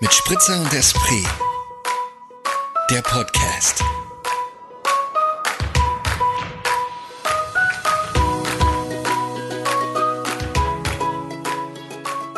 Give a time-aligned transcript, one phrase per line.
[0.00, 1.26] mit Spritzer und Esprit.
[2.90, 3.82] Der Podcast.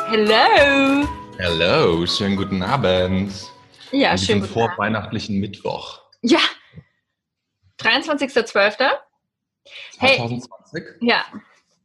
[0.09, 1.07] Hello.
[1.39, 3.33] Hello, schönen guten Abend.
[3.93, 4.41] Ja, An schön.
[4.41, 6.41] diesem vorweihnachtlichen Mittwoch Ja.
[7.79, 8.91] 23.12.
[9.99, 10.17] Hey.
[10.17, 10.85] 2020.
[11.01, 11.25] Ja.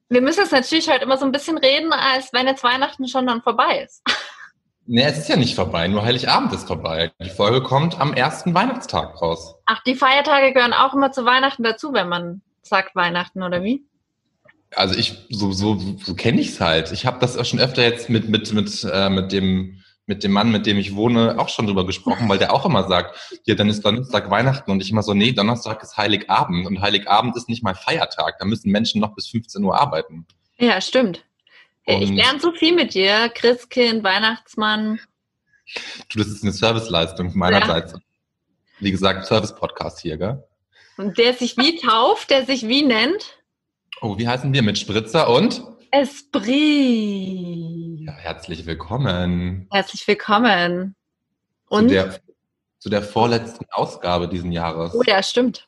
[0.09, 3.25] Wir müssen jetzt natürlich heute immer so ein bisschen reden, als wenn jetzt Weihnachten schon
[3.27, 4.01] dann vorbei ist.
[4.87, 7.11] Nee, es ist ja nicht vorbei, nur Heiligabend ist vorbei.
[7.23, 9.55] Die Folge kommt am ersten Weihnachtstag raus.
[9.65, 13.83] Ach, die Feiertage gehören auch immer zu Weihnachten dazu, wenn man sagt Weihnachten, oder wie?
[14.75, 16.91] Also ich, so, so, so kenne ich es halt.
[16.91, 20.31] Ich habe das auch schon öfter jetzt mit, mit, mit, äh, mit dem mit dem
[20.31, 23.55] Mann, mit dem ich wohne, auch schon drüber gesprochen, weil der auch immer sagt, ja,
[23.55, 27.49] dann ist Donnerstag Weihnachten und ich immer so, nee, Donnerstag ist Heiligabend und Heiligabend ist
[27.49, 30.27] nicht mal Feiertag, da müssen Menschen noch bis 15 Uhr arbeiten.
[30.57, 31.23] Ja, stimmt.
[31.87, 33.29] Ich lerne so viel mit dir.
[33.29, 34.99] Christkind, Weihnachtsmann.
[36.09, 37.93] Du, das ist eine Serviceleistung meinerseits.
[38.79, 40.43] Wie gesagt, Service-Podcast hier, gell?
[40.97, 43.37] Und der sich wie tauft, der sich wie nennt?
[44.01, 44.63] Oh, wie heißen wir?
[44.63, 45.61] Mit Spritzer und?
[45.91, 46.53] Esprit.
[48.05, 50.95] Ja, herzlich willkommen Herzlich willkommen.
[51.69, 51.89] zu Und?
[51.89, 52.19] der,
[52.79, 54.93] zu der vorletzten Ausgabe diesen Jahres.
[54.95, 55.67] Oh ja, stimmt.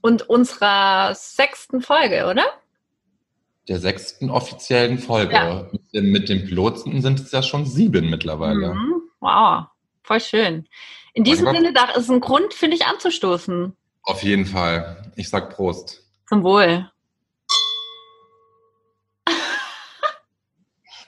[0.00, 2.44] Und unserer sechsten Folge, oder?
[3.68, 5.34] Der sechsten offiziellen Folge.
[5.34, 5.68] Ja.
[5.72, 8.74] Mit, dem, mit dem Piloten sind es ja schon sieben mittlerweile.
[8.74, 9.02] Mhm.
[9.20, 9.64] Wow,
[10.02, 10.68] voll schön.
[11.14, 11.46] In diesem.
[11.50, 13.76] Sinne, da ist ein Grund, finde ich, anzustoßen.
[14.02, 15.10] Auf jeden Fall.
[15.16, 16.04] Ich sag Prost.
[16.28, 16.88] Zum Wohl.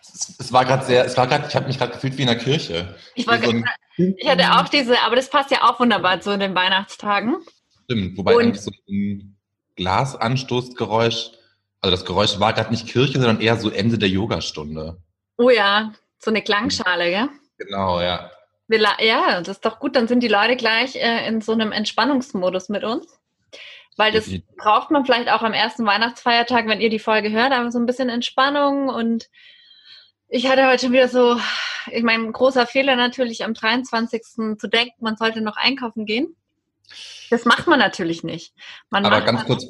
[0.01, 2.29] Es, es war gerade sehr, es war gerade, ich habe mich gerade gefühlt wie in
[2.29, 2.97] der Kirche.
[3.15, 3.53] Ich, war, so
[3.97, 7.37] ich hatte auch diese, aber das passt ja auch wunderbar zu den Weihnachtstagen.
[7.85, 9.37] Stimmt, wobei Und- eigentlich so ein
[9.77, 11.31] Glasanstoßgeräusch,
[11.81, 14.99] also das Geräusch war gerade nicht Kirche, sondern eher so Ende der Yogastunde.
[15.37, 17.29] Oh ja, so eine Klangschale, gell?
[17.59, 18.31] Genau, ja.
[18.69, 22.69] Ja, das ist doch gut, dann sind die Leute gleich äh, in so einem Entspannungsmodus
[22.69, 23.07] mit uns.
[23.97, 27.73] Weil das braucht man vielleicht auch am ersten Weihnachtsfeiertag, wenn ihr die Folge hört, aber
[27.73, 29.29] so ein bisschen Entspannung und
[30.29, 31.41] ich hatte heute schon wieder so,
[31.91, 34.23] ich meine, großer Fehler natürlich am 23.
[34.59, 36.37] zu denken, man sollte noch einkaufen gehen.
[37.31, 38.55] Das macht man natürlich nicht.
[38.91, 39.67] Man Aber ganz kurz,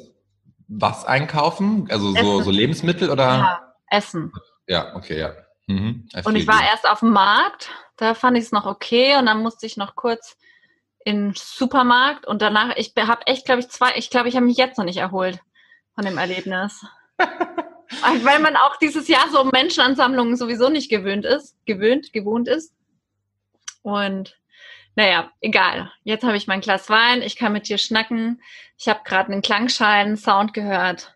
[0.69, 1.87] was einkaufen?
[1.89, 3.23] Also so, so Lebensmittel oder?
[3.23, 4.31] ja, Essen.
[4.67, 5.33] Ja, okay, ja.
[5.67, 6.07] Mhm.
[6.23, 9.41] Und ich war erst auf dem Markt, da fand ich es noch okay und dann
[9.41, 10.37] musste ich noch kurz
[11.03, 14.45] in den Supermarkt und danach, ich habe echt, glaube ich, zwei, ich glaube, ich habe
[14.45, 15.39] mich jetzt noch nicht erholt
[15.95, 16.85] von dem Erlebnis.
[18.23, 22.73] Weil man auch dieses Jahr so Menschenansammlungen sowieso nicht gewöhnt ist, gewöhnt, gewohnt ist.
[23.81, 24.38] Und
[24.99, 25.89] naja, egal.
[26.03, 28.41] Jetzt habe ich mein Glas Wein, ich kann mit dir schnacken.
[28.77, 31.15] Ich habe gerade einen Klangschalen-Sound gehört.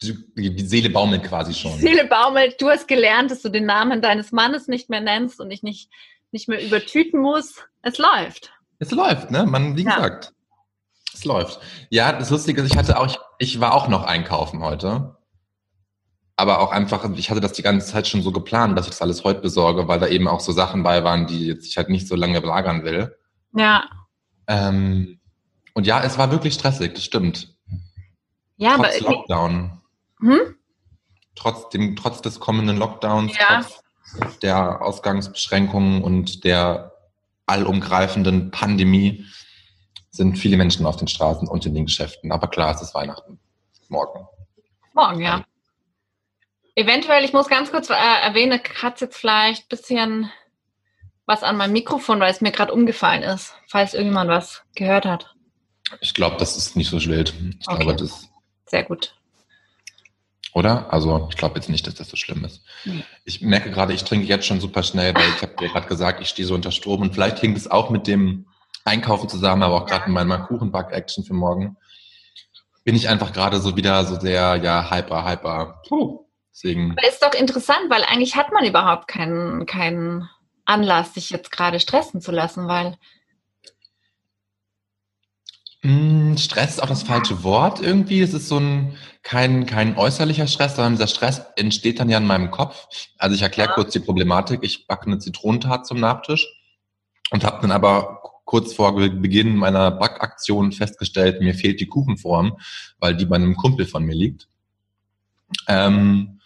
[0.00, 1.72] Die, die Seele baumelt quasi schon.
[1.78, 5.50] Seele baumelt, du hast gelernt, dass du den Namen deines Mannes nicht mehr nennst und
[5.50, 5.90] ich nicht,
[6.32, 7.56] nicht mehr übertüten muss.
[7.82, 8.54] Es läuft.
[8.78, 9.44] Es läuft, ne?
[9.44, 9.96] Man, wie Ja.
[9.96, 10.32] gesagt,
[11.12, 11.60] es läuft.
[11.90, 15.14] Ja, das Lustige ist, ich hatte auch, ich, ich war auch noch einkaufen heute.
[16.40, 19.02] Aber auch einfach, ich hatte das die ganze Zeit schon so geplant, dass ich das
[19.02, 21.90] alles heute besorge, weil da eben auch so Sachen bei waren, die jetzt ich halt
[21.90, 23.14] nicht so lange lagern will.
[23.54, 23.84] Ja.
[24.46, 25.20] Ähm,
[25.74, 27.54] und ja, es war wirklich stressig, das stimmt.
[28.56, 29.80] Ja, aber trotz irgendwie- Lockdown,
[30.20, 30.38] hm?
[31.34, 33.62] trotz dem, trotz des kommenden Lockdowns, Ja.
[34.18, 36.94] trotz der Ausgangsbeschränkungen und der
[37.44, 39.26] allumgreifenden Pandemie
[40.10, 42.32] sind viele Menschen auf den Straßen und in den Geschäften.
[42.32, 43.38] Aber klar, es ist Weihnachten.
[43.88, 44.26] Morgen.
[44.94, 45.44] morgen, ja.
[46.80, 50.32] Eventuell, ich muss ganz kurz äh, erwähnen, hat jetzt vielleicht ein bisschen
[51.26, 55.34] was an meinem Mikrofon, weil es mir gerade umgefallen ist, falls irgendjemand was gehört hat.
[56.00, 57.34] Ich glaube, das ist nicht so wild.
[57.60, 57.84] Ich Okay.
[57.84, 58.30] glaube, das,
[58.66, 59.14] Sehr gut.
[60.54, 60.90] oder?
[60.92, 62.62] Also, ich glaube jetzt nicht, dass das so schlimm ist.
[62.86, 63.04] Nee.
[63.24, 66.20] Ich merke gerade, ich trinke jetzt schon super schnell, weil ich habe dir gerade gesagt,
[66.22, 68.46] ich stehe so unter Strom und vielleicht hängt es auch mit dem
[68.86, 71.76] Einkaufen zusammen, aber auch gerade in meiner Kuchenback-Action für morgen
[72.84, 75.82] bin ich einfach gerade so wieder so sehr, ja, hyper, hyper.
[75.86, 76.24] Puh.
[76.52, 80.28] Deswegen, Aber ist doch interessant, weil eigentlich hat man überhaupt keinen, keinen
[80.64, 82.96] Anlass, sich jetzt gerade stressen zu lassen, weil
[85.82, 88.20] mh, Stress ist auch das falsche Wort irgendwie.
[88.20, 92.26] Es ist so ein, kein, kein äußerlicher Stress, sondern dieser Stress entsteht dann ja in
[92.26, 92.88] meinem Kopf.
[93.18, 94.60] Also ich erkläre kurz die Problematik.
[94.62, 96.46] Ich backe eine Zitronentat zum Nachtisch
[97.30, 102.58] und habe dann aber kurz vor Beginn meiner Backaktion festgestellt, mir fehlt die Kuchenform,
[102.98, 104.48] weil die bei einem Kumpel von mir liegt.
[105.68, 106.39] Ähm,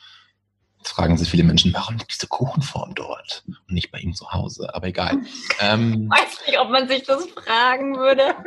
[0.84, 4.30] jetzt fragen sich viele Menschen, warum liegt diese Kuchenform dort und nicht bei ihm zu
[4.32, 4.74] Hause?
[4.74, 5.18] Aber egal.
[5.60, 8.34] Ähm, weiß nicht, ob man sich das fragen würde.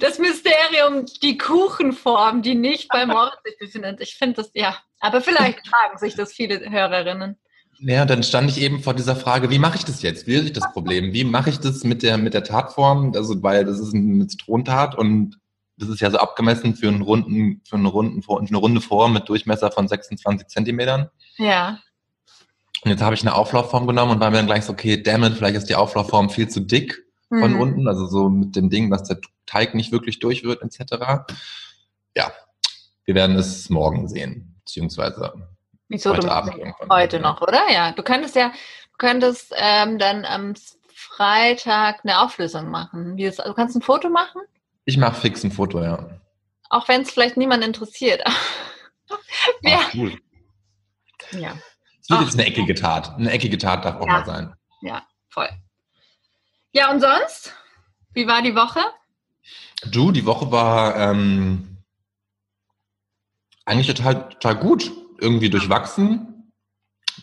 [0.00, 4.02] Das Mysterium, die Kuchenform, die nicht bei Moritz sich befindet.
[4.02, 4.76] Ich finde das, ja.
[5.00, 7.38] Aber vielleicht fragen sich das viele Hörerinnen.
[7.78, 10.26] Ja, dann stand ich eben vor dieser Frage, wie mache ich das jetzt?
[10.26, 11.14] Wie löse ich das Problem?
[11.14, 13.12] Wie mache ich das mit der, mit der Tatform?
[13.16, 15.38] Also, weil das ist eine Zitronentat und
[15.76, 19.28] das ist ja so abgemessen für einen runden, für eine, runden, eine runde Form mit
[19.28, 21.10] Durchmesser von 26 Zentimetern.
[21.36, 21.78] Ja.
[22.82, 25.24] Und jetzt habe ich eine Auflaufform genommen und war mir dann gleich so, okay, damn
[25.24, 27.60] it, vielleicht ist die Auflaufform viel zu dick von Mhm.
[27.60, 31.24] unten, also so mit dem Ding, dass der Teig nicht wirklich durch wird, etc.
[32.14, 32.30] Ja,
[33.04, 35.32] wir werden es morgen sehen, beziehungsweise
[35.88, 36.88] Wieso heute du Abend irgendwann.
[36.90, 37.60] heute noch, oder?
[37.72, 37.92] Ja.
[37.92, 40.54] Du könntest ja, du könntest ähm, dann am
[40.94, 43.16] Freitag eine Auflösung machen.
[43.16, 44.42] Das, du kannst ein Foto machen,
[44.86, 46.20] Ich mache fix ein Foto, ja.
[46.70, 48.22] auch wenn es vielleicht niemand interessiert.
[49.62, 49.80] ja.
[49.82, 50.18] Ach, cool.
[51.32, 51.52] ja,
[52.00, 52.24] Es wird Ach.
[52.24, 53.14] jetzt eine eckige Tat.
[53.16, 54.12] Eine eckige Tat darf auch Ja.
[54.12, 54.54] mal sein.
[55.28, 55.48] voll.
[56.72, 57.52] Ja, und sonst?
[58.14, 58.80] Wie war die Woche?
[59.90, 61.78] Du, die Woche war ähm,
[63.66, 64.90] eigentlich total, total gut.
[65.18, 66.52] Irgendwie durchwachsen.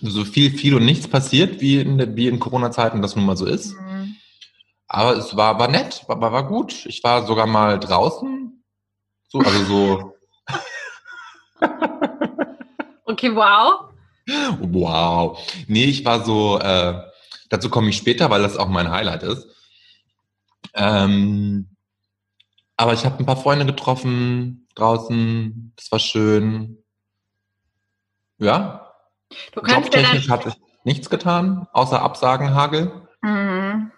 [0.02, 3.46] So viel, viel und nichts passiert, wie in, wie in Corona-Zeiten das nun mal so
[3.46, 3.74] ist.
[3.74, 3.93] Mhm.
[4.88, 6.86] Aber es war, war nett, war, war, gut.
[6.86, 8.64] Ich war sogar mal draußen.
[9.30, 10.14] So, also so,
[13.06, 13.90] Okay, wow.
[14.60, 15.38] wow.
[15.68, 17.02] Nee, ich war so, äh,
[17.50, 19.48] dazu komme ich später, weil das auch mein Highlight ist.
[20.74, 21.70] Ähm,
[22.78, 25.74] aber ich habe ein paar Freunde getroffen draußen.
[25.76, 26.84] Das war schön.
[28.40, 28.84] Ja,
[29.54, 30.40] Du kannst ja Jobtechnisch dann.
[30.46, 32.92] hat nichts getan, außer Absagenhagel.
[33.22, 33.92] Mhm.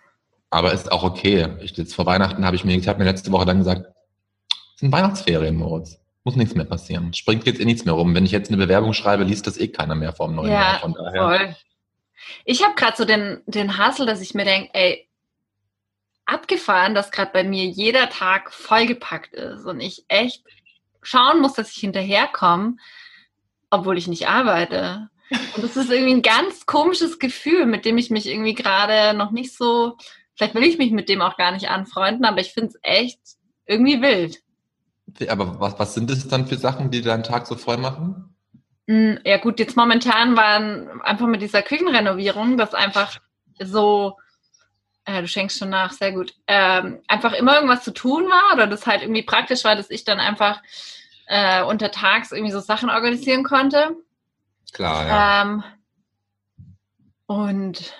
[0.50, 1.50] Aber ist auch okay.
[1.62, 3.88] Ich, jetzt vor Weihnachten habe ich mir, ich habe mir letzte Woche dann gesagt,
[4.75, 6.00] es sind Weihnachtsferien, Moritz.
[6.24, 7.13] Muss nichts mehr passieren.
[7.13, 8.15] Springt jetzt eh nichts mehr rum.
[8.15, 10.74] Wenn ich jetzt eine Bewerbung schreibe, liest das eh keiner mehr vor dem neuen Jahr.
[10.74, 11.21] Ja, Von daher.
[11.21, 11.56] voll.
[12.45, 15.07] Ich habe gerade so den, den Hassel, dass ich mir denke, ey,
[16.25, 20.44] abgefahren, dass gerade bei mir jeder Tag vollgepackt ist und ich echt
[21.01, 22.77] schauen muss, dass ich hinterherkomme,
[23.69, 25.09] obwohl ich nicht arbeite.
[25.56, 29.31] Und das ist irgendwie ein ganz komisches Gefühl, mit dem ich mich irgendwie gerade noch
[29.31, 29.98] nicht so,
[30.36, 33.20] vielleicht will ich mich mit dem auch gar nicht anfreunden, aber ich finde es echt
[33.66, 34.40] irgendwie wild.
[35.30, 38.36] Aber was, was sind das dann für Sachen, die deinen Tag so voll machen?
[38.88, 43.20] Mm, Ja gut, jetzt momentan waren einfach mit dieser Küchenrenovierung, das einfach
[43.60, 44.18] so,
[45.06, 48.68] äh, du schenkst schon nach, sehr gut, ähm, einfach immer irgendwas zu tun war oder
[48.68, 50.62] das halt irgendwie praktisch war, dass ich dann einfach
[51.28, 53.96] äh, untertags irgendwie so Sachen organisieren konnte.
[54.74, 55.42] Klar, ja.
[55.42, 55.64] Ähm,
[57.28, 57.94] und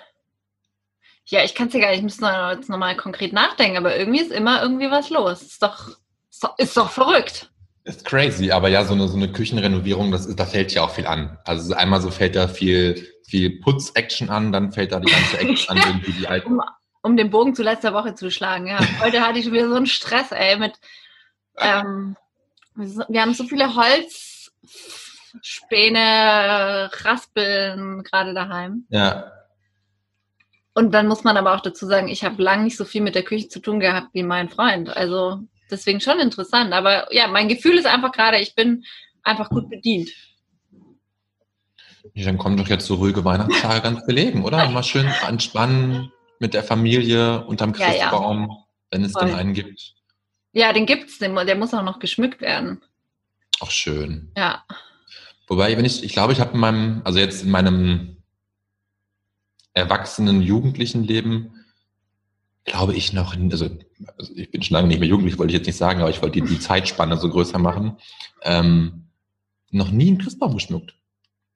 [1.26, 4.20] ja, ich kann es ja gar nicht, ich noch- jetzt nochmal konkret nachdenken, aber irgendwie
[4.20, 5.42] ist immer irgendwie was los.
[5.42, 5.88] Ist doch,
[6.30, 7.50] ist doch, ist doch verrückt.
[7.84, 10.90] Ist crazy, aber ja, so eine, so eine Küchenrenovierung, das ist, da fällt ja auch
[10.90, 11.38] viel an.
[11.44, 15.76] Also einmal so fällt da viel, viel Putz-Action an, dann fällt da die ganze Action
[15.78, 16.54] an, irgendwie die alten.
[16.54, 16.62] um,
[17.02, 18.66] um den Bogen zu letzter Woche zu schlagen.
[18.66, 18.80] Ja.
[19.00, 20.74] Heute hatte ich schon wieder so einen Stress, ey, mit
[21.58, 22.16] ähm,
[22.74, 23.74] wir haben so viele
[25.36, 28.84] Holzspäne, Raspeln gerade daheim.
[28.90, 29.32] Ja,
[30.76, 33.14] Und dann muss man aber auch dazu sagen, ich habe lang nicht so viel mit
[33.14, 34.94] der Küche zu tun gehabt wie mein Freund.
[34.94, 35.40] Also
[35.70, 36.74] deswegen schon interessant.
[36.74, 38.84] Aber ja, mein Gefühl ist einfach gerade, ich bin
[39.22, 40.10] einfach gut bedient.
[42.12, 44.68] Ja, dann kommen doch jetzt so ruhige Weihnachtstage ganz belegen, oder?
[44.68, 48.10] Mal schön entspannen mit der Familie unterm Ja, ja.
[48.10, 48.54] Christbaum,
[48.90, 49.28] wenn es Voll.
[49.28, 49.94] denn einen gibt.
[50.52, 52.82] Ja, den gibt's, den, der muss auch noch geschmückt werden.
[53.60, 54.30] Auch schön.
[54.36, 54.62] Ja.
[55.46, 58.15] Wobei, wenn ich, ich glaube, ich habe in meinem, also jetzt in meinem
[59.76, 61.64] erwachsenen, jugendlichen Leben,
[62.64, 63.68] glaube ich noch, also,
[64.18, 66.22] also ich bin schon lange nicht mehr jugendlich, wollte ich jetzt nicht sagen, aber ich
[66.22, 67.98] wollte die, die Zeitspanne so größer machen,
[68.42, 69.08] ähm,
[69.70, 70.96] noch nie einen Christbaum geschmückt.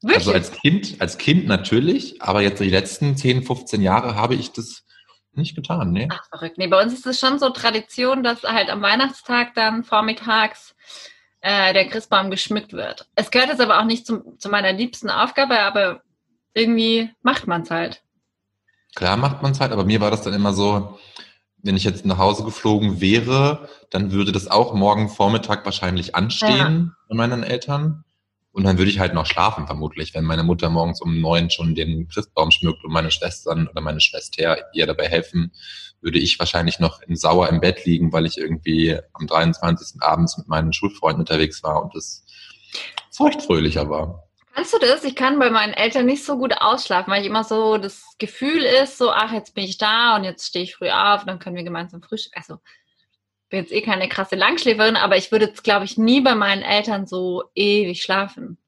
[0.03, 0.19] Wirklich?
[0.19, 4.53] Also als Kind, als Kind natürlich, aber jetzt die letzten 10, 15 Jahre habe ich
[4.53, 4.85] das
[5.33, 6.09] nicht getan, ne?
[6.11, 6.59] Ach, verrückt.
[6.59, 10.75] Nee, bei uns ist es schon so Tradition, dass halt am Weihnachtstag dann vormittags
[11.41, 13.09] äh, der Christbaum geschmückt wird.
[13.15, 16.03] Es gehört jetzt aber auch nicht zum, zu meiner liebsten Aufgabe, aber
[16.55, 18.03] irgendwie macht man es halt.
[18.95, 20.99] Klar macht man es halt, aber mir war das dann immer so,
[21.63, 26.95] wenn ich jetzt nach Hause geflogen wäre, dann würde das auch morgen Vormittag wahrscheinlich anstehen
[27.09, 28.05] bei meinen Eltern.
[28.53, 31.77] Und dann würde ich halt noch schlafen, vermutlich, wenn meine Mutter morgens um neun schon
[31.77, 35.53] den Christbaum schmückt und meine Schwestern oder meine Schwester ihr dabei helfen,
[36.01, 40.03] würde ich wahrscheinlich noch in sauer im Bett liegen, weil ich irgendwie am 23.
[40.03, 42.25] abends mit meinen Schulfreunden unterwegs war und es
[43.13, 44.30] feuchtfröhlicher war.
[44.61, 45.05] Kannst du das?
[45.05, 48.62] Ich kann bei meinen Eltern nicht so gut ausschlafen, weil ich immer so das Gefühl
[48.62, 51.57] ist, so, ach, jetzt bin ich da und jetzt stehe ich früh auf, dann können
[51.57, 52.37] wir gemeinsam frühstücken.
[52.37, 52.59] Also,
[53.49, 56.61] bin jetzt eh keine krasse Langschläferin, aber ich würde jetzt, glaube ich, nie bei meinen
[56.61, 58.59] Eltern so ewig schlafen.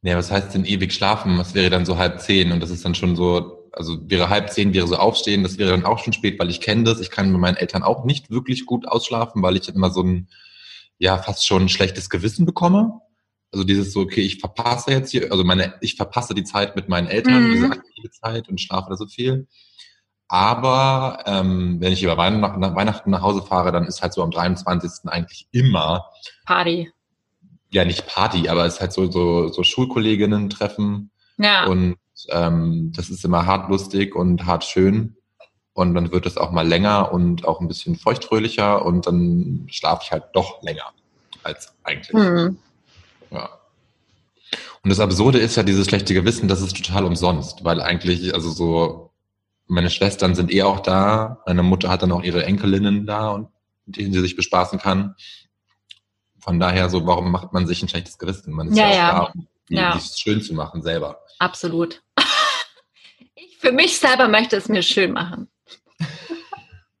[0.00, 1.38] Nee, was heißt denn ewig schlafen?
[1.38, 4.50] Das wäre dann so halb zehn und das ist dann schon so, also wäre halb
[4.50, 7.00] zehn, wäre so aufstehen, das wäre dann auch schon spät, weil ich kenne das.
[7.00, 10.28] Ich kann bei meinen Eltern auch nicht wirklich gut ausschlafen, weil ich immer so ein,
[10.98, 13.00] ja, fast schon ein schlechtes Gewissen bekomme.
[13.52, 16.88] Also dieses so, okay, ich verpasse jetzt hier, also meine, ich verpasse die Zeit mit
[16.88, 17.52] meinen Eltern, Mhm.
[17.52, 19.46] diese aktive Zeit und schlafe da so viel.
[20.28, 24.22] Aber ähm, wenn ich über Weihnachten, nach Weihnachten nach Hause fahre, dann ist halt so
[24.22, 25.08] am 23.
[25.10, 26.06] eigentlich immer,
[26.44, 26.90] Party.
[27.70, 31.66] ja nicht Party, aber es ist halt so, so, so Schulkolleginnen treffen Ja.
[31.66, 31.96] und
[32.30, 35.16] ähm, das ist immer hart lustig und hart schön.
[35.74, 40.02] Und dann wird es auch mal länger und auch ein bisschen feuchtfröhlicher und dann schlafe
[40.04, 40.90] ich halt doch länger
[41.42, 42.14] als eigentlich.
[42.16, 42.58] Hm.
[43.30, 43.50] Ja.
[44.82, 48.50] Und das Absurde ist ja dieses schlechte Gewissen, das ist total umsonst, weil eigentlich, also
[48.50, 49.10] so,
[49.66, 53.48] meine Schwestern sind eh auch da, meine Mutter hat dann auch ihre Enkelinnen da und
[53.86, 55.16] mit denen sie sich bespaßen kann.
[56.38, 58.52] Von daher so, warum macht man sich ein schlechtes Gewissen?
[58.52, 59.32] Man ist Ja, ja, auch ja.
[59.34, 59.96] da, um Ja.
[59.96, 61.18] es schön zu machen selber.
[61.38, 62.02] Absolut.
[63.34, 65.48] Ich für mich selber möchte es mir schön machen.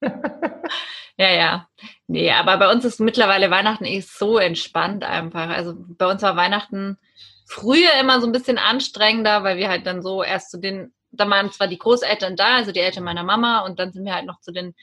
[1.16, 1.68] ja, ja.
[2.08, 5.48] Nee, aber bei uns ist mittlerweile Weihnachten eh so entspannt einfach.
[5.48, 6.98] Also bei uns war Weihnachten
[7.46, 11.28] früher immer so ein bisschen anstrengender, weil wir halt dann so erst zu den, da
[11.28, 14.26] waren zwar die Großeltern da, also die Eltern meiner Mama, und dann sind wir halt
[14.26, 14.74] noch zu den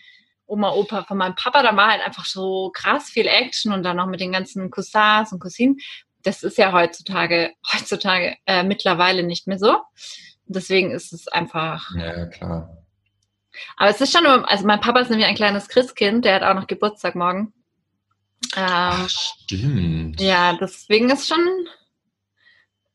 [0.46, 1.64] Oma, Opa von meinem Papa.
[1.64, 5.32] Da war halt einfach so krass viel Action und dann noch mit den ganzen Cousins
[5.32, 5.78] und Cousinen.
[6.24, 9.78] Das ist ja heutzutage, heutzutage äh, mittlerweile nicht mehr so.
[10.46, 11.90] Deswegen ist es einfach.
[11.96, 12.83] Ja, ja, klar.
[13.78, 16.44] Aber es ist schon, immer- also mein Papa ist nämlich ein kleines Christkind, der hat
[16.44, 17.54] auch noch Geburtstag morgen.
[18.56, 20.20] Ähm, Ach, stimmt.
[20.22, 21.40] ja, deswegen ist schon,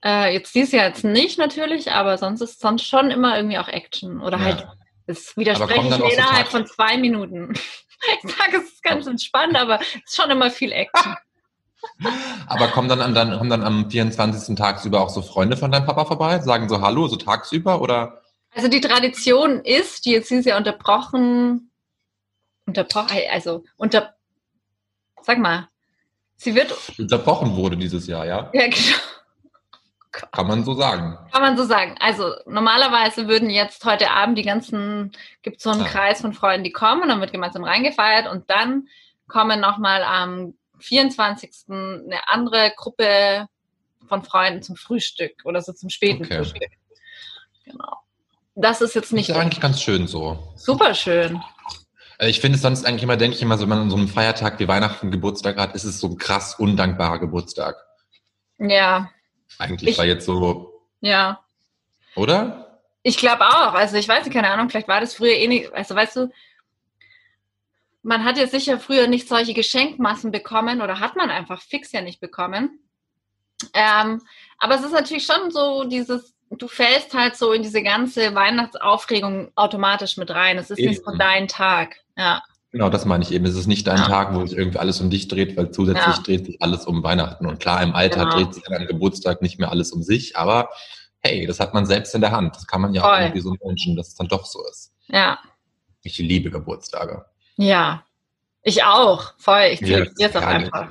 [0.05, 3.69] äh, jetzt dieses Jahr jetzt nicht natürlich, aber sonst ist sonst schon immer irgendwie auch
[3.69, 4.21] Action.
[4.21, 4.45] Oder Ja.
[4.45, 4.67] halt,
[5.07, 5.45] es mir
[6.13, 7.55] innerhalb von zwei Minuten.
[8.23, 11.17] Ich sage, es ist ganz entspannt, aber es ist schon immer viel Action.
[12.47, 14.57] Aber kommen dann, an, dann, kommen dann am 24.
[14.57, 16.39] tagsüber auch so Freunde von deinem Papa vorbei?
[16.41, 18.23] Sagen so Hallo, so tagsüber oder?
[18.59, 21.71] Also die Tradition ist, die jetzt dieses Jahr unterbrochen,
[22.67, 24.17] unterbrochen, also unter,
[25.23, 25.69] sag mal,
[26.35, 28.51] sie wird, Unterbrochen wurde dieses Jahr, ja?
[28.53, 28.99] ja, genau.
[30.11, 31.17] Kann man so sagen.
[31.31, 31.95] Kann man so sagen.
[32.01, 35.13] Also normalerweise würden jetzt heute Abend die ganzen,
[35.43, 35.89] gibt so einen Ah.
[35.89, 38.89] Kreis von Freunden, die kommen und dann wird gemeinsam reingefeiert und dann
[39.29, 41.53] kommen nochmal am 24.
[41.69, 43.47] eine andere Gruppe
[44.09, 46.39] von Freunden zum Frühstück oder so zum späten Okay.
[46.39, 46.73] Frühstück.
[47.65, 47.99] Genau.
[48.61, 50.53] Das ist jetzt Nicht nicht ist eigentlich ganz schön so.
[50.57, 51.41] super schön.
[52.19, 53.97] Äh, Ich finde es sonst eigentlich immer, denke ich immer, so, wenn man an so
[53.97, 57.77] einem Feiertag wie Weihnachten Geburtstag hat, ist es so ein krass undankbarer Geburtstag.
[58.59, 59.11] Ja,
[59.59, 61.41] Eigentlich, Ich- weil jetzt so, ja.
[62.17, 62.81] oder?
[63.03, 63.75] Ich glaube auch.
[63.75, 65.73] Also ich weiß nicht, keine Ahnung, vielleicht war das früher eh nicht.
[65.73, 66.33] Also weißt du,
[68.03, 72.01] man hat ja sicher früher nicht solche Geschenkmassen bekommen oder hat man einfach fix ja
[72.01, 72.81] nicht bekommen.
[73.73, 74.21] Ähm,
[74.59, 79.51] aber es ist natürlich schon so dieses, du fällst halt so in diese ganze Weihnachtsaufregung
[79.55, 80.59] automatisch mit rein.
[80.59, 81.19] Es ist nicht so Eben.
[81.19, 81.97] dein Tag.
[82.17, 83.47] Ja, Genau, das meine ich eben.
[83.47, 84.07] Es ist nicht dein Ja.
[84.09, 86.23] Tag, wo sich irgendwie alles um dich dreht, weil zusätzlich Ja.
[86.23, 87.47] dreht sich alles um Weihnachten.
[87.47, 88.37] Und klar, im Alter Genau.
[88.37, 90.69] dreht sich an einem Geburtstag nicht mehr alles um sich, aber
[91.21, 92.55] hey, das hat man selbst in der Hand.
[92.57, 93.21] Das kann man ja auch Voll.
[93.21, 94.93] irgendwie so wünschen, dass es dann doch so ist.
[95.09, 95.39] ja,
[96.03, 97.25] Ich liebe Geburtstage.
[97.57, 98.05] ja.
[98.63, 99.33] Ich auch.
[99.39, 99.69] Voll.
[99.73, 100.91] Ich zelebriere es auch einfach.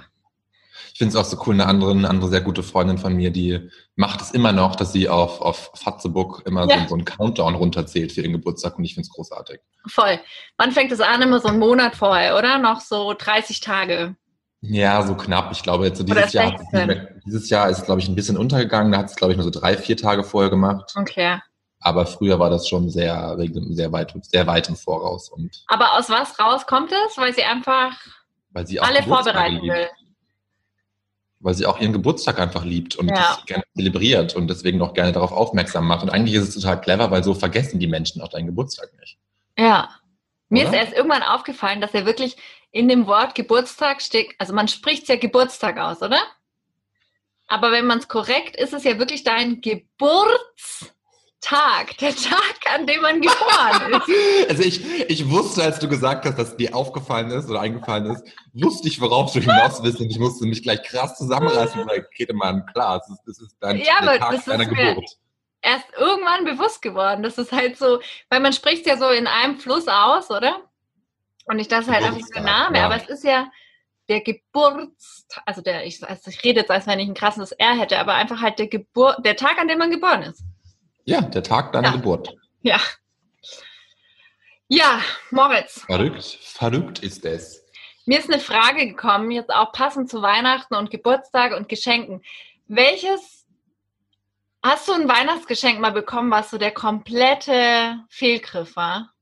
[0.93, 3.29] Ich finde es auch so cool, eine andere, eine andere sehr gute Freundin von mir,
[3.29, 6.81] die macht es immer noch, dass sie auf, auf Fatzebook immer Ja.
[6.83, 9.59] so, so einen Countdown runterzählt für ihren Geburtstag und ich finde es großartig.
[9.87, 10.19] Voll.
[10.57, 11.21] Wann fängt es an?
[11.21, 12.59] Immer so einen Monat vorher, oder?
[12.59, 14.15] Noch so 30 Tage.
[14.61, 15.51] Ja, so knapp.
[15.51, 16.87] Ich glaube, jetzt so dieses Jahr, hat es 16.
[16.87, 18.91] nicht mehr- dieses Jahr ist, glaube ich, ein bisschen untergegangen.
[18.91, 20.93] Da hat es, glaube ich, nur so drei, vier Tage vorher gemacht.
[20.95, 21.39] Okay.
[21.79, 23.35] Aber früher war das schon sehr,
[23.69, 27.17] sehr weit, sehr weit im Voraus und Aber aus was raus kommt es?
[27.17, 27.93] Weil sie einfach
[28.51, 29.87] weil sie alle vorbereiten will.
[31.47, 33.39] Weil sie auch ihren Geburtstag einfach liebt und Ja.
[33.45, 36.03] gerne zelebriert und deswegen auch gerne darauf aufmerksam macht.
[36.03, 39.17] Und eigentlich ist es total clever, weil so vergessen die Menschen auch deinen Geburtstag nicht.
[39.57, 39.89] Ja.
[40.49, 40.71] Mir Oder?
[40.71, 42.35] ist erst irgendwann aufgefallen, dass er wirklich
[42.71, 44.35] in dem Wort Geburtstag steht.
[44.39, 46.19] Also man spricht ja Geburtstag aus, oder?
[47.47, 49.61] Aber wenn man es korrekt, ist es ja wirklich dein
[51.47, 51.97] Geburtstag.
[51.97, 54.49] Der Tag, an dem man geboren ist.
[54.49, 58.23] Also ich, ich wusste, als du gesagt hast, dass dir aufgefallen ist oder eingefallen ist,
[58.53, 62.05] wusste ich, worauf du hinaus willst und ich musste mich gleich krass zusammenreißen und sagen,
[62.15, 65.17] Ketemann, klar, es ist, es ist dein Ja, der aber Tag das ist deiner Geburt.
[65.61, 67.23] Erst irgendwann bewusst geworden.
[67.23, 67.99] Das ist halt so,
[68.29, 70.61] weil man spricht ja so in einem Fluss aus, oder?
[71.45, 72.85] Und ich dachte halt einfach so Name, ja.
[72.85, 73.49] aber es ist ja
[74.09, 77.77] der Geburtstag, also der, ich, also ich rede jetzt, als wenn ich ein krasses R
[77.77, 80.43] hätte, aber einfach halt der Geburt, der Tag, an dem man geboren ist.
[81.07, 81.95] Ja, der Tag deiner Ja.
[81.95, 82.35] Geburt.
[82.63, 82.79] Ja.
[84.67, 87.63] Ja, Moritz, Verrückt, verrückt ist es.
[88.05, 92.21] mir ist eine Frage gekommen, jetzt auch passend zu Weihnachten und Geburtstag und Geschenken.
[92.67, 93.45] Welches
[94.61, 99.13] hast du ein Weihnachtsgeschenk mal bekommen, was so der komplette Fehlgriff war?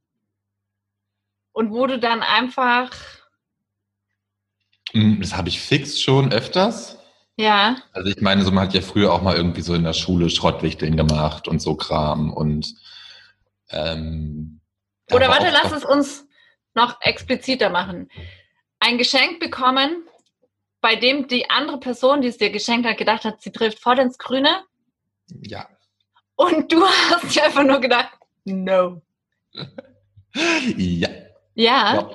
[1.52, 2.90] Und wo du dann einfach,
[4.92, 6.98] Hm, Das habe ich fix schon öfters.
[7.38, 7.78] Ja.
[7.92, 10.30] Also ich meine, so man hat ja früher auch mal irgendwie so in der Schule
[10.30, 12.74] Schrottwichteln gemacht und so Kram und
[13.70, 14.62] ähm,
[15.12, 16.28] Oder war warte, lass es uns
[16.76, 18.10] noch expliziter machen.
[18.80, 20.04] Ein Geschenk bekommen,
[20.82, 24.00] bei dem die andere Person, die es dir geschenkt hat, gedacht hat, sie trifft voll
[24.00, 24.64] ins Grüne
[25.42, 25.68] Ja.
[26.36, 28.12] und du hast dir einfach nur gedacht,
[28.46, 29.02] no.
[30.78, 31.10] Ja.
[31.56, 31.94] Ja.
[31.96, 32.10] Ja.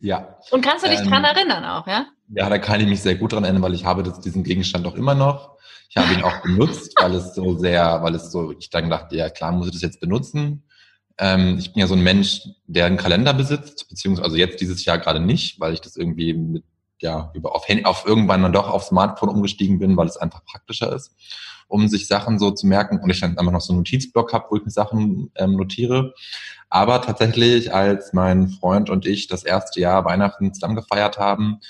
[0.00, 0.38] ja.
[0.50, 2.06] Und kannst du dich Ähm, dran erinnern auch, ja?
[2.28, 4.86] Ja, da kann ich mich sehr gut dran erinnern, weil ich habe das, diesen Gegenstand
[4.86, 5.56] auch immer noch.
[5.88, 9.16] Ich habe ihn auch benutzt, weil es so sehr, weil es so, ich dann dachte,
[9.16, 10.64] ja klar, muss ich das jetzt benutzen.
[11.18, 14.84] Ähm, ich bin ja so ein Mensch, der einen Kalender besitzt, beziehungsweise also jetzt dieses
[14.84, 16.64] Jahr gerade nicht, weil ich das irgendwie mit,
[17.00, 20.94] ja, über auf, auf irgendwann dann doch auf Smartphone umgestiegen bin, weil es einfach praktischer
[20.94, 21.14] ist,
[21.68, 24.46] um sich Sachen so zu merken und ich dann einfach noch so einen Notizblock habe,
[24.50, 26.14] wo ich mir Sachen ähm, notiere.
[26.68, 31.60] Aber tatsächlich, als mein Freund und ich das erste Jahr Weihnachten zusammen gefeiert haben,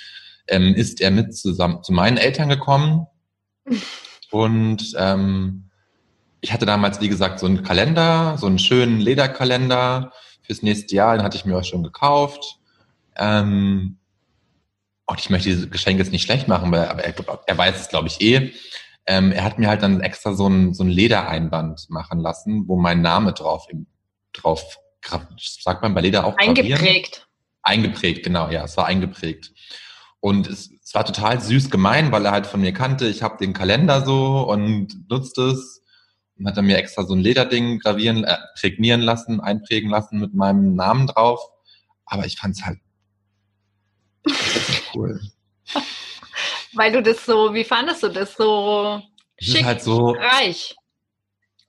[0.48, 3.06] ähm, ist er mit zusammen zu meinen Eltern gekommen.
[4.30, 5.70] Und ähm,
[6.40, 10.12] ich hatte damals, wie gesagt, so einen Kalender, so einen schönen Lederkalender
[10.42, 12.58] fürs nächste Jahr, den hatte ich mir auch schon gekauft.
[13.16, 13.98] Ähm,
[15.06, 17.14] und ich möchte dieses Geschenk jetzt nicht schlecht machen, weil, aber er,
[17.46, 18.52] er weiß es, glaube ich, eh.
[19.06, 22.76] Ähm, er hat mir halt dann extra so ein, so ein Ledereinband machen lassen, wo
[22.76, 23.86] mein Name drauf, im,
[24.32, 24.78] drauf,
[25.38, 26.78] sagt man bei Leder auch gravieren?
[26.78, 27.28] Eingeprägt.
[27.62, 29.52] Eingeprägt, genau, ja, es war eingeprägt.
[30.20, 33.36] Und es, es war total süß gemein, weil er halt von mir kannte, ich habe
[33.38, 35.82] den Kalender so und nutzt es
[36.38, 40.34] und hat er mir extra so ein Lederding gravieren, äh, prägnieren lassen, einprägen lassen mit
[40.34, 41.40] meinem Namen drauf.
[42.06, 42.78] Aber ich fand's halt
[44.24, 45.20] ich fand's nicht cool.
[46.74, 49.00] Weil du das so, wie fandest du das so
[49.36, 50.74] Es ist schick, halt so, reich?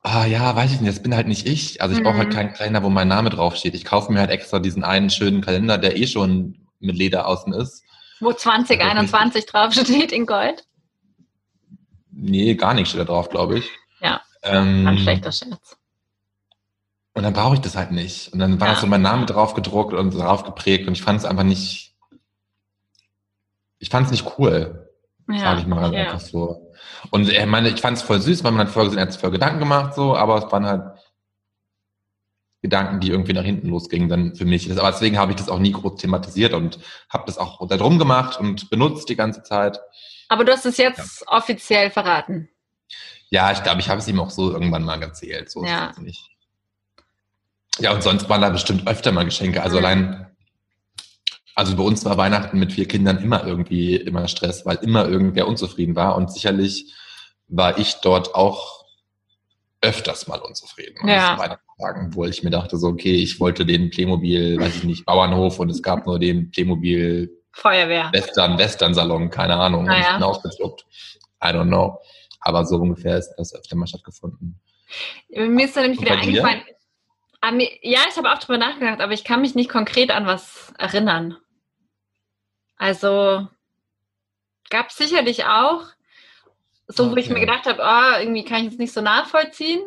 [0.03, 1.81] ah ja, weiß ich nicht, das bin halt nicht ich.
[1.81, 2.33] Also ich brauche halt Mhm.
[2.33, 3.75] keinen Kalender, wo mein Name draufsteht.
[3.75, 7.53] Ich kaufe mir halt extra diesen einen schönen Kalender, der eh schon mit Leder außen
[7.53, 7.83] ist.
[8.19, 10.65] Wo 2021 draufsteht in Gold?
[12.11, 13.69] Nee, gar nicht steht da drauf, glaube ich.
[14.01, 15.77] Ja, Ähm, Ein schlechter Scherz.
[17.13, 18.31] Und dann brauche ich das halt nicht.
[18.33, 18.75] Und dann war Ja.
[18.75, 21.95] so mein Name drauf gedruckt und drauf geprägt und ich fand es einfach nicht,
[23.79, 24.89] ich fand es nicht cool,
[25.29, 26.03] Ja, sage ich mal ja.
[26.05, 26.71] einfach so.
[27.11, 29.21] Und ich meine, ich fand es voll süß, weil man hat vorher gesehen, hat sich
[29.21, 30.96] voll Gedanken gemacht, so, aber es waren halt
[32.61, 34.69] Gedanken, die irgendwie nach hinten losgingen dann für mich.
[34.71, 37.99] Aber deswegen habe ich das auch nie groß thematisiert und habe das auch da drum
[37.99, 39.79] gemacht und benutzt die ganze Zeit.
[40.27, 42.49] Aber du hast es jetzt offiziell verraten.
[43.29, 45.51] Ja, ich glaube, ich habe es ihm auch so irgendwann mal erzählt.
[45.51, 45.91] So ist Ja.
[45.91, 46.29] es nicht.
[47.79, 49.61] Ja, und sonst waren da bestimmt öfter mal Geschenke.
[49.61, 49.85] Also Mhm.
[49.85, 50.35] allein,
[51.53, 55.47] also bei uns war Weihnachten mit vier Kindern immer irgendwie immer Stress, weil immer irgendwer
[55.47, 56.15] unzufrieden war.
[56.15, 56.91] Und sicherlich
[57.47, 58.83] war ich dort auch
[59.81, 61.07] öfters mal unzufrieden.
[61.07, 61.35] Ja.
[61.35, 65.05] diesen Weihnachtstagen, wo ich mir dachte, so, okay, ich wollte den Playmobil, weiß ich nicht,
[65.05, 68.11] Bauernhof und es gab nur den Playmobil Feuerwehr.
[68.13, 70.85] Western, Western-Salon, keine Ahnung, und Ah, ich bin ausgedruckt.
[71.43, 71.99] I don't know.
[72.41, 74.59] Aber so ungefähr ist das öfter mal stattgefunden.
[75.29, 76.61] Mir ist da nämlich Und wieder eingefallen.
[77.41, 80.73] Ah, ja, ich habe auch drüber nachgedacht, aber ich kann mich nicht konkret an was
[80.77, 81.37] erinnern.
[82.77, 83.47] Also
[84.69, 85.83] gab es sicherlich auch,
[86.87, 87.33] so wo ich Okay.
[87.33, 89.81] mir gedacht habe, ah, irgendwie kann ich es nicht so nachvollziehen.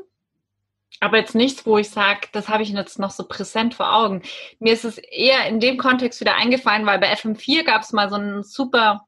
[1.00, 4.22] Aber jetzt nichts, wo ich sage, das habe ich jetzt noch so präsent vor Augen.
[4.58, 8.10] Mir ist es eher in dem Kontext wieder eingefallen, weil bei FM4 gab es mal
[8.10, 9.06] so eine super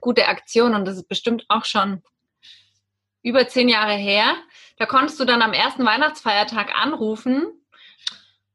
[0.00, 2.02] gute Aktion und das ist bestimmt auch schon
[3.22, 4.34] über zehn Jahre her.
[4.78, 7.46] Da konntest du dann am ersten Weihnachtsfeiertag anrufen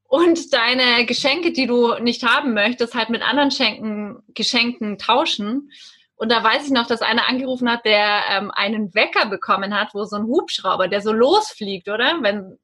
[0.02, 5.70] und deine Geschenke, die du nicht haben möchtest, halt mit anderen Schenken, Geschenken tauschen.
[6.18, 9.94] Und da weiß ich noch, dass einer angerufen hat, der ähm, einen Wecker bekommen hat,
[9.94, 12.18] wo so ein Hubschrauber, der so losfliegt, oder?
[12.20, 12.58] Wenn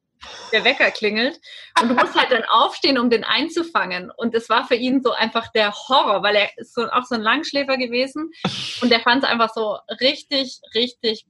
[0.51, 1.39] der Wecker klingelt.
[1.81, 4.11] Und du musst halt dann aufstehen, um den einzufangen.
[4.11, 7.15] Und das war für ihn so einfach der Horror, weil er ist so, auch so
[7.15, 8.31] ein Langschläfer gewesen.
[8.81, 11.25] Und der fand es einfach so richtig, richtig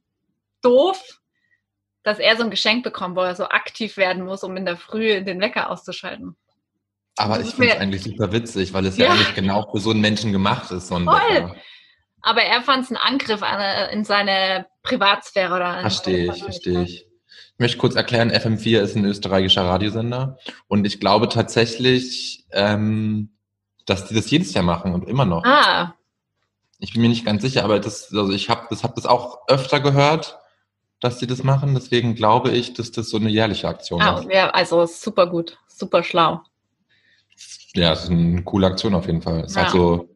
[0.61, 1.19] doof,
[2.03, 4.77] dass er so ein Geschenk bekommt, wo er so aktiv werden muss, um in der
[4.77, 6.35] Früh den Wecker auszuschalten.
[7.17, 9.05] Aber ich finde es eigentlich super witzig, weil es ja.
[9.05, 9.11] Ja.
[9.13, 11.15] eigentlich genau für so einen Menschen gemacht ist, so ein Voll.
[11.15, 11.55] Wecker.
[12.25, 16.81] Aber er fand es einen Angriff an, äh, in seine Privatsphäre oder Verstehe ich, verstehe
[16.83, 17.01] ich.
[17.53, 23.29] Ich möchte kurz erklären, FM4 ist ein österreichischer Radiosender und ich glaube tatsächlich, ähm,
[23.85, 25.45] dass die das jedes Jahr machen und immer noch.
[25.45, 25.93] Ah,
[26.79, 29.47] Ich bin mir nicht ganz sicher, aber das, also ich habe das, hab das auch
[29.47, 30.39] öfter gehört,
[30.99, 31.75] dass die das machen.
[31.75, 34.27] Deswegen glaube ich, dass das so eine jährliche Aktion ah ist.
[34.31, 36.41] ja, also super gut, super schlau.
[37.75, 39.41] Ja, es ist eine coole Aktion auf jeden Fall.
[39.41, 39.61] Es Ja.
[39.63, 40.09] halt so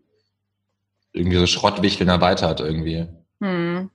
[1.13, 3.07] irgendwie so Schrottwichteln erweitert irgendwie.
[3.41, 3.89] Hm.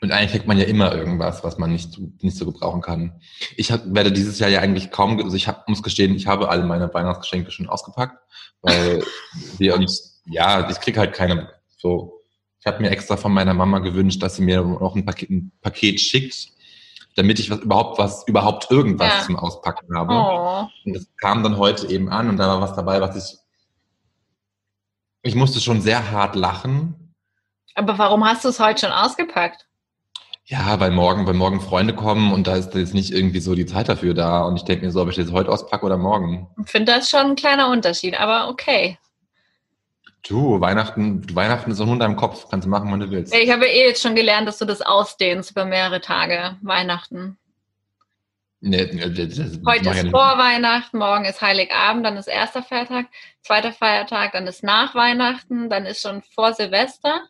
[0.00, 3.20] Und eigentlich kriegt man ja immer irgendwas, was man nicht, so- nicht so gebrauchen kann.
[3.56, 6.48] Ich hab, werde dieses Jahr ja eigentlich kaum, also ich hab, muss gestehen, ich habe
[6.48, 8.16] alle meine Weihnachtsgeschenke schon ausgepackt,
[8.62, 9.02] weil
[9.58, 12.22] wir uns, ja, ich krieg halt keine, so,
[12.60, 15.52] ich habe mir extra von meiner Mama gewünscht, dass sie mir noch ein Paket, ein
[15.62, 16.48] Paket schickt,
[17.16, 19.24] damit ich was überhaupt was überhaupt irgendwas Ja.
[19.24, 20.12] zum Auspacken habe.
[20.14, 20.68] Oh.
[20.84, 23.38] Und das kam dann heute eben an und da war was dabei, was ich
[25.22, 27.14] ich musste schon sehr hart lachen.
[27.74, 29.66] Aber warum hast du es heute schon ausgepackt?
[30.44, 33.66] Ja, weil morgen, weil morgen Freunde kommen und da ist jetzt nicht irgendwie so die
[33.66, 34.42] Zeit dafür da.
[34.44, 36.48] Und ich denke mir so, ob ich das heute auspacke oder morgen.
[36.64, 38.98] Ich finde das schon ein kleiner Unterschied, aber okay.
[40.26, 43.34] Du, Weihnachten, Weihnachten ist ein Hund am Kopf, kannst du machen, wann du willst.
[43.34, 47.38] Ich habe eh jetzt schon gelernt, dass du das ausdehnst über mehrere Tage, Weihnachten.
[48.60, 53.06] Nee, nee, das- das Heute ist vor Weihnachten, morgen ist Heiligabend, dann ist erster Feiertag,
[53.42, 57.22] zweiter Feiertag, dann ist nach Weihnachten, dann ist schon vor Silvester.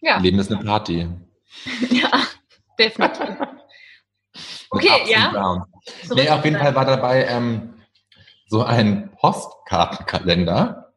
[0.00, 1.08] Ja, Leben ist eine Party.
[1.90, 2.10] ja,
[2.78, 3.36] definitiv.
[4.70, 5.66] Okay, ja.
[6.14, 7.74] Nee, auf jeden Fall war dabei ähm,
[8.48, 10.92] so ein Postkartenkalender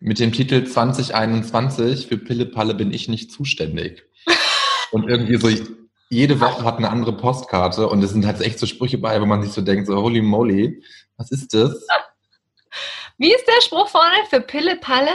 [0.00, 4.02] mit dem Titel 2021 für Pille Palle bin ich nicht zuständig.
[4.90, 5.48] Und irgendwie so
[6.12, 9.24] jede Woche hat eine andere Postkarte und es sind halt echt so Sprüche bei, wo
[9.24, 10.84] man sich so denkt, so holy moly,
[11.16, 11.72] was ist das?
[13.18, 15.12] Wie ist der Spruch vorne für Pille Palle?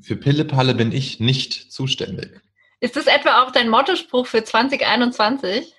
[0.00, 2.40] Für Pille Palle bin ich nicht zuständig.
[2.80, 5.74] Ist das etwa auch dein Mottospruch für 2021?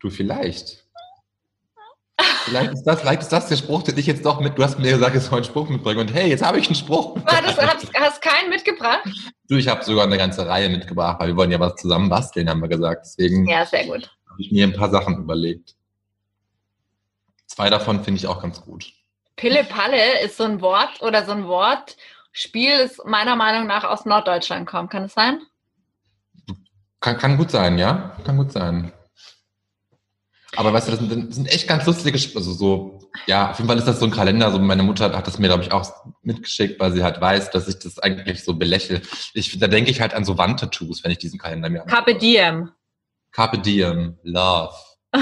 [0.00, 0.84] Du vielleicht.
[2.44, 4.78] Vielleicht ist das, vielleicht ist das der Spruch, den ich jetzt doch mit, du hast
[4.78, 7.16] mir gesagt, ich soll einen Spruch mitbringen und hey, jetzt habe ich einen Spruch.
[7.26, 9.00] Ah, das, hast, hast keinen mitgebracht?
[9.48, 12.48] Du, ich habe sogar eine ganze Reihe mitgebracht, weil wir wollen ja was zusammen basteln,
[12.48, 13.04] haben wir gesagt.
[13.06, 14.10] Deswegen Ja, sehr gut.
[14.28, 15.74] habe ich mir ein paar Sachen überlegt.
[17.46, 18.92] Zwei davon finde ich auch ganz gut.
[19.36, 24.04] Pille Palle ist so ein Wort oder so ein Wortspiel, das meiner Meinung nach aus
[24.04, 24.90] Norddeutschland kommt.
[24.90, 25.40] Kann es sein?
[27.00, 28.16] Kann, kann gut sein, ja?
[28.24, 28.92] Kann gut sein.
[30.56, 33.68] Aber weißt du, das sind, das sind echt ganz lustige, also so, ja, auf jeden
[33.68, 35.88] Fall ist das so ein Kalender, so meine Mutter hat das mir, glaube ich, auch
[36.22, 39.00] mitgeschickt, weil sie halt weiß, dass ich das eigentlich so belächle.
[39.32, 42.70] Ich, da denke ich halt an so Wandtattoos, wenn ich diesen Kalender mir Carpe Diem.
[43.30, 44.74] Carpe Diem, Love,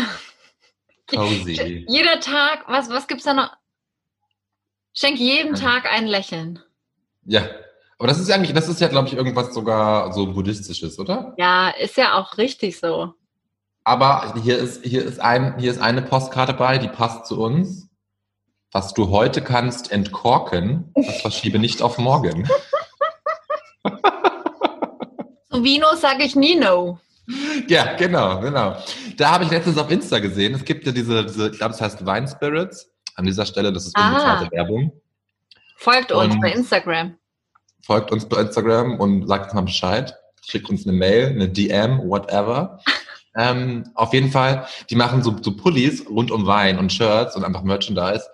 [1.08, 1.84] Cozy.
[1.88, 3.52] Jeder Tag, was, was gibt's da noch?
[4.92, 5.54] Schenk jedem.
[5.54, 6.58] Tag ein Lächeln.
[7.24, 7.48] Ja,
[7.98, 11.34] aber das ist ja eigentlich, das ist ja, glaube ich, irgendwas sogar so buddhistisches, oder?
[11.36, 13.14] Ja, ist ja auch richtig so.
[13.88, 17.88] Aber hier ist, hier ist ein, hier ist eine Postkarte bei, die passt zu uns.
[18.70, 22.46] Was du heute kannst entkorken, das verschiebe nicht auf morgen.
[25.50, 27.00] Zu Vino sage ich Nino.
[27.66, 28.76] Ja, genau, genau.
[29.16, 30.54] Da habe ich letztens auf Insta gesehen.
[30.54, 32.90] Es gibt ja diese, diese ich glaube, es heißt Wine Spirits.
[33.14, 34.08] An dieser Stelle, das ist Ah.
[34.08, 34.92] unbezahlte Werbung.
[35.76, 37.16] Folgt uns Und- bei Instagram.
[37.86, 40.14] Folgt uns bei Instagram und sagt uns mal Bescheid.
[40.46, 42.80] Schickt uns eine Mail, eine DM, whatever.
[43.38, 47.44] Ähm, auf jeden Fall, die machen so, so Pullis rund um Wein und Shirts und
[47.44, 48.26] einfach Merchandise.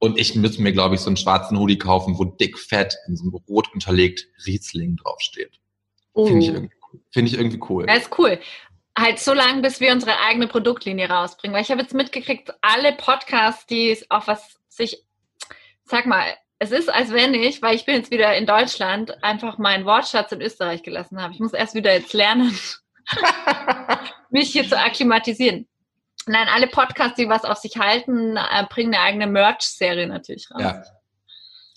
[0.00, 3.16] Und ich müsste mir, glaube ich, so einen schwarzen Hoodie kaufen, wo dick fett in
[3.16, 5.60] so einem rot unterlegt Riesling draufsteht.
[6.14, 7.00] Finde ich, irgendwie cool.
[7.10, 7.86] Finde ich irgendwie cool.
[7.86, 8.40] Ja, ist cool.
[8.98, 11.54] Halt so lange, bis wir unsere eigene Produktlinie rausbringen.
[11.54, 15.04] Weil ich habe jetzt mitgekriegt, alle Podcasts, die es auf was sich,
[15.84, 16.24] sag mal,
[16.58, 20.32] es ist, als wenn ich, weil ich bin jetzt wieder in Deutschland, einfach meinen Wortschatz
[20.32, 21.32] in Österreich gelassen habe.
[21.32, 22.58] Ich muss erst wieder jetzt lernen,
[24.30, 25.66] mich hier zu akklimatisieren.
[26.26, 30.60] Nein, alle Podcasts, die was auf sich halten, äh, bringen eine eigene Merch-Serie natürlich raus.
[30.60, 30.82] Ja.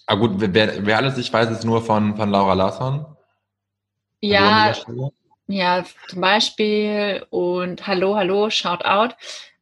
[0.08, 3.06] Aber gut, wer, wer alles ich weiß, ist nur von, von Laura Larsson.
[4.20, 4.74] Ja.
[5.48, 9.16] Ja, zum Beispiel und Hallo, Hallo, Shout out.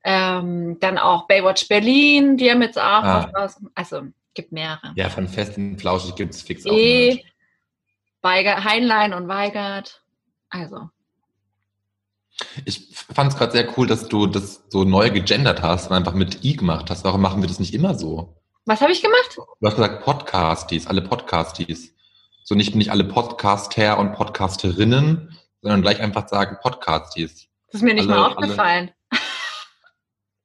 [0.04, 3.30] Ähm, dann auch Baywatch Berlin, die haben jetzt auch Ah.
[3.34, 3.60] was.
[3.76, 4.04] Also
[4.34, 4.94] gibt mehrere.
[4.96, 6.72] Ja, von Fest und Flauschig gibt es fix auch.
[6.72, 7.26] E, Merch.
[8.22, 10.04] Weigert, Heinlein und Weigert.
[10.50, 10.90] Also,
[12.66, 16.14] Ich fand es gerade sehr cool, dass du das so neu gegendert hast und einfach
[16.14, 17.04] mit I gemacht hast.
[17.04, 18.36] Warum machen wir das nicht immer so?
[18.66, 19.36] was habe ich gemacht?
[19.36, 21.96] Du hast gesagt Podcasties, alle Podcasties.
[22.44, 27.48] So nicht, nicht alle Podcaster und Podcasterinnen, sondern gleich einfach sagen Podcasties.
[27.72, 28.92] Das ist mir nicht Alle- mal alle- aufgefallen.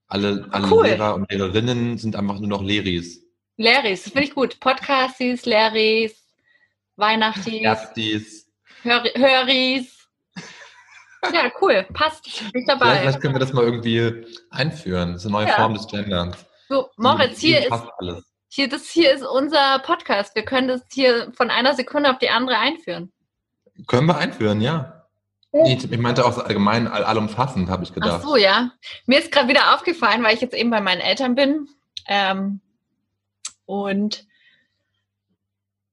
[0.08, 0.86] Alle, alle Cool.
[0.86, 3.22] Lehrer und Lehrerinnen sind einfach nur noch Leris.
[3.56, 4.60] Larrys, das finde ich gut.
[4.60, 6.14] Podcasties, Larrys,
[6.96, 8.46] Weihnachtis, Erstis.
[8.82, 10.03] Hör Höris.
[11.32, 11.86] Ja, cool.
[11.92, 12.24] Passt.
[12.24, 12.98] Bin ich Vielleicht, dabei.
[12.98, 15.12] vielleicht können wir das mal irgendwie einführen.
[15.12, 15.54] Das ist eine neue Ja.
[15.54, 16.36] Form des Genderns.
[16.68, 18.24] So, Moritz, hier ist alles.
[18.48, 20.34] Hier, das hier ist unser Podcast.
[20.34, 23.12] Wir können das hier von einer Sekunde auf die andere einführen.
[23.86, 25.06] Können wir einführen, ja.
[25.52, 28.22] Nee, ich meinte auch allgemein, all, allumfassend, habe ich Ach gedacht.
[28.22, 28.70] so, ja.
[29.06, 31.68] Mir ist gerade wieder aufgefallen, weil ich jetzt eben bei meinen Eltern bin.
[32.08, 32.60] Ähm,
[33.66, 34.26] und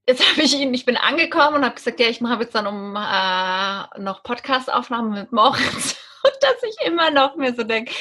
[0.08, 2.68] jetzt habe ich ihn, ich bin angekommen und habe gesagt, ja, ich mache jetzt dann
[2.68, 5.98] um äh, noch Podcast-Aufnahmen mit Moritz.
[6.24, 7.92] Und dass ich immer noch mir so denke,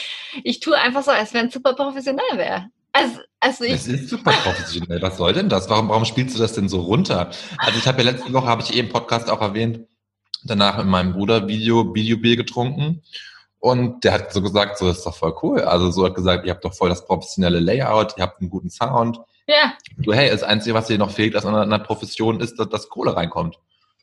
[0.44, 2.66] ich tue einfach so, als wenn es super professionell wäre.
[2.92, 5.00] Also, also ich, Das ist super professionell.
[5.00, 5.70] Was soll denn das?
[5.70, 7.30] Warum, warum spielst du das denn so runter?
[7.56, 9.86] Also ich habe ja letzte Woche, habe ich eben im Podcast auch erwähnt,
[10.44, 13.02] danach mit meinem Bruder Video, Videobier getrunken.
[13.58, 15.60] Und der hat so gesagt, so das ist doch voll cool.
[15.62, 18.70] Also so hat gesagt, ihr habt doch voll das professionelle Layout, ihr habt einen guten
[18.70, 19.18] Sound.
[19.50, 22.68] Ja, So, hey, das Einzige, was dir noch fehlt aus einer, einer Profession, ist, dass,
[22.68, 23.58] dass Kohle reinkommt.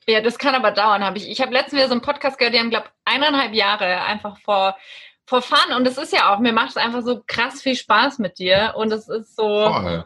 [0.07, 1.29] ja, das kann aber dauern, habe ich.
[1.29, 4.77] Ich habe letztens wieder so einen Podcast gehört, die haben, glaube eineinhalb Jahre einfach vor,
[5.25, 5.73] vor Fun.
[5.75, 8.73] Und es ist ja auch, mir macht es einfach so krass viel Spaß mit dir.
[8.77, 10.05] Und es ist so, Voll.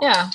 [0.00, 0.30] ja.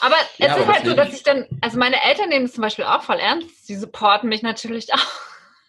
[0.00, 2.54] Aber es Ja, ist aber halt so, dass ich dann, also meine Eltern nehmen es
[2.54, 3.66] zum Beispiel auch voll ernst.
[3.66, 5.06] Sie supporten mich natürlich auch.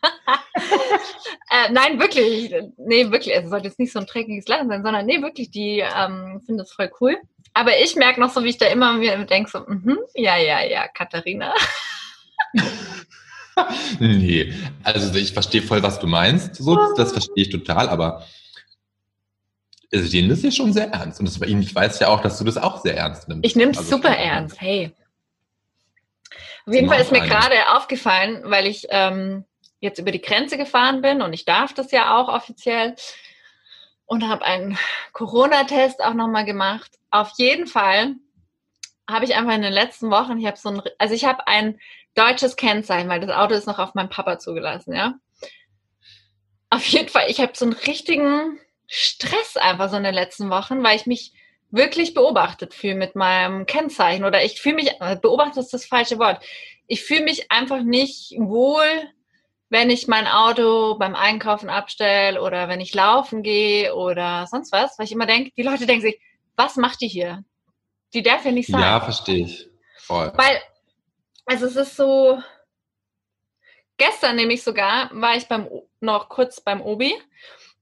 [1.52, 2.54] äh, nein, wirklich.
[2.78, 3.36] Nee, wirklich.
[3.36, 6.60] Es sollte jetzt nicht so ein dreckiges Lachen sein, sondern nee, wirklich, die ähm, finden
[6.60, 7.18] das voll cool.
[7.54, 10.64] Aber ich merke noch so, wie ich da immer mir denke, so, mhm, ja, ja,
[10.64, 11.54] ja, Katharina.
[14.00, 16.56] Nee, also ich verstehe voll, was du meinst.
[16.56, 18.26] So, das verstehe ich total, aber
[19.94, 21.20] also die nehmen das ja schon sehr ernst.
[21.20, 23.46] Und das ich weiß ja auch, dass du das auch sehr ernst nimmst.
[23.46, 24.94] Ich nehme es Also, super ernst, hey.
[26.66, 29.46] Auf jeden Fall ist mir gerade aufgefallen, weil ich ähm,
[29.82, 32.96] jetzt über die Grenze gefahren bin und ich darf das ja auch offiziell
[34.06, 34.78] und habe einen
[35.12, 36.92] Corona-Test auch nochmal gemacht.
[37.10, 38.16] Auf jeden Fall
[39.10, 41.80] habe ich einfach in den letzten Wochen, ich habe so ein, also ich habe ein
[42.14, 45.16] deutsches Kennzeichen, weil das Auto ist noch auf meinen Papa zugelassen, ja.
[46.70, 50.84] Auf jeden Fall, ich habe so einen richtigen Stress einfach so in den letzten Wochen,
[50.84, 51.34] weil ich mich
[51.70, 54.92] wirklich beobachtet fühle mit meinem Kennzeichen oder ich fühle mich,
[55.22, 56.44] beobachtet ist das falsche Wort.
[56.88, 58.86] Ich fühle mich einfach nicht wohl,
[59.72, 65.00] wenn ich mein Auto beim Einkaufen abstelle oder wenn ich laufen gehe oder sonst was,
[65.00, 66.20] weil ich immer denke, die Leute denken sich,
[66.58, 67.46] was macht die hier?
[68.14, 68.82] Die darf ja nicht sein.
[68.82, 69.70] Ja, verstehe ich.
[69.98, 70.34] Voll.
[70.36, 70.62] Weil,
[71.46, 72.38] also es ist so,
[73.96, 75.70] gestern nämlich sogar, war ich beim,
[76.02, 77.16] noch kurz beim Obi.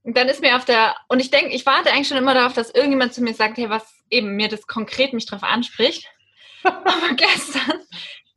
[0.04, 2.54] Und dann ist mir auf der, und ich denke, ich warte eigentlich schon immer darauf,
[2.54, 6.06] dass irgendjemand zu mir sagt, hey, was eben mir das konkret mich drauf anspricht.
[6.64, 7.80] Aber gestern,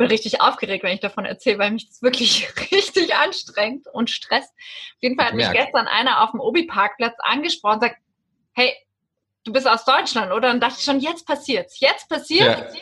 [0.02, 4.50] bin richtig aufgeregt, wenn ich davon erzähle, weil mich das wirklich richtig anstrengt und stresst.
[4.50, 5.56] Auf jeden Fall hat mich Merk.
[5.56, 7.96] gestern einer auf dem Obi-Parkplatz angesprochen und sagt,
[8.52, 8.74] hey,
[9.44, 10.50] du bist aus Deutschland, oder?
[10.50, 12.74] Und dachte ich schon, jetzt passiert's, jetzt passiert's.
[12.74, 12.80] Ja.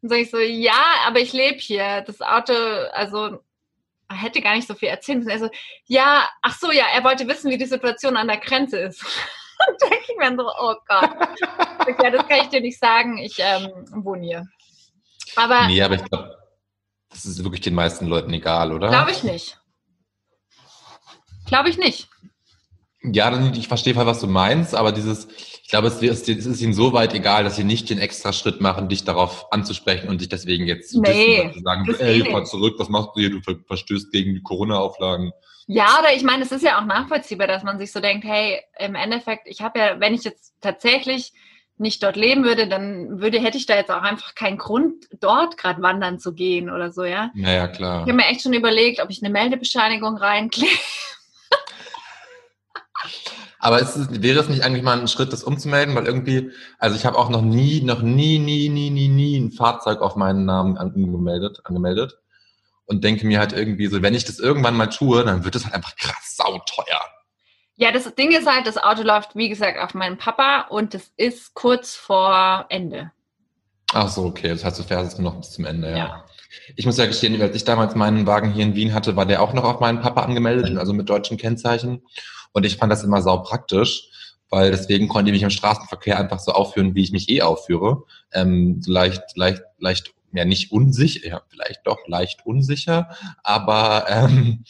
[0.00, 2.02] Und sag ich so, ja, aber ich lebe hier.
[2.02, 3.38] Das Auto, also
[4.10, 5.30] hätte gar nicht so viel erzählen müssen.
[5.30, 5.50] Er so,
[5.86, 9.02] ja, ach so, ja, er wollte wissen, wie die Situation an der Grenze ist.
[9.68, 11.10] Und denke ich mir so, oh Gott.
[12.02, 13.16] Ja, das kann ich dir nicht sagen.
[13.16, 13.70] Ich ähm,
[14.04, 14.46] wohne hier.
[15.36, 16.37] Aber Nee, aber ich glaube,
[17.24, 18.88] das ist wirklich den meisten Leuten egal, oder?
[18.88, 19.58] glaube ich nicht.
[21.46, 22.08] Glaube ich nicht.
[23.02, 25.28] Ja, ich verstehe voll, was du meinst, aber dieses,
[25.62, 28.32] ich glaube, es ist, es ist ihnen so weit egal, dass sie nicht den extra
[28.32, 32.30] Schritt machen, dich darauf anzusprechen und dich deswegen jetzt zu Nee, dissen, sagen, ey, eh
[32.30, 35.32] fahr zurück, was machst du hier, du ver- verstößt gegen die Corona-Auflagen.
[35.68, 38.60] Ja, oder ich meine, es ist ja auch nachvollziehbar, dass man sich so denkt, hey,
[38.78, 41.32] im Endeffekt, ich habe ja, wenn ich jetzt tatsächlich
[41.80, 45.56] nicht dort leben würde, dann würde, hätte ich da jetzt auch einfach keinen Grund, dort
[45.56, 47.30] gerade wandern zu gehen oder so, ja.
[47.34, 48.02] Naja, klar.
[48.02, 50.70] Ich habe mir echt schon überlegt, ob ich eine Meldebescheinigung reinklebe.
[53.60, 55.94] Aber es, wäre es nicht eigentlich mal ein Schritt, das umzumelden?
[55.94, 59.50] Weil irgendwie, also ich habe auch noch nie, noch nie, nie, nie, nie, nie ein
[59.50, 62.18] Fahrzeug auf meinen Namen angemeldet, angemeldet.
[62.86, 65.64] Und denke mir halt irgendwie so, wenn ich das irgendwann mal tue, dann wird es
[65.64, 67.00] halt einfach krass sauteuer.
[67.80, 71.12] Ja, das Ding ist halt, das Auto läuft, wie gesagt, auf meinen Papa und es
[71.16, 73.12] ist kurz vor Ende.
[73.92, 74.48] Ach so, okay.
[74.48, 75.96] Das heißt, du fährst es nur noch bis zum Ende, ja.
[75.96, 76.24] Ja.
[76.74, 79.40] Ich muss ja gestehen, als ich damals meinen Wagen hier in Wien hatte, war der
[79.40, 82.02] auch noch auf meinen Papa angemeldet, also mit deutschen Kennzeichen.
[82.50, 84.10] Und ich fand das immer sau praktisch,
[84.50, 88.02] weil deswegen konnte ich mich im Straßenverkehr einfach so aufführen, wie ich mich eh aufführe.
[88.32, 94.64] Ähm, so leicht, leicht, leicht, ja nicht unsicher, ja, vielleicht doch leicht unsicher, aber ähm,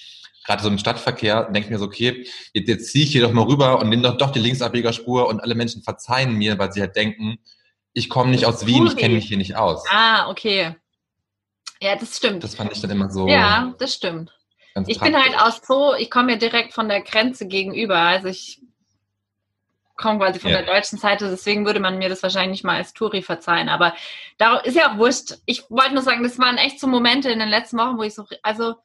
[0.49, 3.33] gerade so im Stadtverkehr denke ich mir so, okay, jetzt, jetzt ziehe ich hier doch
[3.33, 6.81] mal rüber und nehme doch, doch die Linksabbiegerspur und alle Menschen verzeihen mir, weil sie
[6.81, 7.39] halt denken,
[7.93, 9.85] ich komme nicht aus Wien, ich kenne mich hier nicht aus.
[9.91, 10.75] Ah, okay.
[11.83, 12.43] Ja, das stimmt.
[12.45, 14.33] Das fand ich dann immer so ja, das stimmt.
[14.87, 17.99] Ich bin halt aus so, ich komme ja direkt von der Grenze gegenüber.
[17.99, 18.63] Also ich
[19.97, 20.63] komme quasi von Ja.
[20.63, 23.69] der deutschen Seite, deswegen würde man mir das wahrscheinlich nicht mal als Touri verzeihen.
[23.69, 23.95] Aber
[24.39, 25.35] da ist ja auch wurscht.
[25.45, 28.15] Ich wollte nur sagen, das waren echt so Momente in den letzten Wochen, wo ich
[28.15, 28.77] so, also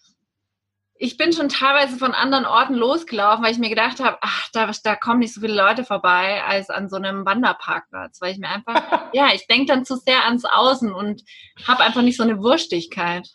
[0.95, 4.71] ich bin schon teilweise von anderen Orten losgelaufen, weil ich mir gedacht habe, ach, da,
[4.83, 8.49] da kommen nicht so viele Leute vorbei als an so einem Wanderparkplatz, weil ich mir
[8.49, 8.73] einfach,
[9.13, 11.23] ja, ich denke dann zu sehr ans Außen und
[11.67, 13.27] habe einfach nicht so eine Wurstigkeit.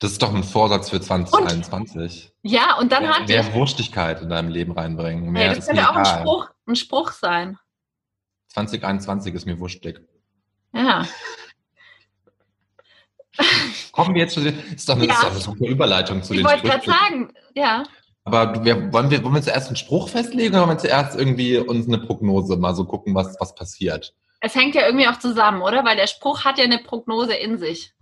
[0.00, 2.32] Das ist doch ein Vorsatz für 2021.
[2.42, 5.30] Ja, und dann mehr, hatte ich, mehr Wurstigkeit in deinem Leben reinbringen.
[5.30, 6.04] Mehr Hey, das könnte auch ein.
[6.04, 7.58] Spruch, ein Spruch sein.
[8.48, 10.00] 2021 ist mir wurstig.
[10.72, 11.06] Ja.
[13.98, 15.12] Kommen wir jetzt zu den, ist doch eine, Ja.
[15.14, 17.82] ist doch eine super Überleitung zu Ich den wollte gerade sagen, ja.
[18.24, 21.58] Aber wir, wollen, wir, wollen wir zuerst einen Spruch festlegen oder wollen wir zuerst irgendwie
[21.58, 24.14] uns eine Prognose mal so gucken, was, was passiert?
[24.40, 25.84] Es hängt ja irgendwie auch zusammen, oder?
[25.84, 27.92] Weil der Spruch hat ja eine Prognose in sich.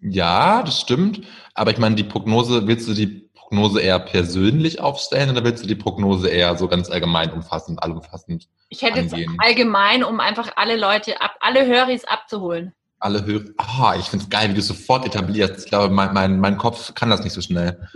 [0.00, 1.22] Ja, das stimmt.
[1.54, 5.68] Aber ich meine, die Prognose, willst du die Prognose eher persönlich aufstellen oder willst du
[5.68, 8.48] die Prognose eher so ganz allgemein umfassend, allumfassend?
[8.68, 9.36] Ich hätte jetzt Angehen.
[9.38, 12.74] allgemein, um einfach alle Leute ab, alle Höris abzuholen.
[13.04, 13.44] Alle Hörer.
[13.58, 15.58] Ah, ich finde es geil, wie du es sofort etablierst.
[15.58, 17.86] Ich glaube, mein, mein, mein Kopf kann das nicht so schnell.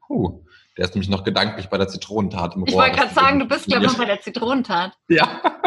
[0.00, 0.44] Puh,
[0.76, 2.82] der ist nämlich noch gedanklich bei der Zitronentat im Ich Rohr.
[2.82, 4.92] wollte gerade sagen, du bist, glaube ich, noch bei der Zitronentat.
[5.08, 5.28] Ja.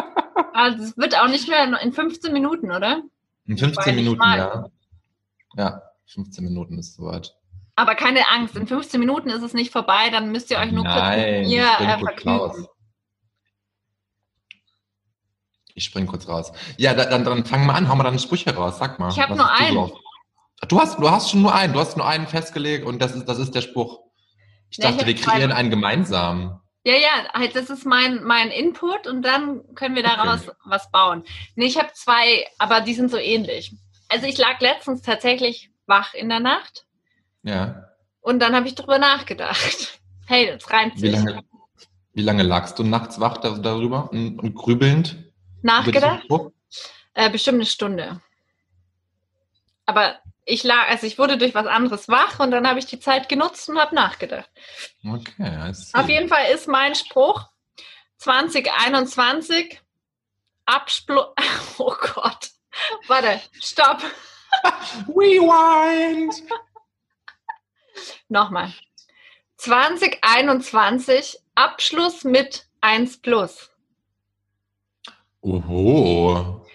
[0.51, 3.03] Also es wird auch nicht mehr in 15 Minuten, oder?
[3.45, 4.65] In 15 Weil ich Minuten, ja.
[5.55, 7.33] Ja, 15 Minuten ist soweit.
[7.77, 10.83] Aber keine Angst, in 15 Minuten ist es nicht vorbei, dann müsst ihr euch nur
[10.83, 12.67] kurz Nein, mit mir ich äh, kurz vergnügen.
[15.79, 16.51] Ich spring kurz raus.
[16.77, 19.09] Ja, da- dann, dann fang mal an, hau mal deine Sprüche raus, sag mal.
[19.11, 19.77] Ich hab was nur du einen.
[19.77, 19.91] auf-
[20.67, 23.25] Du hast, du hast schon nur einen, du hast nur einen festgelegt und das ist,
[23.29, 24.01] das ist der Spruch.
[24.69, 25.31] Ich Ja, ich dachte, wir hab zwei.
[25.31, 26.59] kreieren einen gemeinsamen.
[26.83, 31.23] Ja, ja, halt, das ist mein, mein Input und dann können wir daraus was bauen.
[31.55, 33.73] Nee, ich habe zwei, aber die sind so ähnlich.
[34.09, 36.85] Also ich lag letztens tatsächlich wach in der Nacht
[37.43, 37.85] Ja.
[38.19, 40.01] und dann habe ich drüber nachgedacht.
[40.25, 41.11] Hey, das reimt Wie sich.
[41.13, 41.41] lange,
[42.13, 45.28] wie lange lagst du nachts wach da, darüber und, und grübelnd?
[45.62, 46.26] Nachgedacht?
[47.13, 48.22] Äh, bestimmt eine Stunde.
[49.86, 53.00] Aber ich lag, also ich wurde durch was anderes wach und dann habe ich die
[53.00, 54.50] Zeit genutzt und habe nachgedacht.
[55.06, 55.74] Okay.
[55.93, 57.48] Auf jeden Fall ist mein Spruch
[58.17, 59.82] 2021
[60.65, 61.22] Absplu
[61.78, 62.50] Oh Gott.
[63.08, 64.02] Warte, stopp.
[65.08, 66.34] Rewind!
[68.28, 68.74] Nochmal.
[69.58, 73.68] 2021 Abschluss mit 1 plus.
[75.41, 76.65] Oho.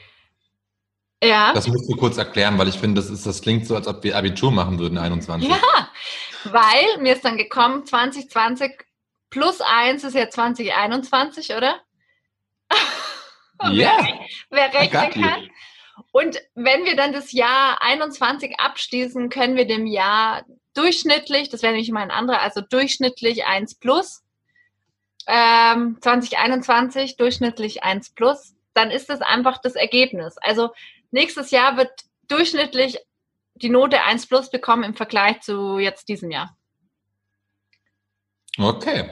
[1.22, 1.53] Ja.
[1.55, 4.05] Das musst du kurz erklären, weil ich finde, das, ist, das klingt so, als ob
[4.05, 5.48] wir Abitur machen würden, 21.
[5.48, 5.88] Ja,
[6.44, 8.72] weil mir ist dann gekommen, 2020
[9.31, 11.81] plus 1 ist ja 2021, oder?
[13.70, 14.07] Ja.
[14.50, 15.50] Wer I got rechnen kann.
[16.11, 21.72] Und wenn wir dann das Jahr 21 abschließen, können wir dem Jahr durchschnittlich, das wäre
[21.72, 24.23] nämlich mal ein anderer, also durchschnittlich 1 plus,
[25.26, 30.37] ähm, 2021 durchschnittlich 1 plus, dann ist das einfach das Ergebnis.
[30.38, 30.70] Also
[31.10, 31.90] nächstes Jahr wird
[32.28, 32.98] durchschnittlich
[33.54, 36.56] die Note 1 plus bekommen im Vergleich zu jetzt diesem Jahr.
[38.58, 39.10] Okay.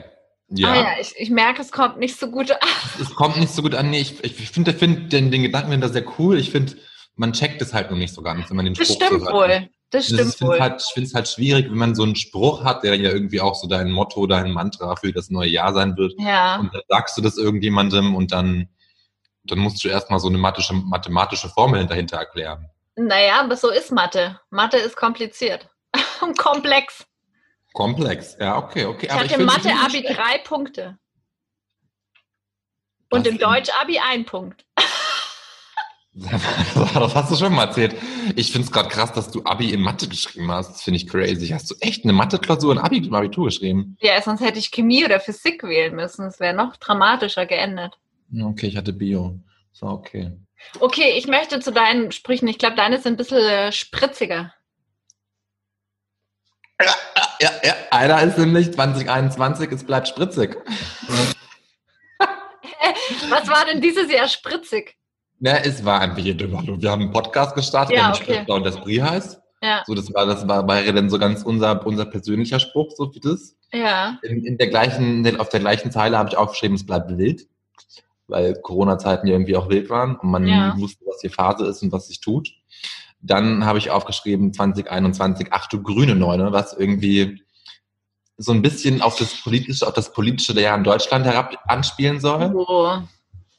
[0.49, 0.71] Ja.
[0.71, 2.59] Ah ja, ich, ich merke, es kommt nicht so gut an.
[3.01, 3.91] Es kommt nicht so gut an.
[3.91, 6.39] Nee, ich, ich finde find den, den Gedanken da sehr cool.
[6.39, 6.77] Ich finde,
[7.17, 9.27] man checkt es halt noch nicht so ganz, wenn man den Das Spruch stimmt so
[9.27, 9.35] hört.
[9.35, 9.71] wohl.
[9.93, 10.61] Das Das stimmt ist, finde wohl.
[10.61, 13.43] halt, ich finde es halt schwierig, wenn man so einen Spruch hat, der ja irgendwie
[13.43, 16.15] auch so dein Motto, dein Mantra für das neue Jahr sein wird.
[16.19, 16.57] Ja.
[16.57, 18.69] Und dann sagst du das irgendjemandem und dann,
[19.45, 22.71] dann musst du erstmal so eine mathematische, mathematische Formel dahinter erklären.
[22.97, 24.41] Naja, aber so ist Mathe.
[24.51, 25.69] Mathe ist kompliziert
[26.23, 27.05] und komplex.
[27.75, 28.37] Komplex.
[28.41, 29.07] Ja, okay, okay.
[29.07, 30.99] Ich aber hatte Mathe-Abi drei Punkte.
[33.11, 34.65] Und Das im Deutsch-Abi ein Punkt.
[36.95, 37.97] Das hast du schon mal erzählt.
[38.37, 40.71] Ich finde es gerade krass, dass du Abi in Mathe geschrieben hast.
[40.71, 41.49] Das finde ich crazy.
[41.49, 43.97] Hast du echt eine Mathe-Klausur in Abi im Abitur geschrieben?
[44.01, 46.27] Ja, sonst hätte ich Chemie oder Physik wählen müssen.
[46.27, 47.99] Es wäre noch dramatischer geendet.
[48.41, 49.41] Okay, ich hatte Bio.
[49.73, 50.33] So, okay.
[50.81, 52.47] Okay, ich möchte zu deinen Sprüchen.
[52.49, 54.53] Ich glaube, deine sind ein bisschen äh, spritziger.
[57.41, 60.57] Ja, ja, einer ist nämlich 2021, es bleibt spritzig.
[63.29, 64.97] Was war denn dieses Jahr spritzig?
[65.45, 66.63] Ja, es war einfach hier drüber.
[66.65, 68.35] Wir haben einen Podcast gestartet, Ja, der okay.
[68.35, 69.41] Stifter und das Brie heißt.
[69.61, 73.13] Ja, So, das war, das war, war dann so ganz unser, unser persönlicher Spruch, so
[73.15, 73.57] wie das.
[73.73, 74.19] ja.
[74.23, 77.47] In, in der gleichen, der, auf der gleichen Zeile habe ich aufgeschrieben, es bleibt wild.
[78.29, 80.75] Weil Corona-Zeiten ja irgendwie auch wild waren und man Ja.
[80.79, 82.49] wusste, was hier Phase ist und was sich tut.
[83.21, 87.43] Dann habe ich aufgeschrieben 2021, ach du grüne Neune, was irgendwie
[88.37, 92.53] so ein bisschen auf das politische, auf das politische Jahr in Deutschland herab anspielen soll,
[92.55, 92.99] Oh.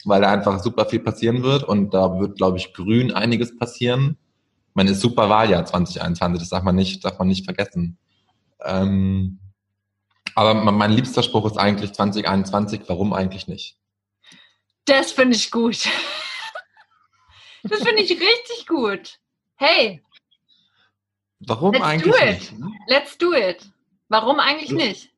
[0.06, 4.18] Weil da einfach super viel passieren wird und da wird, glaube ich, grün einiges passieren.
[4.70, 7.98] Ich meine, es ist super Wahljahr 2021, das darf man nicht, darf man nicht vergessen.
[8.64, 9.40] Ähm,
[10.36, 13.78] aber mein liebster Spruch ist eigentlich 2021, warum eigentlich nicht?
[14.86, 15.88] Das finde ich gut.
[17.64, 19.20] Das finde ich richtig gut.
[19.56, 20.02] Hey,
[21.48, 22.30] Warum Let's eigentlich do it.
[22.40, 22.60] nicht?
[22.60, 22.72] ne?
[22.88, 23.70] let's do it.
[24.10, 25.13] Warum eigentlich nicht?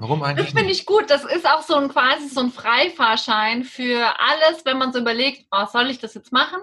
[0.00, 0.80] Warum Das eigentlich finde nicht?
[0.80, 1.10] ich gut.
[1.10, 5.46] Das ist auch so ein quasi so ein Freifahrschein für alles, wenn man so überlegt,
[5.50, 6.58] oh, soll ich das jetzt machen?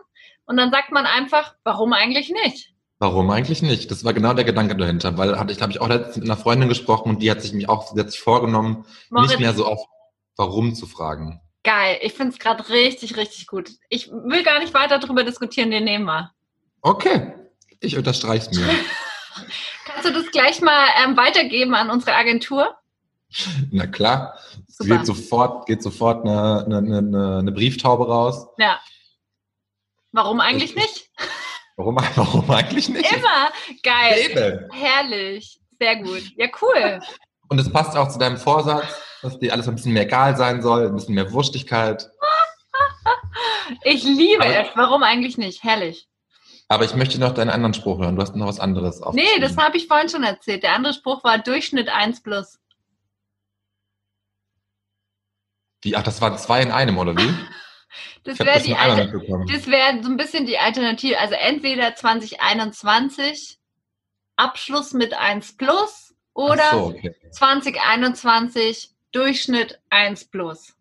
[0.45, 2.73] Und dann sagt man einfach, warum eigentlich nicht?
[2.97, 3.91] Warum eigentlich nicht?
[3.91, 6.37] Das war genau der Gedanke dahinter, weil hatte ich, habe ich auch letztens mit einer
[6.37, 9.85] Freundin gesprochen und die hat sich mich auch sich vorgenommen, Moritz, nicht mehr so oft
[10.35, 11.39] warum zu fragen.
[11.63, 11.99] geil.
[12.01, 13.69] Ich finde es gerade richtig, richtig gut.
[13.89, 16.31] Ich will gar nicht weiter darüber diskutieren, den nehmen wir.
[16.81, 17.33] Okay,
[17.81, 18.65] ich unterstreich's mir.
[19.85, 22.75] Kannst du das gleich mal ähm, weitergeben an unsere Agentur?
[23.71, 24.37] Na klar.
[24.67, 24.97] Es Super.
[24.97, 28.47] Geht sofort, geht sofort eine, eine, eine, eine Brieftaube raus.
[28.57, 28.79] Ja.
[30.11, 31.09] Warum eigentlich nicht?
[31.79, 33.11] Warum, warum eigentlich nicht?
[33.11, 33.51] Immer.
[33.83, 34.17] Geil.
[34.31, 34.71] Eben.
[34.71, 35.59] Herrlich.
[35.79, 36.23] Sehr gut.
[36.35, 36.99] Ja, cool.
[37.49, 38.83] Und es passt auch zu deinem Vorsatz,
[39.21, 42.09] dass dir alles ein bisschen mehr egal sein soll, ein bisschen mehr Wurstigkeit.
[43.83, 44.67] Ich liebe Aber- es.
[44.75, 45.63] Warum eigentlich nicht?
[45.63, 46.07] Herrlich.
[46.67, 48.15] Aber ich möchte noch deinen anderen Spruch hören.
[48.15, 49.13] Du hast noch was anderes auf.
[49.13, 50.63] Nee, das habe ich vorhin schon erzählt.
[50.63, 52.57] Der andere Spruch war Durchschnitt 1 plus.
[55.87, 57.33] Die, ach, das waren zwei in einem, oder wie?
[58.23, 59.05] Das wäre die Alter.
[59.49, 61.17] Das wäre so ein bisschen die Alternative.
[61.17, 63.57] Also entweder 2021
[64.35, 67.15] Abschluss mit 1 plus oder so, okay.
[67.31, 70.75] 2021 Durchschnitt 1 plus.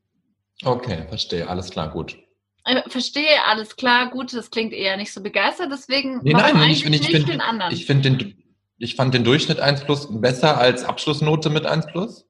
[0.64, 1.48] Okay, verstehe.
[1.48, 2.18] Alles klar, gut.
[2.64, 6.70] Äh, Verstehe, alles klar, gut, das klingt eher nicht so begeistert, deswegen Nee, warum nein,
[6.70, 7.72] ich, ich, nicht find, den anderen?
[7.72, 8.42] ich, den,
[8.78, 12.26] ich fand den Durchschnitt 1 Plus besser als Abschlussnote mit 1 Plus.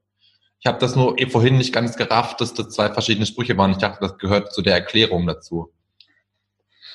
[0.67, 3.71] Ich habe das nur eh vorhin nicht ganz gerafft, dass das zwei verschiedene Sprüche waren.
[3.71, 5.73] Ich dachte, das gehört zu der Erklärung dazu.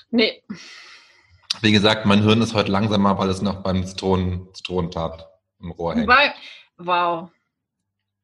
[0.10, 0.44] nee,
[1.62, 5.30] Wie gesagt, mein Hirn ist heute langsamer, weil es noch beim Zitronen, Zitronentat
[5.62, 6.06] im Rohr hängt.
[6.06, 6.34] wobei,
[6.80, 7.30] wow.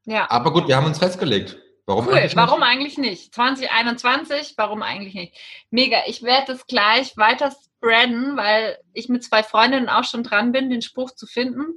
[0.03, 1.57] Ja, Aber gut, wir haben uns festgelegt.
[1.85, 2.15] Warum cool.
[2.15, 2.45] eigentlich nicht?
[2.45, 3.33] Warum eigentlich nicht?
[3.33, 5.37] 2021, warum eigentlich nicht?
[5.69, 10.51] Mega, ich werde das gleich weiter spreaden, weil ich mit zwei Freundinnen auch schon dran
[10.51, 11.67] bin, den Spruch zu finden.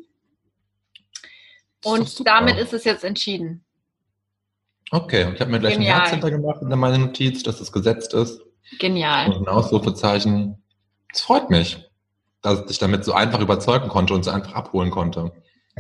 [1.83, 2.31] Ist Und super.
[2.31, 3.64] damit ist es jetzt entschieden.
[4.91, 5.95] Okay, und ich habe mir gleich Genial.
[5.95, 8.41] ein Herz hintergemacht in meine Notiz, dass es gesetzt ist.
[8.78, 9.33] Genial.
[9.33, 10.62] Und ein Ausrufezeichen.
[11.12, 11.89] Es freut mich,
[12.43, 15.33] dass ich dich damit so einfach überzeugen konnte und so einfach abholen konnte.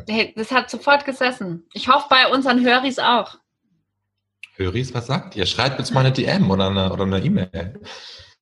[0.08, 1.66] Hey, das hat sofort gesessen.
[1.72, 3.38] Ich hoffe bei unseren Höris auch.
[4.54, 5.46] Höris, was sagt ihr?
[5.46, 7.80] Schreibt uns mal eine DM oder eine oder eine E-Mail.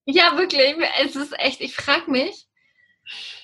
[0.04, 0.74] Ja, wirklich.
[1.02, 2.46] Es ist echt, ich frage mich,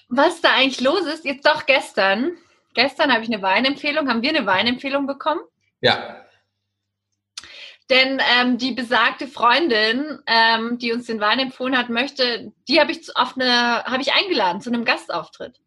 [0.08, 1.24] was da eigentlich los ist.
[1.24, 2.32] Jetzt doch gestern.
[2.74, 5.40] Gestern habe ich eine Weinempfehlung, haben wir eine Weinempfehlung bekommen.
[5.80, 6.20] Ja.
[7.90, 12.92] Denn ähm, die besagte Freundin, ähm, die uns den Wein empfohlen hat, möchte, die habe
[12.92, 15.60] ich auf eine, habe ich eingeladen zu einem Gastauftritt.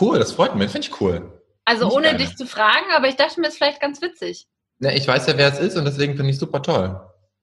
[0.00, 1.40] Cool, das freut mich, finde ich cool.
[1.64, 2.18] Also ohne gerne.
[2.18, 4.46] dich zu fragen, aber ich dachte mir, ist vielleicht ganz witzig.
[4.80, 7.00] Ja, ich weiß ja, wer es ist und deswegen finde ich super toll.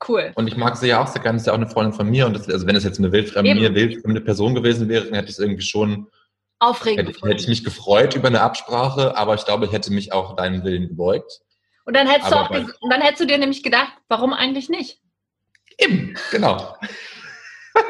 [0.07, 0.31] Cool.
[0.35, 2.25] Und ich mag sie ja auch sehr gerne, ist ja auch eine Freundin von mir.
[2.25, 5.27] Und das, also wenn es jetzt eine wildfremde, mir wildfremde Person gewesen wäre, dann hätte
[5.27, 6.07] ich es irgendwie schon,
[6.61, 7.07] Aufregend.
[7.09, 10.13] hätte, ich- hätte ich mich gefreut über eine Absprache, aber ich glaube, ich hätte mich
[10.13, 11.41] auch deinen Willen gebeugt.
[11.85, 12.49] Und dann hättest, du auch,
[12.89, 15.01] dann hättest du dir nämlich gedacht, warum eigentlich nicht?
[15.77, 16.77] Eben, genau.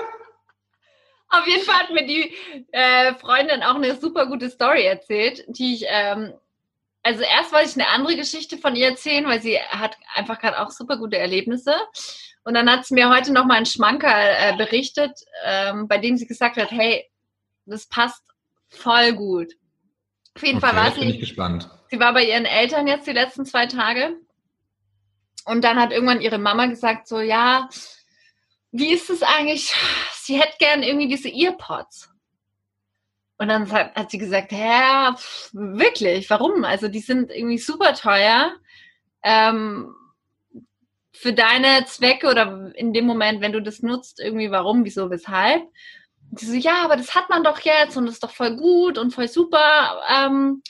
[1.30, 2.34] Auf jeden Fall hat mir die
[2.72, 6.34] äh, Freundin auch eine super gute Story erzählt, die ich, ähm,
[7.03, 10.59] also erst wollte ich eine andere Geschichte von ihr erzählen, weil sie hat einfach gerade
[10.59, 11.74] auch super gute Erlebnisse.
[12.43, 16.17] Und dann hat sie mir heute noch mal einen Schmankerl äh, berichtet, ähm, bei dem
[16.17, 17.09] sie gesagt hat, hey,
[17.65, 18.24] das passt
[18.72, 19.53] voll gut.
[20.36, 21.69] Auf jeden Fall war jetzt bin ich sie, gespannt.
[21.89, 24.17] sie war bei ihren Eltern jetzt die letzten zwei Tage.
[25.45, 27.67] Und dann hat irgendwann ihre Mama gesagt, so, ja,
[28.72, 29.74] wie ist es eigentlich?
[30.13, 32.09] Sie hätte gern irgendwie diese Earpods.
[33.38, 36.63] Und dann hat, hat sie gesagt, hä, pf, wirklich, warum?
[36.63, 38.53] Also die sind irgendwie super teuer.
[39.24, 39.95] Ähm,
[41.11, 45.63] für deine Zwecke oder in dem Moment, wenn du das nutzt, irgendwie warum, wieso, weshalb.
[46.32, 48.55] Und sie so, ja, aber das hat man doch jetzt und das ist doch voll
[48.55, 50.01] gut und voll super.
[50.09, 50.63] Ähm,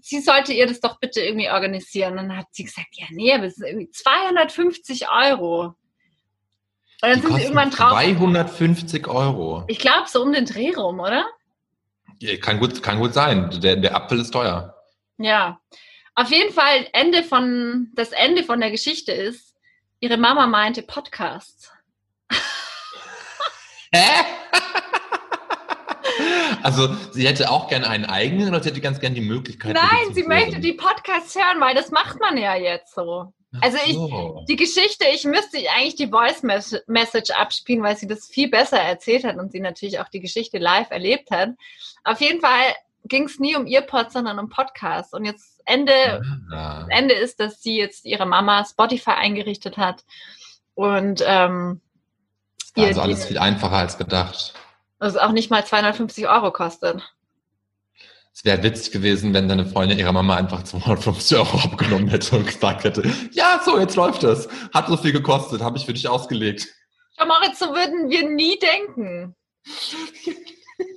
[0.00, 2.18] sie sollte ihr das doch bitte irgendwie organisieren.
[2.18, 5.64] Und dann hat sie gesagt, ja, nee, aber es sind irgendwie 250 Euro.
[5.64, 5.76] Und
[7.00, 7.92] dann Die sind sie irgendwann drauf.
[7.92, 9.64] 250 Euro.
[9.68, 11.24] Ich glaube, so um den Dreh rum, oder?
[12.20, 13.50] Ja, Kann gut, kann gut sein.
[13.60, 14.74] Der, der Apfel ist teuer.
[15.18, 15.60] Ja.
[16.14, 19.54] Auf jeden Fall, Ende von, das Ende von der Geschichte ist,
[20.00, 21.72] ihre Mama meinte Podcasts.
[23.94, 24.24] Hä?
[26.62, 29.74] Also, sie hätte auch gern einen eigenen oder sie hätte ganz gern die Möglichkeit.
[29.74, 30.62] Nein, sie möchte hören?
[30.62, 33.32] die Podcasts hören, weil das macht man ja jetzt so.
[33.60, 33.98] Also ich-.
[34.48, 38.78] Die Geschichte, ich müsste eigentlich die Voice Mes- Message abspielen, weil sie das viel besser
[38.78, 41.50] erzählt hat und sie natürlich auch die Geschichte live erlebt hat.
[42.04, 42.74] Auf jeden Fall
[43.04, 45.12] ging es nie um Earpods, sondern um Podcasts.
[45.12, 46.22] Und jetzt Ende,
[46.52, 46.86] Ah.
[46.88, 50.02] Ende ist, dass sie jetzt ihre Mama Spotify eingerichtet hat
[50.74, 51.80] und ähm,
[52.76, 54.54] ihr Also alles viel einfacher als gedacht.
[54.98, 57.02] also auch nicht mal 250 Euro kostet.
[58.32, 62.46] Es wäre witzig gewesen, wenn deine Freundin ihrer Mama einfach 250 Euro abgenommen hätte und
[62.46, 64.48] gesagt hätte, ja, so, jetzt läuft es.
[64.72, 66.66] Hat so viel gekostet, habe ich für dich ausgelegt.
[67.16, 69.36] Schau Moritz, so würden wir nie denken.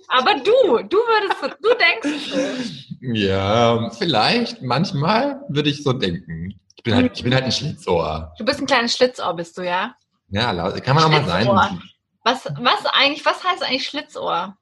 [0.08, 2.88] Aber du, du würdest, du denkst.
[3.02, 6.60] Ja, vielleicht, manchmal würde ich so denken.
[6.76, 8.34] Ich bin halt, ich bin halt ein Schlitzohr.
[8.40, 9.96] Du bist ein kleines Schlitzohr, bist du, ja?
[10.30, 11.82] Ja, kann man auch mal sein.
[12.24, 14.58] Was, was eigentlich, was heißt eigentlich Schlitzohr?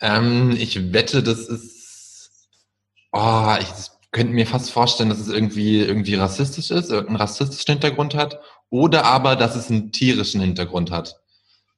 [0.00, 2.48] Ähm, ich wette, das ist.
[3.12, 3.66] Oh, ich,
[4.12, 8.40] könnte mir fast vorstellen, dass es irgendwie, irgendwie rassistisch ist, irgendeinen rassistischen Hintergrund hat.
[8.68, 11.20] Oder aber, dass es einen tierischen Hintergrund hat.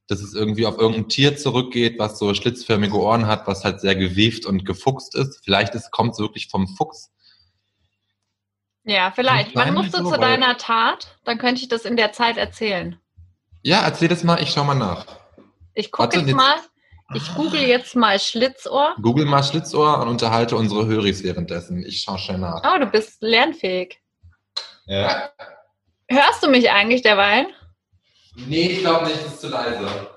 [0.09, 3.95] Dass es irgendwie auf irgendein Tier zurückgeht, was so schlitzförmige Ohren hat, was halt sehr
[3.95, 5.41] gewieft und gefuchst ist.
[5.45, 7.11] Vielleicht kommt es wirklich vom Fuchs.
[8.85, 9.55] Ja, vielleicht.
[9.55, 11.17] Wann musst du so, zu deiner Tat?
[11.25, 12.99] Dann könnte ich das in der Zeit erzählen.
[13.63, 15.07] Ja, erzähl das mal, ich schau mal nach.
[15.73, 16.57] Ich gucke jetzt, jetzt mal,
[17.15, 18.95] ich google jetzt mal Schlitzohr.
[19.01, 21.85] Google mal Schlitzohr und unterhalte unsere Höris währenddessen.
[21.85, 22.63] Ich schaue schnell nach.
[22.63, 24.01] Oh, du bist lernfähig.
[24.87, 25.31] Ja.
[26.09, 27.47] Hörst du mich eigentlich derweil?
[28.37, 30.11] Nee, ich glaube nicht, das ist zu leise.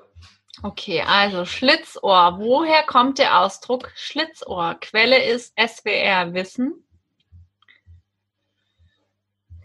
[0.63, 2.38] Okay, also Schlitzohr.
[2.39, 4.76] Woher kommt der Ausdruck Schlitzohr?
[4.82, 6.84] Quelle ist SWR Wissen.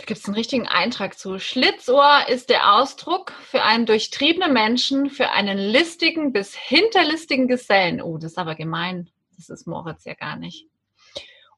[0.02, 1.38] Da gibt es einen richtigen Eintrag zu.
[1.38, 8.02] Schlitzohr ist der Ausdruck für einen durchtriebenen Menschen, für einen listigen bis hinterlistigen Gesellen.
[8.02, 9.08] Oh, das ist aber gemein.
[9.36, 10.66] Das ist Moritz ja gar nicht.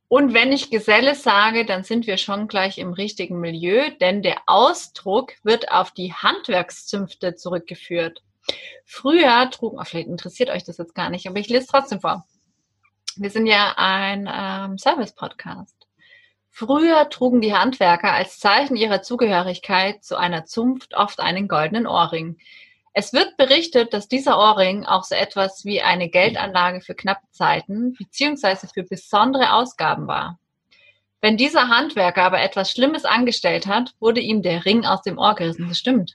[0.08, 4.42] Und wenn ich Geselle sage, dann sind wir schon gleich im richtigen Milieu, denn der
[4.44, 8.22] Ausdruck wird auf die Handwerkszünfte zurückgeführt.
[8.84, 12.26] Früher trugen, oh, vielleicht interessiert euch das jetzt gar nicht, aber ich lese trotzdem vor.
[13.16, 15.83] Wir sind ja ein ähm, Service-Podcast.
[16.56, 22.38] Früher trugen die Handwerker als Zeichen ihrer Zugehörigkeit zu einer Zunft oft einen goldenen Ohrring.
[22.92, 27.94] Es wird berichtet, dass dieser Ohrring auch so etwas wie eine Geldanlage für knappe Zeiten
[27.94, 28.68] bzw.
[28.72, 30.38] für besondere Ausgaben war.
[31.20, 35.34] Wenn dieser Handwerker aber etwas Schlimmes angestellt hat, wurde ihm der Ring aus dem Ohr
[35.34, 35.66] gerissen.
[35.68, 36.14] Das stimmt.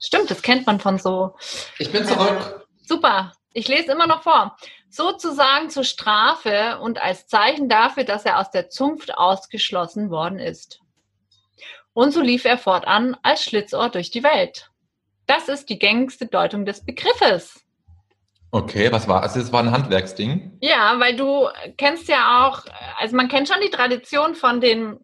[0.00, 1.36] Stimmt, das kennt man von so.
[1.78, 2.64] Ich bin zurück.
[2.66, 3.32] Äh, super.
[3.52, 4.56] Ich lese immer noch vor.
[4.92, 10.80] Sozusagen zur Strafe und als Zeichen dafür, dass er aus der Zunft ausgeschlossen worden ist.
[11.94, 14.70] Und so lief er fortan als Schlitzohr durch die Welt.
[15.26, 17.64] Das ist die gängigste Deutung des Begriffes.
[18.50, 19.50] Okay, was war also es?
[19.50, 20.58] war ein Handwerksding?
[20.60, 22.66] Ja, weil du kennst ja auch,
[22.98, 25.00] also man kennt schon die Tradition von den,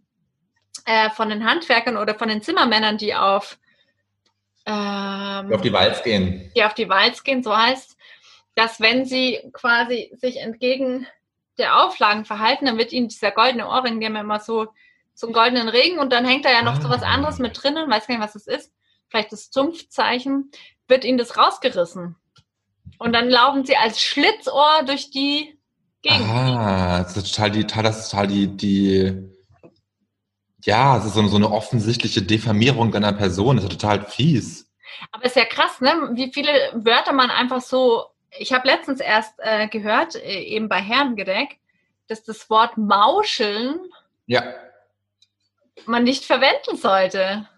[0.84, 3.59] äh, von den Handwerkern oder von den Zimmermännern, die auf,
[4.66, 6.53] ähm, die auf die Walz gehen.
[6.55, 7.98] Die auf die Walz gehen, so heißt
[8.59, 11.07] dass wenn sie quasi sich entgegen
[11.59, 14.67] der Auflagen verhalten, dann wird ihnen dieser goldene Ohrring, die haben ja immer so,
[15.15, 17.07] so einen goldenen Ring und dann hängt da ja noch so was ah.
[17.07, 18.73] anderes mit drinnen, weiß gar nicht, was das ist,
[19.09, 20.51] vielleicht das Zunftzeichen,
[20.89, 22.17] wird ihnen das rausgerissen.
[22.99, 25.57] Und dann laufen sie als Schlitzohr durch die
[26.03, 26.29] Gegend.
[26.29, 29.31] Ah, das ist total die, das ist total die, die,
[30.65, 34.69] ja, es ist so eine, so eine offensichtliche Diffamierung einer Person, das ist total fies.
[35.13, 36.11] Aber es ist ja krass, ne?
[36.15, 38.05] Wie viele Wörter man einfach so
[38.37, 41.59] ich habe letztens erst äh, gehört, äh, eben bei Herrengedeck,
[42.09, 43.81] dass das Wort Mauscheln
[44.26, 44.43] ja.
[45.87, 47.49] man nicht verwenden sollte.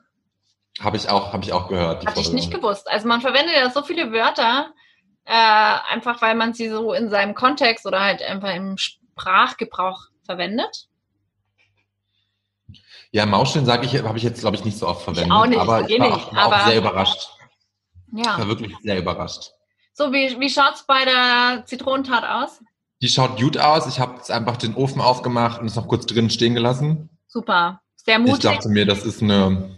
[0.81, 2.07] Habe ich auch, habe ich auch gehört.
[2.07, 2.91] Habe ich nicht gewusst.
[2.91, 4.73] Also man verwendet ja so viele Wörter,
[5.25, 10.87] äh, einfach weil man sie so in seinem Kontext oder halt einfach im Sprachgebrauch verwendet.
[13.13, 15.27] Ja, Mauscheln sage ich, habe ich jetzt glaube ich nicht so oft verwendet.
[15.27, 17.29] Ich auch nicht, aber ich war, nicht, auch, war aber, auch sehr überrascht.
[18.13, 18.23] Ja.
[18.23, 19.53] Ich war wirklich sehr überrascht.
[20.01, 22.63] So, wie, wie schaut es bei der Zitronentat aus?
[23.03, 23.87] Die schaut gut aus.
[23.87, 27.11] Ich habe jetzt einfach den Ofen aufgemacht und es noch kurz drin stehen gelassen.
[27.27, 27.83] Super.
[27.97, 28.37] Sehr mutig.
[28.37, 29.77] Ich dachte mir, das ist eine,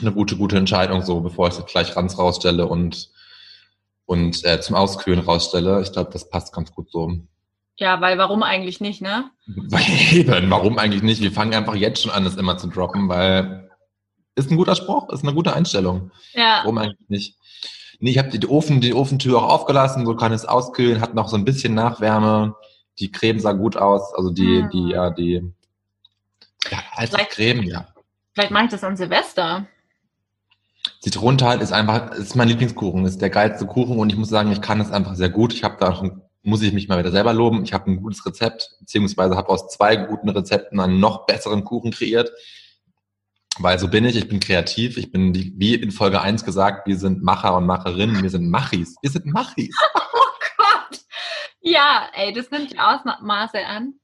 [0.00, 3.10] eine gute, gute Entscheidung, so bevor ich es gleich ganz rausstelle und,
[4.04, 5.80] und äh, zum Auskühlen rausstelle.
[5.80, 7.12] Ich glaube, das passt ganz gut so.
[7.76, 9.30] Ja, weil warum eigentlich nicht, ne?
[10.10, 11.22] Eben, warum eigentlich nicht?
[11.22, 13.70] Wir fangen einfach jetzt schon an, das immer zu droppen, weil
[14.34, 16.10] ist ein guter Spruch, ist eine gute Einstellung.
[16.32, 16.62] Ja.
[16.64, 17.36] Warum eigentlich nicht?
[18.00, 21.28] Nee, ich habe die Ofen, die Ofentür auch aufgelassen, so kann es auskühlen, hat noch
[21.28, 22.54] so ein bisschen Nachwärme.
[22.98, 24.70] Die Creme sah gut aus, also die, hm.
[24.70, 25.42] die, ja, die,
[26.70, 27.86] ja, als vielleicht, Creme, ja.
[28.32, 29.66] Vielleicht mache ich das an Silvester.
[31.00, 34.60] Zitronental ist einfach, ist mein Lieblingskuchen, ist der geilste Kuchen und ich muss sagen, ich
[34.60, 35.52] kann es einfach sehr gut.
[35.52, 37.64] Ich habe da schon, muss ich mich mal wieder selber loben.
[37.64, 41.90] Ich habe ein gutes Rezept, beziehungsweise habe aus zwei guten Rezepten einen noch besseren Kuchen
[41.90, 42.30] kreiert.
[43.58, 46.86] Weil so bin ich, ich bin kreativ, ich bin, die, wie in Folge 1 gesagt,
[46.86, 48.96] wir sind Macher und Macherinnen, wir sind Machis.
[49.02, 49.74] Wir sind Machis.
[50.12, 51.00] Oh Gott!
[51.60, 53.94] Ja, ey, das nimmt die Ausmaße an.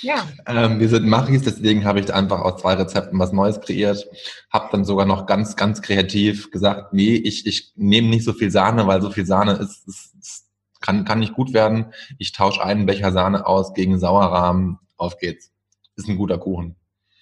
[0.00, 0.26] Ja.
[0.46, 4.06] Ähm, wir sind Machis, deswegen habe ich einfach aus zwei Rezepten was Neues kreiert.
[4.50, 8.50] Habe dann sogar noch ganz, ganz kreativ gesagt, nee, ich, ich nehme nicht so viel
[8.50, 10.46] Sahne, weil so viel Sahne ist, ist, ist
[10.80, 11.92] kann, kann nicht gut werden.
[12.18, 14.78] Ich tausche einen Becher Sahne aus gegen Sauerrahmen.
[14.96, 15.50] Auf geht's.
[15.96, 16.76] Ist ein guter Kuchen.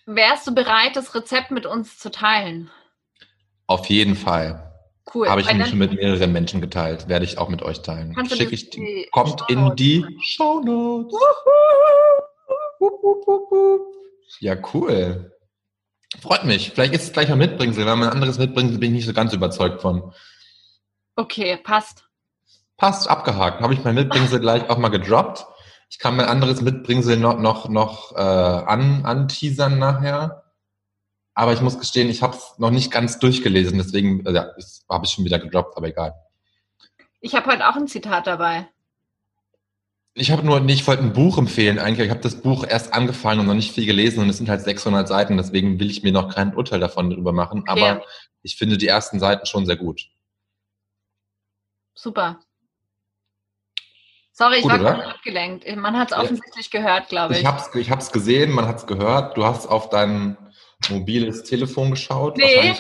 [0.07, 2.71] Wärst du bereit, das Rezept mit uns zu teilen?
[3.67, 4.71] Auf jeden Fall.
[5.13, 5.29] Cool.
[5.29, 7.09] Habe ich nämlich schon mit mehreren Menschen geteilt.
[7.09, 8.15] Werde ich auch mit euch teilen.
[8.29, 11.15] Schicke ich die, kommt in die Show Notes.
[14.41, 15.33] Ja, cool.
[16.21, 16.71] Freut mich.
[16.71, 17.87] Vielleicht ist es gleich mal Mitbringsel.
[17.87, 20.13] Wenn man ein anderes mitbringt, bin ich nicht so ganz überzeugt von.
[21.17, 22.05] Okay, passt.
[22.77, 23.61] Passt, abgehakt.
[23.61, 25.47] Habe ich mein Mitbringsel gleich auch mal gedroppt.
[25.95, 30.43] Ich kann mein anderes Mitbringsel noch, noch, noch äh, an, anteasern nachher.
[31.35, 34.51] Aber ich muss gestehen, ich habe es noch nicht ganz durchgelesen, deswegen äh, ja,
[34.91, 36.17] habe ich schon wieder gedroppt, aber egal.
[37.21, 38.69] Ich habe heute auch ein Zitat dabei.
[40.15, 42.07] Ich habe nur, ich wollte ein Buch empfehlen eigentlich.
[42.07, 44.63] Ich habe das Buch erst angefangen und noch nicht viel gelesen und es sind halt
[44.63, 47.61] 600 Seiten, deswegen will ich mir noch kein Urteil davon drüber machen.
[47.69, 47.71] Okay.
[47.71, 48.05] Aber
[48.43, 50.09] ich finde die ersten Seiten schon sehr gut.
[51.95, 52.41] Super.
[54.37, 55.77] Sorry, ich gut, war gerade abgelenkt.
[55.77, 56.81] Man hat es offensichtlich ja.
[56.81, 57.41] gehört, glaube ich.
[57.41, 59.37] Ich habe es ich hab's gesehen, man hat es gehört.
[59.37, 60.37] Du hast auf dein
[60.91, 62.37] mobiles Telefon geschaut.
[62.37, 62.75] Nee.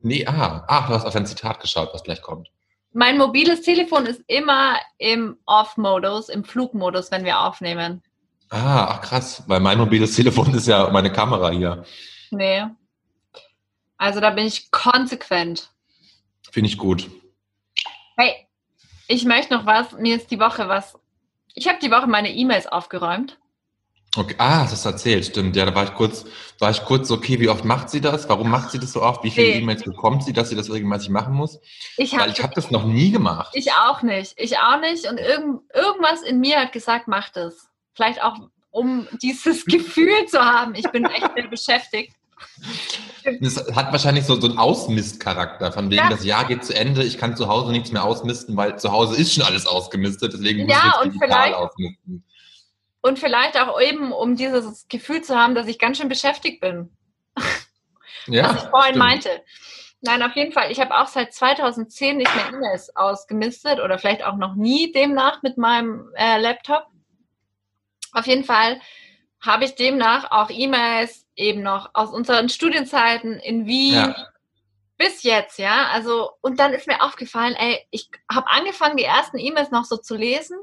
[0.00, 0.66] Nee, aha.
[0.68, 2.50] Ach, du hast auf ein Zitat geschaut, was gleich kommt.
[2.92, 8.02] Mein mobiles Telefon ist immer im Off-Modus, im Flugmodus, wenn wir aufnehmen.
[8.50, 11.86] Ah, ach krass, weil mein mobiles Telefon ist ja meine Kamera hier.
[12.30, 12.66] Nee.
[13.96, 15.70] Also da bin ich konsequent.
[16.50, 17.08] Finde ich gut.
[18.18, 18.46] Hey,
[19.12, 19.92] ich möchte noch was.
[19.92, 20.98] Mir ist die Woche was.
[21.54, 23.38] Ich habe die Woche meine E-Mails aufgeräumt.
[24.16, 25.56] Okay, ah, das erzählt, stimmt.
[25.56, 26.24] Ja, da war ich kurz,
[26.58, 28.28] war ich kurz okay, wie oft macht sie das?
[28.28, 29.24] Warum macht sie das so oft?
[29.24, 29.58] Wie viele nee.
[29.58, 31.60] E-Mails bekommt sie, dass sie das regelmäßig machen muss?
[31.96, 33.52] Ich habe hab das noch nie gemacht.
[33.54, 34.34] Ich auch nicht.
[34.36, 35.06] Ich auch nicht.
[35.06, 37.68] Und irgend, irgendwas in mir hat gesagt, mach das.
[37.94, 38.36] Vielleicht auch,
[38.70, 40.74] um dieses Gefühl zu haben.
[40.74, 42.14] Ich bin echt sehr beschäftigt.
[43.40, 46.10] Das hat wahrscheinlich so, so einen Ausmistcharakter, von wegen, ja.
[46.10, 49.20] das Jahr geht zu Ende, ich kann zu Hause nichts mehr ausmisten, weil zu Hause
[49.20, 52.24] ist schon alles ausgemistet, deswegen muss ja, ich jetzt digital ausmisten.
[53.00, 56.90] Und vielleicht auch eben, um dieses Gefühl zu haben, dass ich ganz schön beschäftigt bin.
[58.26, 58.98] Ja, Was ich vorhin stimmt.
[58.98, 59.42] meinte.
[60.00, 60.70] Nein, auf jeden Fall.
[60.70, 65.42] Ich habe auch seit 2010 nicht mehr E-Mails ausgemistet oder vielleicht auch noch nie demnach
[65.42, 66.86] mit meinem äh, Laptop.
[68.12, 68.80] Auf jeden Fall
[69.42, 74.28] habe ich demnach auch E-Mails eben noch aus unseren Studienzeiten in Wien ja.
[74.96, 75.88] bis jetzt, ja.
[75.88, 79.96] Also, und dann ist mir aufgefallen, ey, ich habe angefangen, die ersten E-Mails noch so
[79.96, 80.56] zu lesen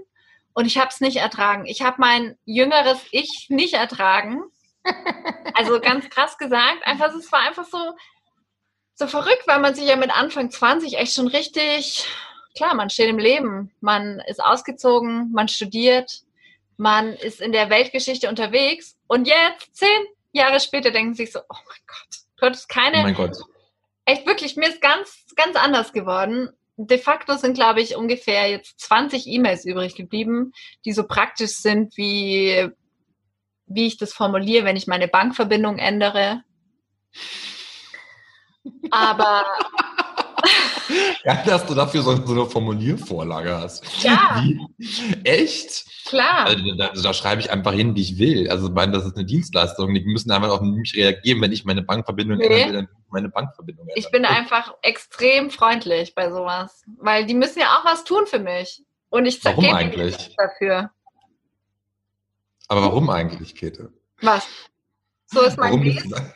[0.53, 1.65] und ich habe es nicht ertragen.
[1.65, 4.43] Ich habe mein jüngeres Ich nicht ertragen.
[5.55, 6.86] Also ganz krass gesagt.
[6.86, 7.77] Einfach, es war einfach so,
[8.93, 12.05] so verrückt, weil man sich ja mit Anfang 20 echt schon richtig,
[12.55, 13.71] klar, man steht im Leben.
[13.82, 16.23] Man ist ausgezogen, man studiert,
[16.80, 18.97] man ist in der Weltgeschichte unterwegs.
[19.07, 22.99] Und jetzt, zehn Jahre später, denken sich so, oh mein Gott, Gott ist keine.
[22.99, 23.38] Oh mein Gott.
[24.05, 26.49] Echt wirklich, mir ist ganz, ganz anders geworden
[26.82, 30.53] de facto sind, glaube ich, ungefähr jetzt 20 E-Mails übrig geblieben,
[30.86, 32.69] die so praktisch sind, wie,
[33.65, 36.43] wie ich das formuliere, wenn ich meine Bankverbindung ändere.
[38.91, 39.45] Aber.
[41.25, 44.03] ja, dass du dafür so, so, eine Formuliervorlage hast.
[44.03, 44.43] Ja.
[44.43, 44.59] Wie?
[45.23, 45.85] Echt?
[46.05, 46.45] Klar.
[46.45, 48.49] Also, da, da, schreibe ich einfach hin, wie ich will.
[48.49, 49.93] Also, ich meine, das ist eine Dienstleistung.
[49.93, 52.45] Die müssen einfach auf mich reagieren, wenn ich meine Bankverbindung nee.
[52.45, 53.97] ändern will, dann meine Bankverbindung ändern.
[53.97, 56.83] Ich bin einfach extrem freundlich bei sowas.
[56.97, 58.83] Weil die müssen ja auch was tun für mich.
[59.09, 60.35] Und ich Warum eigentlich?
[60.37, 60.91] dafür.
[62.67, 63.91] Aber warum eigentlich, Käthe?
[64.21, 64.47] Was?
[65.25, 66.31] So ist mein Warum?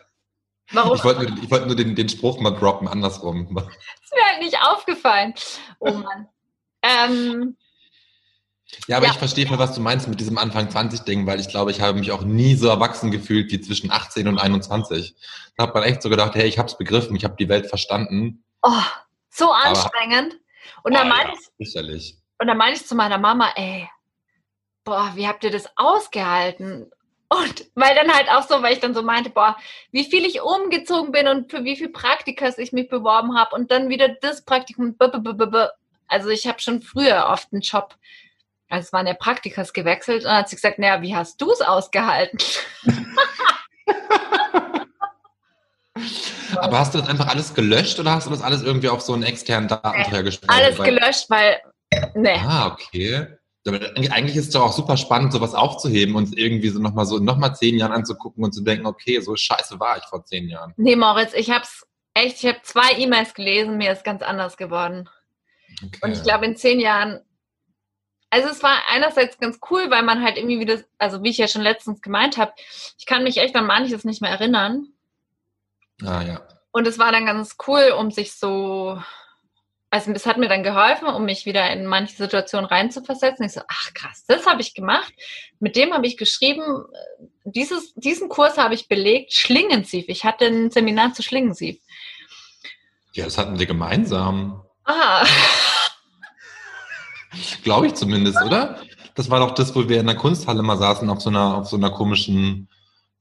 [0.72, 0.96] Warum?
[0.96, 3.46] Ich wollte nur, wollt nur den, den Spruch mal droppen, andersrum.
[3.46, 5.34] Ist mir halt nicht aufgefallen.
[5.80, 6.28] Oh Mann.
[6.82, 7.58] ähm,
[8.88, 9.12] ja, aber ja.
[9.12, 12.00] ich verstehe voll, was du meinst mit diesem Anfang 20-Ding, weil ich glaube, ich habe
[12.00, 15.16] mich auch nie so erwachsen gefühlt wie zwischen 18 und 21.
[15.58, 17.68] Da hat man echt so gedacht, hey, ich habe es begriffen, ich habe die Welt
[17.68, 18.44] verstanden.
[18.62, 18.72] Oh,
[19.30, 20.34] so anstrengend.
[20.78, 22.18] Aber, und dann oh, meine ich, sicherlich.
[22.40, 23.90] Und dann meine ich zu meiner Mama, ey,
[24.84, 26.90] boah, wie habt ihr das ausgehalten?
[27.36, 29.58] Und weil dann halt auch so, weil ich dann so meinte, boah,
[29.92, 33.72] wie viel ich umgezogen bin und für wie viel Praktikas ich mich beworben habe und
[33.72, 34.96] dann wieder das Praktikum.
[36.08, 37.96] Also ich habe schon früher oft einen Job
[38.74, 41.52] also es waren ja Praktikas gewechselt und dann hat sie gesagt, naja, wie hast du
[41.52, 42.40] es ausgehalten?
[46.56, 49.14] Aber hast du das einfach alles gelöscht oder hast du das alles irgendwie auf so
[49.14, 50.56] einen externen Datenträger gespeichert?
[50.56, 51.62] Alles gelöscht, weil,
[52.16, 52.34] ne.
[52.40, 53.28] Ah, okay.
[53.66, 57.56] Eigentlich ist es doch auch super spannend, sowas aufzuheben und irgendwie so nochmal so nochmal
[57.56, 60.74] zehn Jahren anzugucken und zu denken, okay, so scheiße war ich vor zehn Jahren.
[60.76, 65.10] Nee, Moritz, ich hab's echt, ich habe zwei E-Mails gelesen, mir ist ganz anders geworden.
[65.82, 66.00] Okay.
[66.02, 67.22] Und ich glaube, in zehn Jahren
[68.34, 71.48] also es war einerseits ganz cool, weil man halt irgendwie wieder, also wie ich ja
[71.48, 72.52] schon letztens gemeint habe,
[72.98, 74.88] ich kann mich echt an manches nicht mehr erinnern.
[76.02, 76.42] Ah ja.
[76.72, 79.00] Und es war dann ganz cool, um sich so,
[79.94, 83.46] also es hat mir dann geholfen, um mich wieder in manche Situationen reinzuversetzen.
[83.46, 85.14] Ich so, ach krass, das habe ich gemacht.
[85.60, 86.64] Mit dem habe ich geschrieben,
[87.46, 90.06] dieses, diesen Kurs habe ich belegt, Schlingensief.
[90.08, 91.78] Ich hatte ein Seminar zu Schlingensief.
[93.14, 94.64] Ja, das hatten wir gemeinsam.
[94.84, 95.28] Ah.
[97.64, 98.82] Glaube ich zumindest, oder?
[99.14, 101.68] Das war doch das, wo wir in der Kunsthalle mal saßen auf so einer, auf
[101.68, 102.68] so einer komischen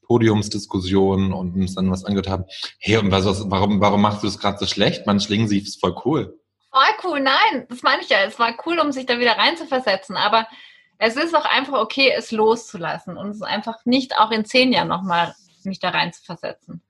[0.07, 2.45] Podiumsdiskussion und uns dann was angehört haben.
[2.79, 5.07] Hey, und was, warum, warum machst du das gerade so schlecht?
[5.07, 6.39] Man schlingen sie ist voll cool.
[6.73, 8.23] Voll cool, nein, das meine ich ja.
[8.23, 10.17] Es war cool, um sich da wieder reinzuversetzen.
[10.17, 10.47] Aber
[10.99, 14.89] es ist auch einfach okay, es loszulassen und es einfach nicht auch in zehn Jahren
[14.89, 16.83] nochmal mich da rein zu versetzen.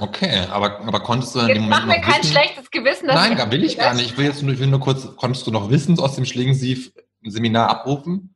[0.00, 2.32] Okay, aber, aber konntest du in Jetzt dem Moment mach mir kein wissen?
[2.32, 3.06] schlechtes Gewissen.
[3.06, 4.06] dass Nein, da will ich gar nicht.
[4.06, 7.70] Ich will jetzt nur, ich will nur kurz, konntest du noch Wissens aus dem Schlingensief-Seminar
[7.70, 8.34] abrufen?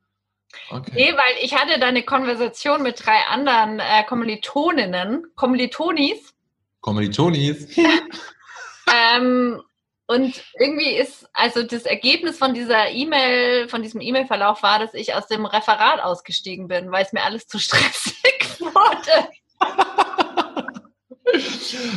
[0.69, 0.91] Okay.
[0.95, 6.33] Nee, weil ich hatte da eine Konversation mit drei anderen äh, Kommilitoninnen, Kommilitonis,
[6.79, 7.77] Kommilitonis.
[9.17, 9.61] ähm,
[10.09, 15.13] und irgendwie ist, also das Ergebnis von dieser E-Mail, von diesem E-Mail-Verlauf war, dass ich
[15.13, 19.29] aus dem Referat ausgestiegen bin, weil es mir alles zu stressig wurde.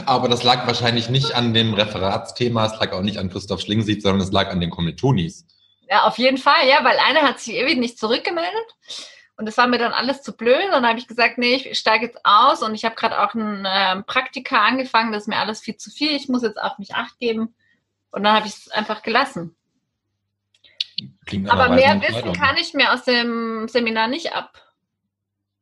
[0.05, 4.03] Aber das lag wahrscheinlich nicht an dem Referatsthema, es lag auch nicht an Christoph Schlingensief,
[4.03, 5.47] sondern es lag an den Kommilitonis.
[5.89, 8.77] Ja, auf jeden Fall, ja, weil einer hat sich ewig nicht zurückgemeldet.
[9.39, 10.67] Und das war mir dann alles zu blöd.
[10.67, 13.33] Und dann habe ich gesagt, nee, ich steige jetzt aus und ich habe gerade auch
[13.33, 16.11] ein ähm, Praktika angefangen, das ist mir alles viel zu viel.
[16.11, 17.55] Ich muss jetzt auf mich acht geben.
[18.13, 19.57] Und dann habe ich es einfach gelassen.
[21.49, 24.31] Aber mehr Wissen kann ich mir aus dem Seminar nicht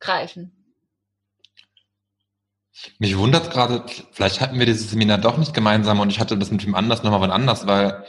[0.00, 0.52] abgreifen.
[2.98, 6.50] Mich wundert gerade, vielleicht hatten wir dieses Seminar doch nicht gemeinsam und ich hatte das
[6.50, 8.04] mit wem anders nochmal wann anders, weil,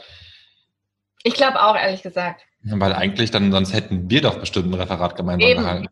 [1.22, 2.42] Ich glaube auch, ehrlich gesagt.
[2.62, 5.62] weil eigentlich dann, sonst hätten wir doch bestimmt ein Referat gemeinsam Eben.
[5.62, 5.88] gehalten.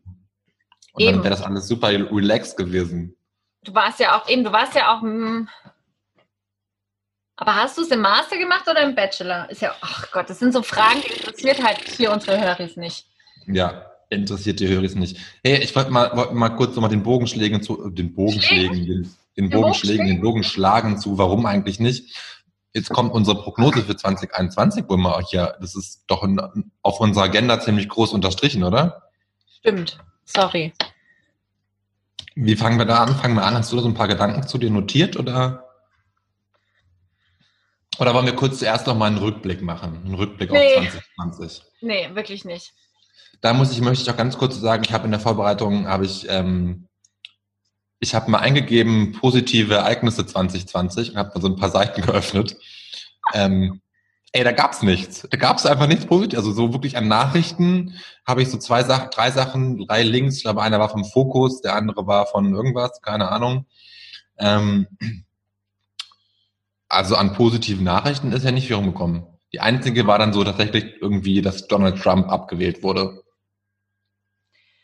[0.92, 1.12] Und Eben.
[1.12, 3.14] dann wäre das alles super relaxed gewesen.
[3.62, 5.02] Du warst ja auch eben, du warst ja auch.
[7.40, 9.48] Aber hast du es im Master gemacht oder im Bachelor?
[9.50, 13.06] Ist ja, ach Gott, das sind so Fragen, die interessiert halt hier unsere Höris nicht.
[13.46, 15.16] Ja, interessiert die Höris nicht.
[15.42, 18.86] Hey, ich wollte mal, wollte mal kurz nochmal den Bogenschlägen zu, äh, den Bogenschlägen, den,
[18.86, 22.14] den Den Bogenschlägen, den Bogen schlagen zu, warum eigentlich nicht.
[22.74, 27.24] Jetzt kommt unsere Prognose für 2021, wo wir hier, das ist doch in, auf unserer
[27.24, 29.04] Agenda ziemlich groß unterstrichen, oder?
[29.58, 29.98] Stimmt.
[30.26, 30.74] Sorry.
[32.34, 33.16] Wie fangen wir da an?
[33.16, 33.54] Fangen wir an.
[33.54, 35.69] Hast du da so ein paar Gedanken zu dir notiert oder?
[38.00, 40.00] Oder wollen wir kurz zuerst noch mal einen Rückblick machen?
[40.04, 40.76] Einen Rückblick Nee.
[40.78, 40.84] auf
[41.16, 41.62] 2020.
[41.82, 42.72] Nee, wirklich nicht.
[43.42, 46.06] Da muss ich, möchte ich auch ganz kurz sagen, ich habe in der Vorbereitung, habe
[46.06, 46.88] ich, ähm,
[48.00, 52.56] ich habe mal eingegeben, positive Ereignisse 2020 und habe mal so ein paar Seiten geöffnet.
[53.34, 53.82] Ähm,
[54.32, 55.26] ey, da gab's nichts.
[55.30, 56.38] Da gab's einfach nichts positiv.
[56.38, 60.38] Also so wirklich an Nachrichten habe ich so zwei Sachen, drei Sachen, drei Links.
[60.38, 63.66] Ich glaube, einer war vom Fokus, der andere war von irgendwas, keine Ahnung.
[64.38, 64.86] Ähm,
[66.90, 69.26] also an positiven Nachrichten ist ja nicht viel rumgekommen.
[69.52, 73.22] Die einzige war dann so tatsächlich irgendwie, dass Donald Trump abgewählt wurde.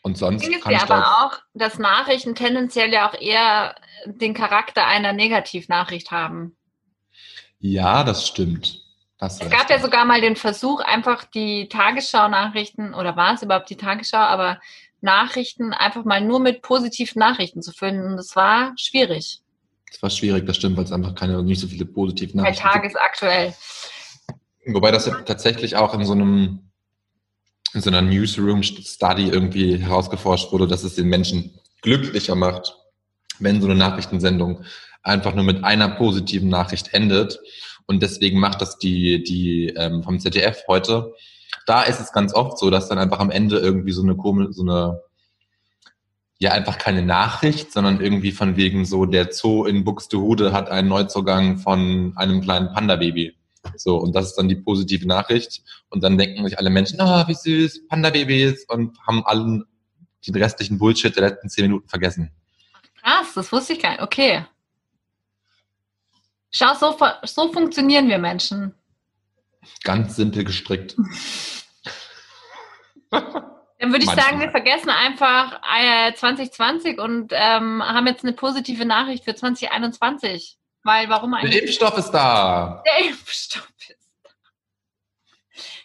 [0.01, 4.33] Und sonst Ding ist ja aber da auch, dass Nachrichten tendenziell ja auch eher den
[4.33, 6.55] Charakter einer Negativnachricht haben.
[7.59, 8.83] Ja, das stimmt.
[9.19, 13.69] Hast Es gab ja sogar mal den Versuch, einfach die Tagesschau-Nachrichten, oder war es überhaupt
[13.69, 14.59] die Tagesschau, aber
[15.01, 18.05] Nachrichten einfach mal nur mit positiven Nachrichten zu füllen.
[18.05, 19.41] Und das war schwierig.
[19.91, 22.73] Das war schwierig, das stimmt, weil es einfach keine, nicht so viele positive Nachrichten gibt.
[22.73, 23.53] tagesaktuell.
[24.65, 26.67] Wobei das ja tatsächlich auch in so einem
[27.73, 32.75] in so einer Newsroom-Study irgendwie herausgeforscht wurde, dass es den Menschen glücklicher macht,
[33.39, 34.63] wenn so eine Nachrichtensendung
[35.03, 37.39] einfach nur mit einer positiven Nachricht endet.
[37.85, 41.13] Und deswegen macht das die, die ähm, vom ZDF heute.
[41.65, 44.53] Da ist es ganz oft so, dass dann einfach am Ende irgendwie so eine komische,
[44.53, 45.01] so eine,
[46.39, 50.87] ja, einfach keine Nachricht, sondern irgendwie von wegen so, der Zoo in Buxtehude hat einen
[50.87, 53.35] Neuzugang von einem kleinen Panda-Baby.
[53.75, 55.63] So, und das ist dann die positive Nachricht.
[55.89, 59.65] Und dann denken sich alle Menschen, ah, wie süß, Panda-Babys, und haben allen
[60.27, 62.31] den restlichen Bullshit der letzten zehn Minuten vergessen.
[63.01, 64.01] Krass, das wusste ich gar nicht.
[64.01, 64.45] Okay.
[66.51, 68.73] Schau, so, so funktionieren wir Menschen.
[69.83, 70.95] Ganz simpel gestrickt.
[73.79, 74.25] Dann würde ich Manchmal.
[74.25, 80.57] sagen, wir vergessen einfach äh, 2020 und ähm, haben jetzt eine positive Nachricht für 2021.
[80.83, 81.61] Weil warum Der eigentlich?
[81.61, 82.81] Impfstoff ist da.
[82.85, 84.29] Der Impfstoff ist da.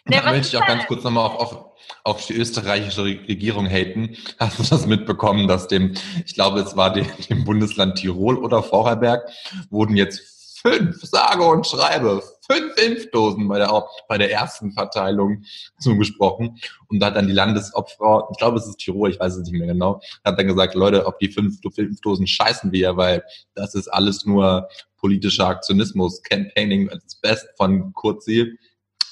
[0.05, 1.65] Nee, da möchte ich auch ganz kurz nochmal auf, auf,
[2.03, 4.17] auf die österreichische Regierung haten.
[4.39, 5.93] Hast du das mitbekommen, dass dem,
[6.25, 9.29] ich glaube, es war dem, dem Bundesland Tirol oder Vorarlberg,
[9.69, 15.43] wurden jetzt fünf, sage und schreibe, fünf Impfdosen bei der, bei der ersten Verteilung
[15.79, 16.59] zugesprochen.
[16.87, 19.57] Und da hat dann die Landesopfer, ich glaube, es ist Tirol, ich weiß es nicht
[19.57, 23.23] mehr genau, hat dann gesagt, Leute, auf die fünf Impfdosen scheißen wir, weil
[23.55, 24.67] das ist alles nur
[24.97, 28.57] politischer Aktionismus, Campaigning als Best von Kurzi.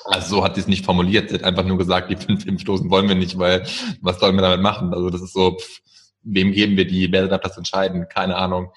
[0.06, 1.30] Also so hat sie es nicht formuliert.
[1.30, 3.66] Sie hat einfach nur gesagt, die fünf Impfdosen wollen wir nicht, weil
[4.02, 4.94] was sollen wir damit machen?
[4.94, 5.82] Also das ist so, pff,
[6.24, 7.12] wem geben wir die?
[7.12, 8.08] Wer darf das entscheiden?
[8.10, 8.72] Keine Ahnung.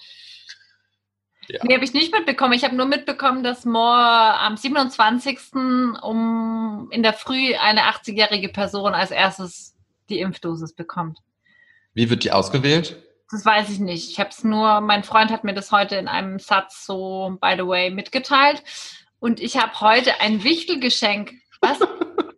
[1.49, 1.61] Ja.
[1.63, 2.53] Nee, habe ich nicht mitbekommen.
[2.55, 5.39] Ich habe nur mitbekommen, dass Moore am 27.
[6.03, 9.75] um in der Früh eine 80-jährige Person als erstes
[10.09, 11.19] die Impfdosis bekommt.
[11.95, 13.03] Wie wird die ausgewählt?
[13.31, 14.11] Das weiß ich nicht.
[14.11, 17.55] Ich habe es nur, mein Freund hat mir das heute in einem Satz so, by
[17.57, 18.63] the way, mitgeteilt.
[19.19, 21.33] Und ich habe heute ein Wichtelgeschenk.
[21.61, 21.79] Was?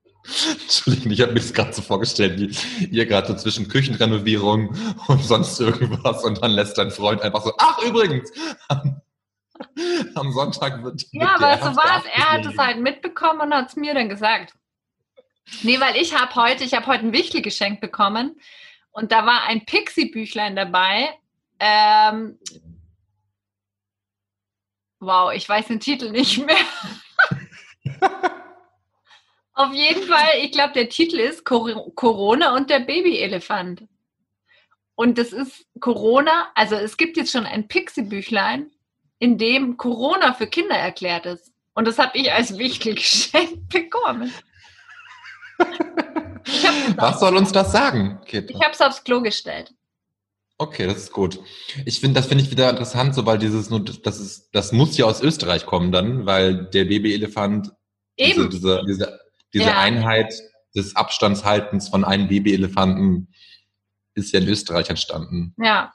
[0.63, 4.77] Entschuldigung, ich habe mir das gerade so vorgestellt, wie ihr gerade so zwischen Küchenrenovierung
[5.09, 8.31] und sonst irgendwas und dann lässt dein Freund einfach so, ach übrigens,
[8.69, 9.01] am,
[10.15, 11.05] am Sonntag wird...
[11.13, 12.05] Ja, aber so war es.
[12.15, 14.55] Er hat es halt mitbekommen und hat es mir dann gesagt.
[15.63, 18.39] Nee, weil ich habe heute, ich habe heute ein Wichtel geschenkt bekommen
[18.91, 21.09] und da war ein Pixie-Büchlein dabei.
[21.61, 22.39] Ähm,
[24.99, 26.57] wow, ich weiß den Titel nicht mehr.
[29.57, 33.85] Auf jeden Fall, ich glaube, der Titel ist Corona und der Babyelefant.
[34.95, 38.71] Und das ist Corona, also es gibt jetzt schon ein Pixie-Büchlein,
[39.19, 41.53] in dem Corona für Kinder erklärt ist.
[41.73, 42.97] Und das habe ich als wichtig
[43.33, 44.31] geschenkt bekommen.
[46.97, 48.51] Was soll uns das sagen, Kit?
[48.51, 49.73] Ich habe es aufs Klo gestellt.
[50.59, 51.41] Okay, das ist gut.
[51.87, 53.71] Ich finde, das finde ich wieder interessant, so weil dieses,
[54.03, 57.73] das ist, das muss ja aus Österreich kommen dann, weil der Babyelefant
[58.17, 58.49] Eben.
[58.51, 59.26] Diese, diese, diese
[59.57, 59.79] diese ja.
[59.79, 60.35] Einheit
[60.75, 63.33] des Abstandshaltens von einem Babyelefanten
[64.13, 65.55] ist ja in Österreich entstanden.
[65.57, 65.95] Ja.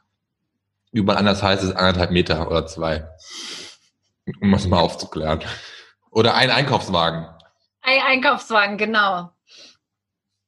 [0.92, 3.08] Überall anders heißt es anderthalb Meter oder zwei.
[4.42, 5.42] Um das mal aufzuklären.
[6.10, 7.28] Oder ein Einkaufswagen.
[7.82, 9.30] Ein Einkaufswagen, genau.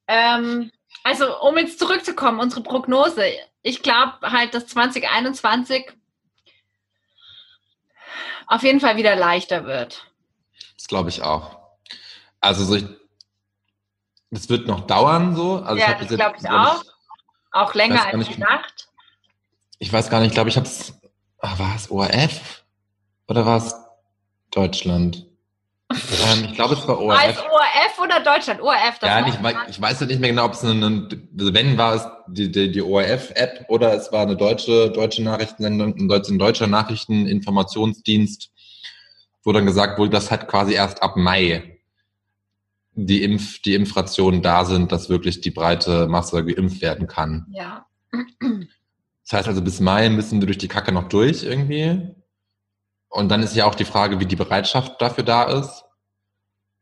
[0.07, 0.71] Ähm,
[1.03, 3.25] also, um jetzt zurückzukommen, unsere Prognose.
[3.61, 5.93] Ich glaube halt, dass 2021
[8.47, 10.11] auf jeden Fall wieder leichter wird.
[10.75, 11.59] Das glaube ich auch.
[12.41, 12.85] Also so ich,
[14.33, 15.57] das wird noch dauern so.
[15.57, 16.83] Also ja, ich das glaube ich auch.
[17.51, 18.89] auch länger als nicht, gedacht.
[19.77, 20.93] Ich weiß gar nicht, ich glaube, ich habe es,
[21.39, 22.63] war es ORF
[23.27, 23.75] oder war es
[24.51, 25.27] Deutschland?
[25.91, 27.19] ähm, ich glaube, es war ORF.
[27.19, 28.61] Als ORF oder Deutschland?
[28.61, 28.99] ORF.
[28.99, 31.07] Das ja, nicht, ich weiß nicht mehr genau, ob es eine, eine
[31.53, 36.07] wenn war es die, die, die ORF-App oder es war eine deutsche, deutsche Nachrichtensendung, ein
[36.07, 38.49] deutscher, ein deutscher Nachrichteninformationsdienst,
[39.43, 41.72] wo dann gesagt wurde, das hat quasi erst ab Mai
[42.95, 47.47] die, Impf, die Impfrationen da sind, dass wirklich die breite Masse geimpft werden kann.
[47.51, 47.85] Ja.
[49.23, 52.09] Das heißt also, bis Mai müssen wir durch die Kacke noch durch irgendwie.
[53.09, 55.85] Und dann ist ja auch die Frage, wie die Bereitschaft dafür da ist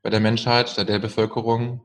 [0.02, 1.82] bei der Menschheit, der, der Bevölkerung.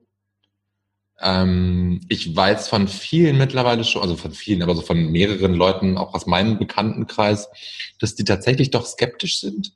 [1.21, 5.99] Ähm, ich weiß von vielen mittlerweile schon, also von vielen, aber so von mehreren Leuten,
[5.99, 7.49] auch aus meinem Bekanntenkreis,
[8.01, 9.76] dass die tatsächlich doch skeptisch sind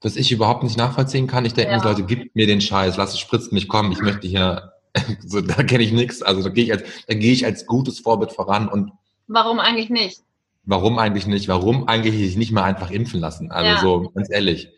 [0.00, 1.44] was ich überhaupt nicht nachvollziehen kann.
[1.44, 1.78] Ich denke ja.
[1.78, 4.72] mir, Leute, gib mir den Scheiß, lass es spritzen, ich komme, ich möchte hier,
[5.26, 6.22] so, da kenne ich nichts.
[6.22, 8.92] Also da gehe ich als, da gehe ich als gutes Vorbild voran und
[9.32, 10.22] Warum eigentlich nicht?
[10.64, 11.46] Warum eigentlich nicht?
[11.46, 13.52] Warum eigentlich sich nicht mal einfach impfen lassen?
[13.52, 13.80] Also ja.
[13.80, 14.68] so, ganz ehrlich.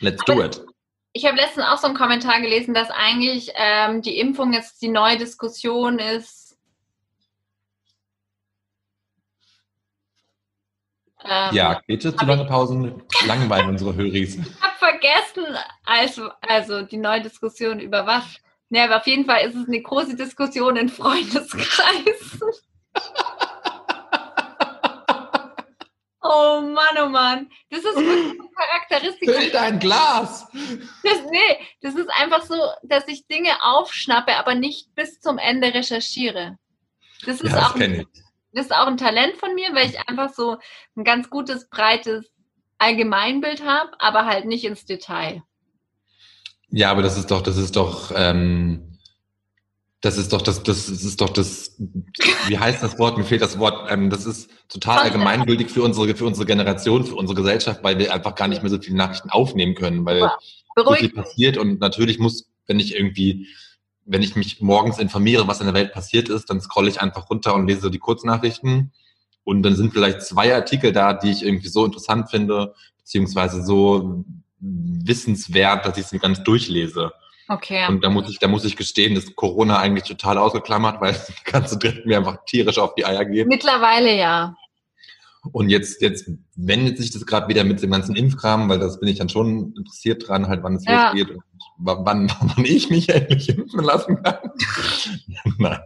[0.00, 0.64] Let's do it.
[1.12, 4.88] Ich habe letztens auch so einen Kommentar gelesen, dass eigentlich ähm, die Impfung jetzt die
[4.88, 6.39] neue Diskussion ist,
[11.24, 14.36] Ähm, ja, bitte zu lange Pausen langweilen unsere Höris.
[14.40, 15.44] Ich habe vergessen,
[15.84, 18.24] also, also die neue Diskussion über was.
[18.70, 22.40] Ja, aber auf jeden Fall ist es eine große Diskussion in Freundeskreisen.
[26.22, 27.50] oh Mann, oh Mann.
[27.68, 29.30] Das ist wirklich eine Charakteristik.
[29.30, 30.46] Füll dein Glas!
[31.02, 35.74] Das, nee, das ist einfach so, dass ich Dinge aufschnappe, aber nicht bis zum Ende
[35.74, 36.56] recherchiere.
[37.26, 37.74] Das ist ja, das auch.
[37.74, 38.22] Ein, ich
[38.52, 40.56] das ist auch ein Talent von mir, weil ich einfach so
[40.96, 42.30] ein ganz gutes, breites
[42.78, 45.42] Allgemeinbild habe, aber halt nicht ins Detail.
[46.70, 48.98] Ja, aber das ist doch, das ist doch, ähm,
[50.00, 51.76] das ist doch das, das ist doch das,
[52.46, 53.18] wie heißt das Wort?
[53.18, 53.90] Mir fehlt das Wort.
[53.90, 58.14] Ähm, das ist total allgemeingültig für unsere, für unsere Generation, für unsere Gesellschaft, weil wir
[58.14, 60.30] einfach gar nicht mehr so viele Nachrichten aufnehmen können, weil
[60.76, 63.48] so viel passiert und natürlich muss, wenn ich irgendwie
[64.04, 67.30] wenn ich mich morgens informiere, was in der Welt passiert ist, dann scrolle ich einfach
[67.30, 68.92] runter und lese die Kurznachrichten.
[69.44, 74.24] Und dann sind vielleicht zwei Artikel da, die ich irgendwie so interessant finde, beziehungsweise so
[74.60, 77.12] wissenswert, dass ich sie ganz durchlese.
[77.48, 77.86] Okay.
[77.88, 81.32] Und da muss ich, da muss ich gestehen, dass Corona eigentlich total ausgeklammert, weil das
[81.44, 83.48] ganze Dritt mir einfach tierisch auf die Eier geht.
[83.48, 84.56] Mittlerweile ja.
[85.52, 89.08] Und jetzt, jetzt wendet sich das gerade wieder mit dem ganzen Impfkram, weil das bin
[89.08, 91.12] ich dann schon interessiert dran, halt wann es ja.
[91.12, 91.38] losgeht
[91.80, 94.38] wann, wann ich mich endlich impfen lassen kann.
[95.58, 95.80] Nein,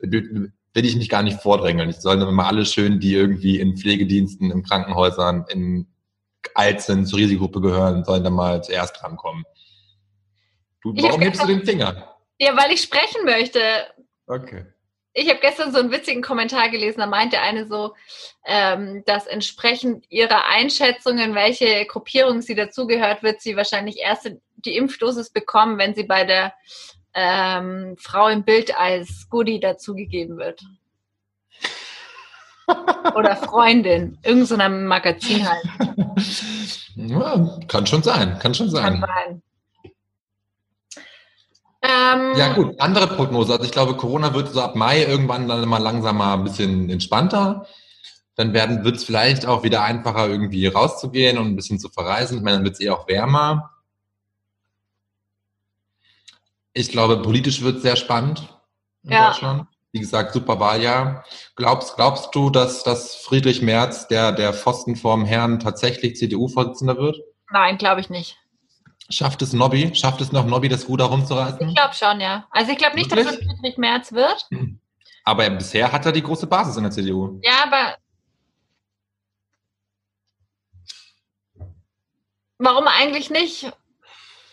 [0.00, 1.90] will ich mich gar nicht vordrängeln.
[1.90, 5.86] Ich soll immer alle schön, die irgendwie in Pflegediensten, in Krankenhäusern, in
[6.54, 9.44] alt sind, zur Risikogruppe gehören, sollen dann mal zuerst drankommen.
[10.82, 12.16] Du, warum hebst du den Finger?
[12.38, 13.60] Ja, weil ich sprechen möchte.
[14.26, 14.66] Okay
[15.14, 17.94] ich habe gestern so einen witzigen Kommentar gelesen, da meinte eine so,
[18.44, 24.30] ähm, dass entsprechend ihrer Einschätzungen, welche Gruppierung sie dazugehört, wird sie wahrscheinlich erst
[24.64, 26.52] die Impfdosis bekommen, wenn sie bei der
[27.14, 30.62] ähm, Frau im Bild als Goodie dazugegeben wird.
[33.14, 35.64] Oder Freundin, irgend so einem Magazin halt.
[36.96, 39.00] Ja, kann schon sein, kann schon sein.
[39.00, 39.42] Kann sein.
[41.82, 43.52] Ähm, Ja gut, andere Prognose.
[43.52, 46.88] Also ich glaube, Corona wird so ab Mai irgendwann dann mal langsam mal ein bisschen
[46.88, 47.66] entspannter.
[48.36, 52.38] Dann wird es vielleicht auch wieder einfacher, irgendwie rauszugehen und ein bisschen zu verreisen.
[52.38, 53.73] Ich meine, dann wird es eher auch wärmer.
[56.74, 58.48] Ich glaube, politisch wird es sehr spannend
[59.04, 59.28] in Ja.
[59.28, 59.68] Deutschland.
[59.92, 61.24] Wie gesagt, super Wahljahr.
[61.54, 67.16] Glaubst, glaubst du, dass, dass Friedrich Merz, der, der Pfosten vorm Herrn, tatsächlich CDU-Vorsitzender wird?
[67.52, 68.36] Nein, glaube ich nicht.
[69.08, 69.94] Schafft es Nobby?
[69.94, 71.68] Schafft es noch Nobby, das Ruder rumzureißen?
[71.68, 72.48] Ich glaube schon, ja.
[72.50, 73.48] Also ich glaube nicht, dass es Wirklich?
[73.48, 74.48] Friedrich Merz wird.
[75.24, 77.38] Aber bisher hat er die große Basis in der CDU.
[77.42, 77.96] Ja, aber
[82.58, 83.70] warum eigentlich nicht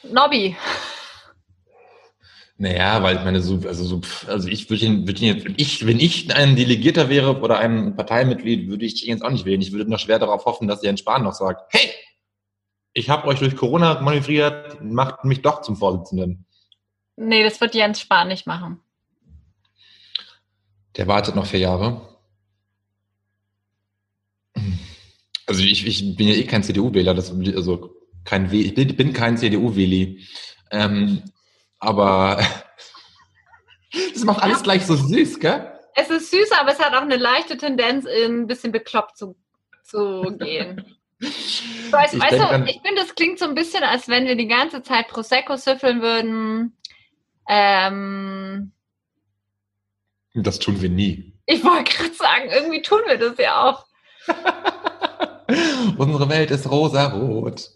[0.04, 0.56] Nobby?
[2.62, 5.56] Naja, weil ich meine, so, also, so, also ich würde ihn, würde ihn jetzt, wenn
[5.58, 9.46] ich, wenn ich ein Delegierter wäre oder ein Parteimitglied, würde ich ihn jetzt auch nicht
[9.46, 9.62] wählen.
[9.62, 11.90] Ich würde noch schwer darauf hoffen, dass Jens Spahn noch sagt, hey,
[12.94, 16.46] ich habe euch durch Corona manövriert, macht mich doch zum Vorsitzenden.
[17.16, 18.80] Nee, das wird Jens Spahn nicht machen.
[20.98, 22.20] Der wartet noch vier Jahre.
[25.48, 30.28] Also ich, ich bin ja eh kein CDU-Wähler, also kein ich bin, bin kein CDU-Wähli.
[30.70, 31.24] Ähm,
[31.82, 32.42] aber
[34.14, 35.68] das macht alles gleich so süß, gell?
[35.96, 39.36] Es ist süß, aber es hat auch eine leichte Tendenz, in ein bisschen bekloppt zu,
[39.84, 40.86] zu gehen.
[41.20, 44.26] Weißt, Ich weißt denk du, dann- ich finde, das klingt so ein bisschen, als wenn
[44.26, 46.78] wir die ganze Zeit Prosecco süffeln würden.
[47.50, 48.72] Ähm,
[50.34, 51.34] Das tun wir nie.
[51.46, 53.86] ich wollte gerade sagen, irgendwie tun wir das ja auch.
[55.98, 57.72] Unsere Welt ist rosa-rot.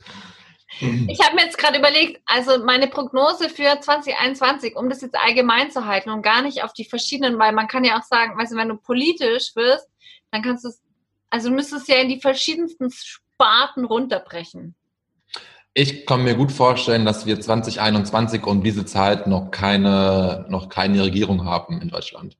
[0.80, 5.72] Ich habe mir jetzt gerade überlegt, also meine Prognose für 2021, um das jetzt allgemein
[5.72, 8.54] zu halten und gar nicht auf die verschiedenen, weil man kann ja auch sagen, weißt
[8.54, 9.88] du, wenn du politisch wirst,
[10.32, 10.82] dann kannst du es,
[11.30, 14.76] also du müsstest ja in die verschiedensten Sparten runterbrechen.
[15.74, 21.04] Ich kann mir gut vorstellen, dass wir 2021 um diese Zeit noch keine, noch keine
[21.04, 22.38] Regierung haben in Deutschland.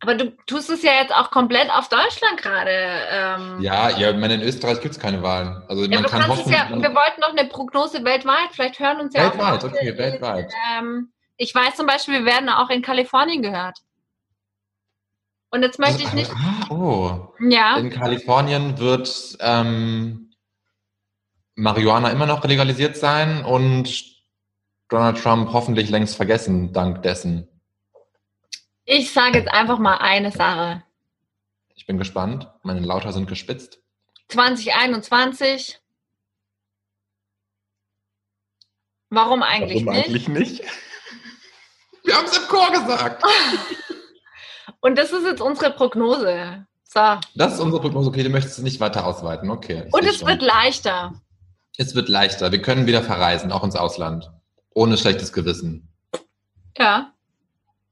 [0.00, 2.70] Aber du tust es ja jetzt auch komplett auf Deutschland gerade.
[2.70, 5.62] Ähm, Ja, ja, ich meine, in Österreich gibt es keine Wahlen.
[5.68, 8.50] Also Ja, man du kann kannst hoffen, es ja, wir wollten noch eine Prognose weltweit,
[8.52, 10.52] vielleicht hören uns ja Weltweit, auch okay, Leute, weltweit.
[10.78, 13.78] Ähm, ich weiß zum Beispiel, wir werden auch in Kalifornien gehört.
[15.50, 17.28] Und jetzt möchte ich nicht, Ah, oh.
[17.48, 20.34] ja, In Kalifornien wird ähm,
[21.54, 23.88] Marihuana immer noch legalisiert sein und
[24.88, 27.48] Donald Trump hoffentlich längst vergessen, dank dessen.
[28.86, 30.82] Ich sage jetzt einfach mal eine Sache.
[31.74, 32.48] Ich bin gespannt.
[32.62, 33.80] Meine Lauter sind gespitzt.
[34.28, 35.78] 2021.
[39.10, 40.06] Warum eigentlich Warum nicht?
[40.06, 40.64] eigentlich nicht?
[42.04, 43.22] Wir haben es im Chor gesagt.
[44.80, 46.66] Und das ist jetzt unsere Prognose.
[46.84, 47.18] So.
[47.34, 48.08] Das ist unsere Prognose.
[48.08, 49.50] Okay, du möchtest es nicht weiter ausweiten.
[49.50, 49.88] Okay.
[49.92, 50.28] Und es schon.
[50.28, 51.20] wird leichter.
[51.76, 52.52] es wird leichter.
[52.52, 54.30] Wir können wieder verreisen, auch ins Ausland.
[54.70, 55.92] Ohne schlechtes Gewissen.
[56.78, 57.12] Ja.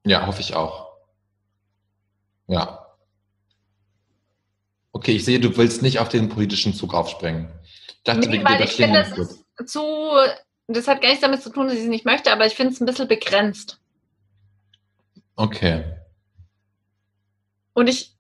[0.05, 0.84] Ja, hoffe ich auch.
[2.47, 2.87] Ja.
[4.93, 7.51] Okay, ich sehe, du willst nicht auf den politischen Zug aufspringen.
[7.89, 9.83] Ich dachte, Nee, weil ich finde, das ist zu,
[10.69, 12.73] das hat gar nichts damit zu tun, dass ich es nicht möchte, aber ich finde
[12.73, 13.81] es ein bisschen begrenzt.
[15.37, 15.85] Okay.
[17.73, 18.15] Und ich,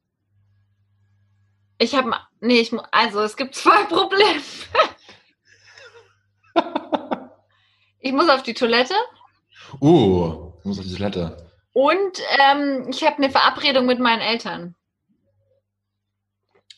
[1.78, 4.42] ich habe, nee, ich, also es gibt zwei Probleme.
[8.00, 8.94] ich muss auf die Toilette
[9.80, 11.50] Uh, ich muss auf die Toilette.
[11.74, 14.74] Und ähm, ich habe eine Verabredung mit meinen Eltern.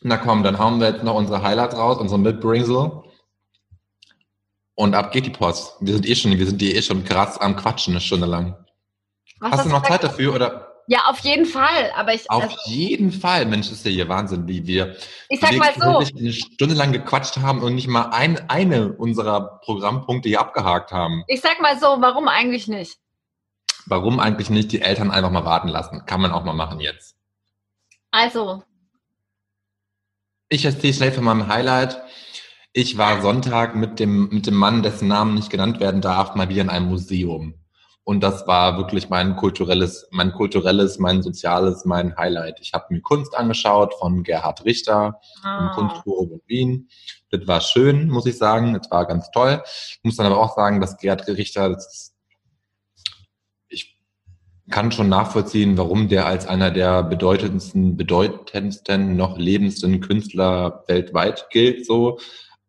[0.01, 3.03] Na komm, dann hauen wir jetzt noch unsere Highlights raus, unsere Mitbringsel.
[4.75, 5.75] Und ab geht die Post.
[5.81, 8.57] Wir sind eh schon, wir sind eh schon krass am Quatschen eine Stunde lang.
[9.41, 9.83] Was Hast du noch?
[9.83, 10.83] Zeit dafür oder?
[10.87, 11.93] Ja, auf jeden Fall.
[11.95, 14.97] Aber ich, Auf also, jeden Fall, Mensch, ist ja hier Wahnsinn, wie wir
[15.29, 19.61] ich sag mal so, eine Stunde lang gequatscht haben und nicht mal ein, eine unserer
[19.61, 21.25] Programmpunkte hier abgehakt haben.
[21.27, 22.99] ich sag mal so, warum eigentlich nicht?
[23.87, 26.05] Warum eigentlich nicht die Eltern einfach mal warten lassen?
[26.07, 27.17] Kann man auch mal machen jetzt.
[28.11, 28.63] Also,
[30.49, 32.01] Ich erzähle schnell von meinem Highlight.
[32.73, 36.49] Ich war Sonntag mit dem, mit dem Mann, dessen Namen nicht genannt werden darf, mal
[36.49, 37.55] wieder in einem Museum.
[38.05, 42.59] Und das war wirklich mein kulturelles, mein kulturelles, mein soziales, mein Highlight.
[42.61, 46.89] Ich habe mir Kunst angeschaut von Gerhard Richter im ah, Kunstforum in Wien.
[47.31, 48.75] Das war schön, muss ich sagen.
[48.75, 49.61] Das war ganz toll.
[49.65, 52.15] Ich muss dann aber auch sagen, dass Gerhard Richter, das
[54.71, 61.87] kann schon nachvollziehen, warum der als einer der bedeutendsten, bedeutendsten, noch lebendsten Künstler weltweit gilt,
[61.87, 62.19] so.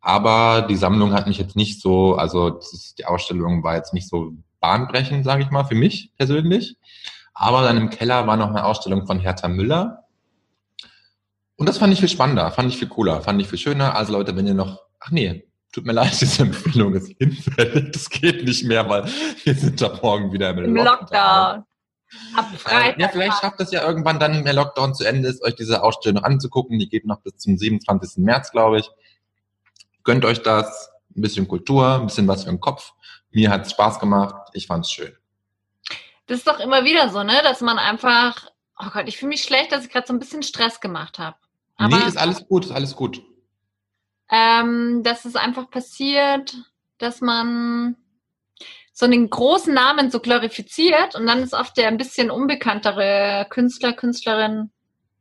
[0.00, 2.60] Aber die Sammlung hat mich jetzt nicht so, also
[2.98, 6.76] die Ausstellung war jetzt nicht so bahnbrechend, sage ich mal, für mich persönlich.
[7.34, 10.04] Aber dann im Keller war noch eine Ausstellung von Hertha Müller.
[11.56, 13.96] Und das fand ich viel spannender, fand ich viel cooler, fand ich viel schöner.
[13.96, 17.90] Also Leute, wenn ihr noch, ach nee, tut mir leid, diese Empfehlung ist hinfällig.
[17.92, 19.04] Das geht nicht mehr, weil
[19.44, 20.86] wir sind da morgen wieder im, Im Lockdown.
[20.86, 21.64] Lockdown.
[22.70, 25.54] Äh, ja, vielleicht schafft es ja irgendwann dann, wenn der Lockdown zu Ende ist, euch
[25.54, 26.78] diese Ausstellung anzugucken.
[26.78, 28.24] Die geht noch bis zum 27.
[28.24, 28.90] März, glaube ich.
[30.04, 30.90] Gönnt euch das.
[31.16, 32.92] Ein bisschen Kultur, ein bisschen was für den Kopf.
[33.30, 34.50] Mir hat es Spaß gemacht.
[34.54, 35.14] Ich fand es schön.
[36.26, 37.40] Das ist doch immer wieder so, ne?
[37.42, 38.46] Dass man einfach,
[38.78, 41.36] oh Gott, ich fühle mich schlecht, dass ich gerade so ein bisschen Stress gemacht habe.
[41.80, 43.22] Nee, ist alles gut, ist alles gut.
[44.30, 46.56] ähm, dass es einfach passiert,
[46.98, 47.96] dass man
[48.98, 53.92] so einen großen Namen so glorifiziert und dann ist oft der ein bisschen unbekanntere Künstler,
[53.92, 54.70] Künstlerin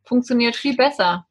[0.03, 1.27] funktioniert viel besser.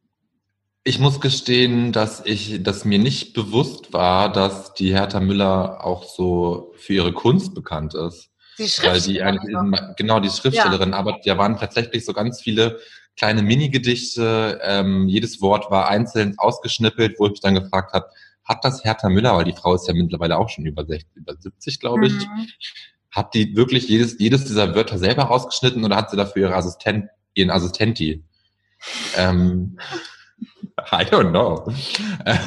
[0.85, 6.05] Ich muss gestehen, dass ich, dass mir nicht bewusst war, dass die Hertha Müller auch
[6.05, 8.31] so für ihre Kunst bekannt ist.
[8.59, 9.97] Die Weil die Schriftstellerin eigentlich, noch.
[9.97, 12.79] genau, die Schriftstellerin, aber da waren tatsächlich so ganz viele
[13.17, 14.61] kleine Minigedichte.
[14.63, 18.09] Ähm, jedes Wort war einzeln ausgeschnippelt, wo ich mich dann gefragt habe,
[18.47, 21.35] hat das Hertha Müller, weil die Frau ist ja mittlerweile auch schon über 60, über
[21.39, 22.47] 70, glaube ich, Mhm.
[23.11, 27.07] hat die wirklich jedes, jedes dieser Wörter selber ausgeschnitten oder hat sie dafür ihre Assistent,
[27.35, 28.23] ihren Assistenti?
[29.17, 29.79] Ähm,
[30.93, 31.67] I don't know.
[32.25, 32.39] Ähm,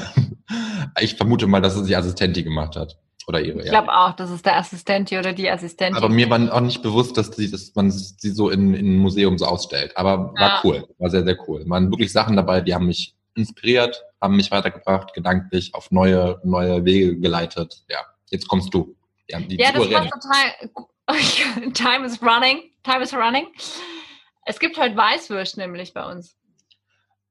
[0.99, 2.97] ich vermute mal, dass es die Assistenti gemacht hat.
[3.27, 3.71] Oder ihre, Ich ja.
[3.81, 5.95] glaube auch, das ist der Assistent oder die Assistentin.
[5.97, 8.97] Aber mir war auch nicht bewusst, dass, die, dass man sie so in, in einem
[8.99, 9.95] Museum so ausstellt.
[9.97, 10.61] Aber war Ja.
[10.63, 11.63] cool, war sehr, sehr cool.
[11.67, 16.85] Waren wirklich Sachen dabei, die haben mich inspiriert, haben mich weitergebracht, gedanklich auf neue, neue
[16.85, 17.83] Wege geleitet.
[17.89, 18.95] Ja, jetzt kommst du.
[19.27, 20.69] Ja, die Ja, das war total.
[21.73, 22.71] Time is running.
[22.83, 23.47] Time is running.
[24.45, 26.35] Es gibt heute Weißwürst nämlich bei uns.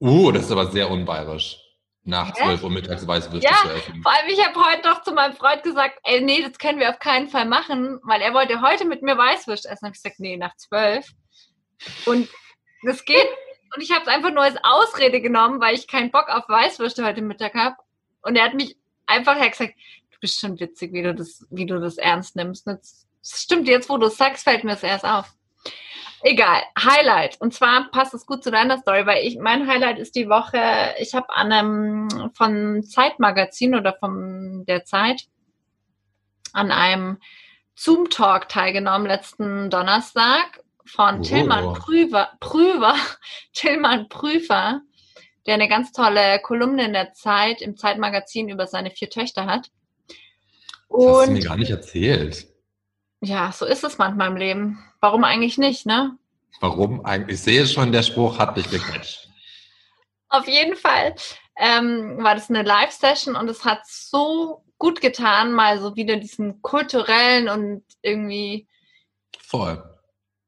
[0.01, 1.59] Uh, das ist aber sehr unbayerisch.
[2.05, 2.45] Nach Hä?
[2.45, 4.03] 12 Uhr mittags Weißwürste Ja, zu essen.
[4.03, 6.89] Vor allem, ich habe heute noch zu meinem Freund gesagt, ey, nee, das können wir
[6.91, 9.87] auf keinen Fall machen, weil er wollte heute mit mir Weißwürst essen.
[9.87, 11.07] Habe ich gesagt, nee, nach zwölf.
[12.07, 12.29] Und
[12.85, 13.29] das geht.
[13.75, 17.05] Und ich habe es einfach nur als Ausrede genommen, weil ich keinen Bock auf Weißwürste
[17.05, 17.77] heute Mittag habe.
[18.23, 19.75] Und er hat mich einfach er hat gesagt,
[20.11, 22.67] du bist schon witzig, wie du das, wie du das ernst nimmst.
[22.67, 25.33] Das stimmt, jetzt wo du es sagst, fällt mir das erst auf.
[26.23, 27.41] Egal, Highlight.
[27.41, 30.95] Und zwar passt es gut zu deiner Story, weil ich, mein Highlight ist die Woche,
[30.99, 35.27] ich habe an einem von Zeitmagazin oder von der Zeit
[36.53, 37.19] an einem
[37.77, 41.23] Zoom-Talk teilgenommen letzten Donnerstag von Oh.
[41.23, 42.95] Tillmann Prüfer, Prüfer,
[43.53, 44.81] Tillmann Prüfer,
[45.47, 49.71] der eine ganz tolle Kolumne in der Zeit, im Zeitmagazin über seine vier Töchter hat.
[50.91, 52.47] Das hast du mir Und gar nicht erzählt.
[53.21, 54.85] ja, so ist es manchmal im Leben.
[55.01, 56.17] Warum eigentlich nicht, ne?
[56.61, 57.37] Warum eigentlich?
[57.39, 59.29] Ich sehe schon, der Spruch hat dich gecatcht.
[60.29, 61.15] Auf jeden Fall
[61.57, 66.61] ähm, war das eine Live-Session und es hat so gut getan, mal so wieder diesen
[66.63, 68.67] kulturellen und irgendwie,
[69.41, 69.83] Voll.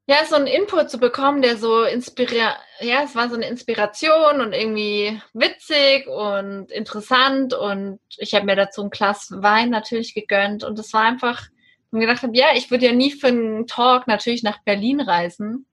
[0.07, 4.41] Ja, so einen Input zu bekommen, der so inspiriert, ja, es war so eine Inspiration
[4.41, 10.63] und irgendwie witzig und interessant und ich habe mir dazu ein Glas Wein natürlich gegönnt
[10.63, 13.67] und es war einfach, ich mir gedacht habe, ja, ich würde ja nie für einen
[13.67, 15.65] Talk natürlich nach Berlin reisen,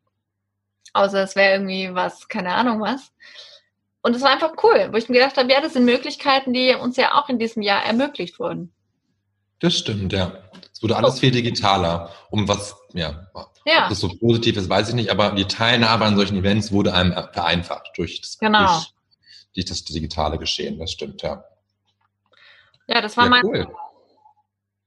[0.92, 3.12] außer es wäre irgendwie was, keine Ahnung was.
[4.02, 6.74] Und es war einfach cool, wo ich mir gedacht habe, ja, das sind Möglichkeiten, die
[6.74, 8.72] uns ja auch in diesem Jahr ermöglicht wurden.
[9.58, 10.47] Das stimmt, ja.
[10.78, 12.12] Es wurde alles viel digitaler.
[12.30, 13.26] Um was, ja,
[13.66, 16.70] Ja, ob das so positiv ist, weiß ich nicht, aber die Teilnahme an solchen Events
[16.70, 18.64] wurde einem vereinfacht durch das, Genau.
[18.64, 18.92] durch,
[19.54, 20.78] durch das digitale Geschehen.
[20.78, 21.42] Das stimmt, ja.
[22.86, 23.44] ja, das war ja, mein.
[23.44, 23.66] cool.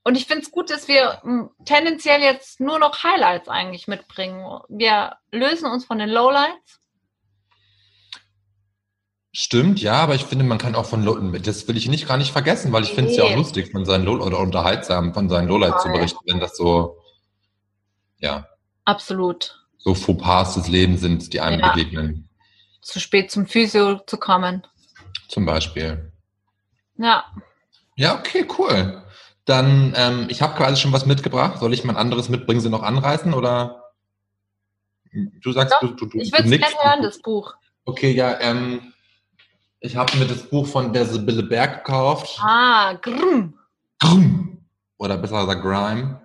[0.05, 4.61] Und ich finde es gut, dass wir m, tendenziell jetzt nur noch Highlights eigentlich mitbringen.
[4.69, 6.79] Wir lösen uns von den Lowlights.
[9.34, 12.17] Stimmt, ja, aber ich finde, man kann auch von, Low- das will ich nicht gar
[12.17, 15.30] nicht vergessen, weil ich finde es ja auch lustig, von seinen Low oder unterhaltsam von
[15.30, 16.97] seinen Lowlights zu berichten, wenn das so,
[18.18, 18.45] ja,
[18.84, 19.57] Absolut.
[19.77, 21.72] so Fauxpas des Lebens sind, die einem Ja.
[21.72, 22.27] begegnen.
[22.81, 24.68] Zu spät zum Physio zu kommen.
[25.30, 26.11] Zum Beispiel.
[26.97, 27.23] Ja.
[27.95, 29.01] Ja, okay, cool.
[29.45, 31.60] Dann, ähm, ich habe quasi schon was mitgebracht.
[31.60, 33.91] Soll ich mal ein anderes mitbringen, sie noch anreißen oder?
[35.41, 37.53] Du sagst, Doch, du, du, du, Ich würde es gerne hören, das Buch.
[37.85, 38.93] Okay, ja, ähm,
[39.82, 42.40] ich habe mir das Buch von der Sibylle Berg gekauft.
[42.40, 43.56] Ah, grüm.
[43.99, 44.60] Grüm.
[44.98, 46.22] Oder besser gesagt Grime.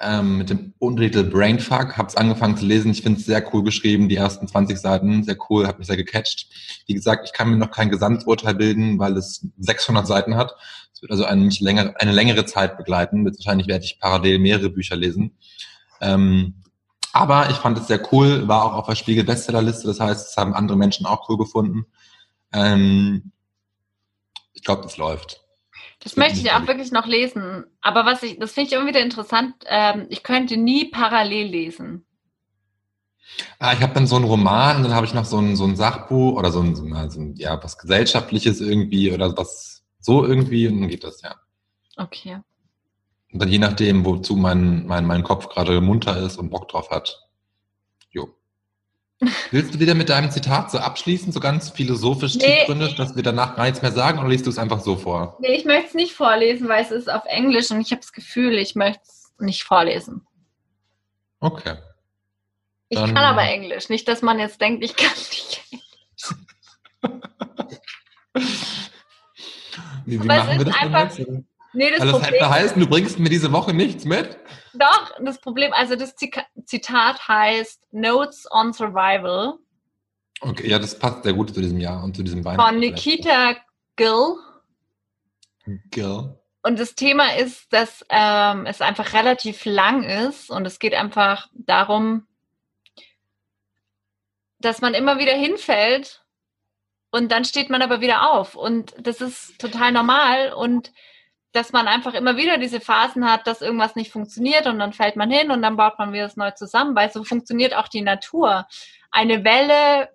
[0.00, 1.96] Ähm, mit dem Untertitel Brainfuck.
[1.96, 2.90] Hab's angefangen zu lesen.
[2.90, 4.08] Ich finde es sehr cool geschrieben.
[4.08, 5.22] Die ersten 20 Seiten.
[5.22, 5.68] Sehr cool.
[5.68, 6.48] Hat mich sehr gecatcht.
[6.86, 10.56] Wie gesagt, ich kann mir noch kein Gesamturteil bilden, weil es 600 Seiten hat.
[10.92, 13.24] Es wird also eine, mich länger, eine längere Zeit begleiten.
[13.24, 15.36] Wahrscheinlich werde ich parallel mehrere Bücher lesen.
[16.00, 16.54] Ähm,
[17.12, 18.48] aber ich fand es sehr cool.
[18.48, 19.86] War auch auf der Spiegel Bestsellerliste.
[19.86, 21.86] Das heißt, es haben andere Menschen auch cool gefunden.
[22.52, 23.32] Ähm,
[24.54, 25.44] ich glaube, das läuft.
[26.00, 26.68] Das wird möchte ich auch ehrlich.
[26.68, 27.64] wirklich noch lesen.
[27.80, 29.54] Aber was ich, das finde ich immer wieder interessant.
[29.66, 32.04] Ähm, ich könnte nie parallel lesen.
[33.58, 35.64] Ah, ich habe dann so einen Roman, und dann habe ich noch so ein, so
[35.64, 39.84] ein Sachbuch oder so ein, so ein, so ein, ja, was Gesellschaftliches irgendwie oder was,
[40.00, 41.34] So irgendwie und dann geht das, ja.
[41.96, 42.40] Okay.
[43.32, 46.90] Und dann je nachdem, wozu mein, mein, mein Kopf gerade munter ist und Bock drauf
[46.90, 47.28] hat.
[48.10, 48.34] Jo.
[49.50, 52.58] Willst du wieder mit deinem Zitat so abschließen, so ganz philosophisch Nee.
[52.58, 55.36] tiefgründig, dass wir danach gar nichts mehr sagen oder liest du es einfach so vor?
[55.40, 58.12] Nee, ich möchte es nicht vorlesen, weil es ist auf Englisch und ich habe das
[58.12, 60.24] Gefühl, ich möchte es nicht vorlesen.
[61.40, 61.76] Okay.
[62.90, 63.88] Ich Dann- kann aber Englisch.
[63.88, 65.62] Nicht, dass man jetzt denkt, ich kann nicht.
[70.04, 71.28] Wie, wie Aber es machen wir ist das einfach- jetzt?
[71.72, 74.38] Nee, das Also das Problem heißen, du bringst mir diese Woche nichts mit?
[74.74, 76.14] Doch, das Problem, also das
[76.64, 79.58] Zitat heißt Notes on Survival
[80.40, 82.70] Okay, ja, das passt sehr gut zu diesem Jahr und zu diesem Weihnachten.
[82.70, 83.56] von Nikita
[83.96, 84.36] Gill.
[85.90, 86.38] Gill.
[86.62, 91.48] Und das Thema ist, dass ähm, es einfach relativ lang ist und es geht einfach
[91.52, 92.26] darum,
[94.60, 96.24] dass man immer wieder hinfällt
[97.10, 98.54] und dann steht man aber wieder auf.
[98.54, 100.92] Und das ist total normal und
[101.52, 105.16] dass man einfach immer wieder diese Phasen hat, dass irgendwas nicht funktioniert und dann fällt
[105.16, 108.02] man hin und dann baut man wieder das neu zusammen, weil so funktioniert auch die
[108.02, 108.66] Natur.
[109.10, 110.10] Eine Welle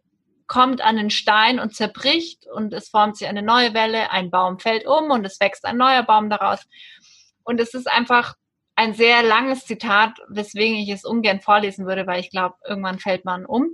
[0.48, 4.60] kommt an den Stein und zerbricht und es formt sich eine neue Welle, ein Baum
[4.60, 6.62] fällt um und es wächst ein neuer Baum daraus.
[7.44, 8.36] Und es ist einfach
[8.76, 13.26] ein sehr langes Zitat, weswegen ich es ungern vorlesen würde, weil ich glaube, irgendwann fällt
[13.26, 13.70] man um.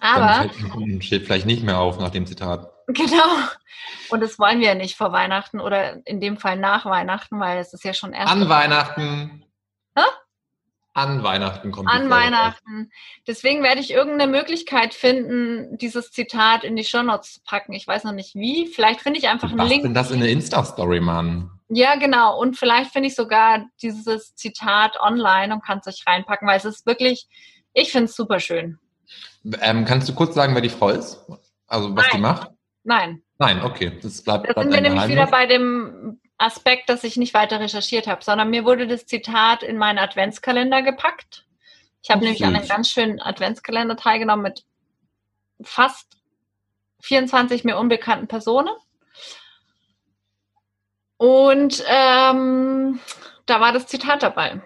[0.00, 2.70] Aber Dann fällt man steht vielleicht nicht mehr auf nach dem Zitat.
[2.94, 3.48] Genau.
[4.10, 7.58] Und das wollen wir ja nicht vor Weihnachten oder in dem Fall nach Weihnachten, weil
[7.58, 9.44] es ist ja schon erst An Weihnachten.
[9.94, 10.04] Hä?
[10.94, 12.08] An Weihnachten kommt die an.
[12.08, 12.90] Weihnachten.
[13.26, 17.74] Deswegen werde ich irgendeine Möglichkeit finden, dieses Zitat in die Shownotes zu packen.
[17.74, 18.66] Ich weiß noch nicht wie.
[18.66, 19.82] Vielleicht finde ich einfach einen Was Link.
[19.82, 21.50] denn das in eine Insta-Story, Mann?
[21.68, 22.40] Ja, genau.
[22.40, 26.64] Und vielleicht finde ich sogar dieses Zitat online und kann es euch reinpacken, weil es
[26.64, 27.28] ist wirklich,
[27.74, 28.78] ich finde es super schön.
[29.60, 31.24] Ähm, kannst du kurz sagen, wer die Frau ist?
[31.66, 32.22] Also was die Nein.
[32.22, 32.50] macht?
[32.88, 33.92] Nein, Nein, okay.
[34.02, 37.60] Das bleibt, da bleibt sind wir nämlich wieder bei dem Aspekt, dass ich nicht weiter
[37.60, 41.46] recherchiert habe, sondern mir wurde das Zitat in meinen Adventskalender gepackt.
[42.02, 44.64] Ich habe nämlich an einem ganz schönen Adventskalender teilgenommen mit
[45.62, 46.16] fast
[47.02, 48.74] 24 mir unbekannten Personen.
[51.16, 53.00] Und ähm,
[53.46, 54.60] da war das Zitat dabei.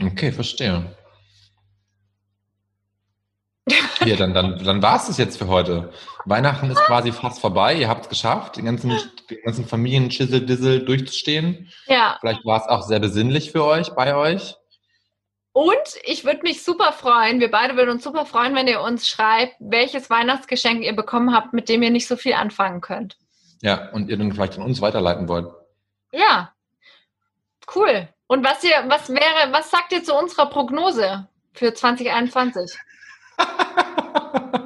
[0.00, 0.96] Okay, verstehe.
[4.08, 5.92] Hier, dann, dann, dann war es das jetzt für heute.
[6.24, 7.74] Weihnachten ist quasi fast vorbei.
[7.74, 8.98] Ihr habt es geschafft, den ganzen,
[9.28, 11.70] den ganzen Familien-Schissel-Dissel durchzustehen.
[11.88, 14.56] Ja, Vielleicht war es auch sehr besinnlich für euch, bei euch.
[15.52, 19.06] Und ich würde mich super freuen, wir beide würden uns super freuen, wenn ihr uns
[19.06, 23.18] schreibt, welches Weihnachtsgeschenk ihr bekommen habt, mit dem ihr nicht so viel anfangen könnt.
[23.60, 25.52] Ja, und ihr dann vielleicht an uns weiterleiten wollt.
[26.12, 26.54] Ja,
[27.76, 28.08] cool.
[28.26, 32.78] Und was ihr, was wäre, was sagt ihr zu unserer Prognose für 2021?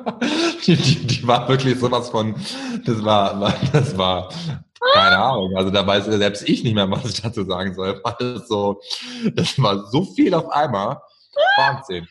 [0.66, 2.34] die, die, die war wirklich sowas von,
[2.84, 4.28] das war, war das war,
[4.94, 8.00] keine Ahnung, also da weiß selbst ich nicht mehr, was ich dazu sagen soll.
[8.04, 8.80] War das so,
[9.34, 11.00] das war so viel auf einmal.
[11.56, 12.08] Wahnsinn.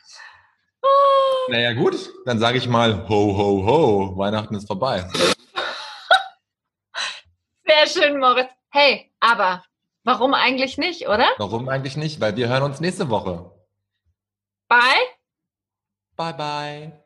[1.50, 1.96] Naja, gut,
[2.26, 5.06] dann sage ich mal, ho, ho, ho, Weihnachten ist vorbei.
[7.66, 8.50] Sehr schön, Moritz.
[8.70, 9.64] Hey, aber
[10.04, 11.28] warum eigentlich nicht, oder?
[11.38, 12.22] Warum eigentlich nicht?
[12.22, 13.52] Weil wir hören uns nächste Woche.
[14.68, 14.80] Bye.
[16.16, 17.02] Bye, bye.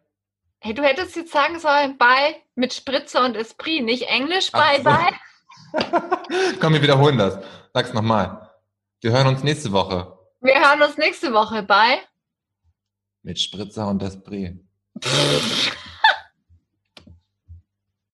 [0.66, 4.86] Hey, du hättest jetzt sagen sollen, bye mit Spritzer und Esprit, nicht Englisch, bye, so.
[4.86, 6.54] bye.
[6.60, 7.38] Komm, wir wiederholen das.
[7.72, 8.50] Sag's nochmal.
[9.00, 10.18] Wir hören uns nächste Woche.
[10.42, 12.00] Wir hören uns nächste Woche, bye.
[13.22, 14.60] Mit Spritzer und Esprit.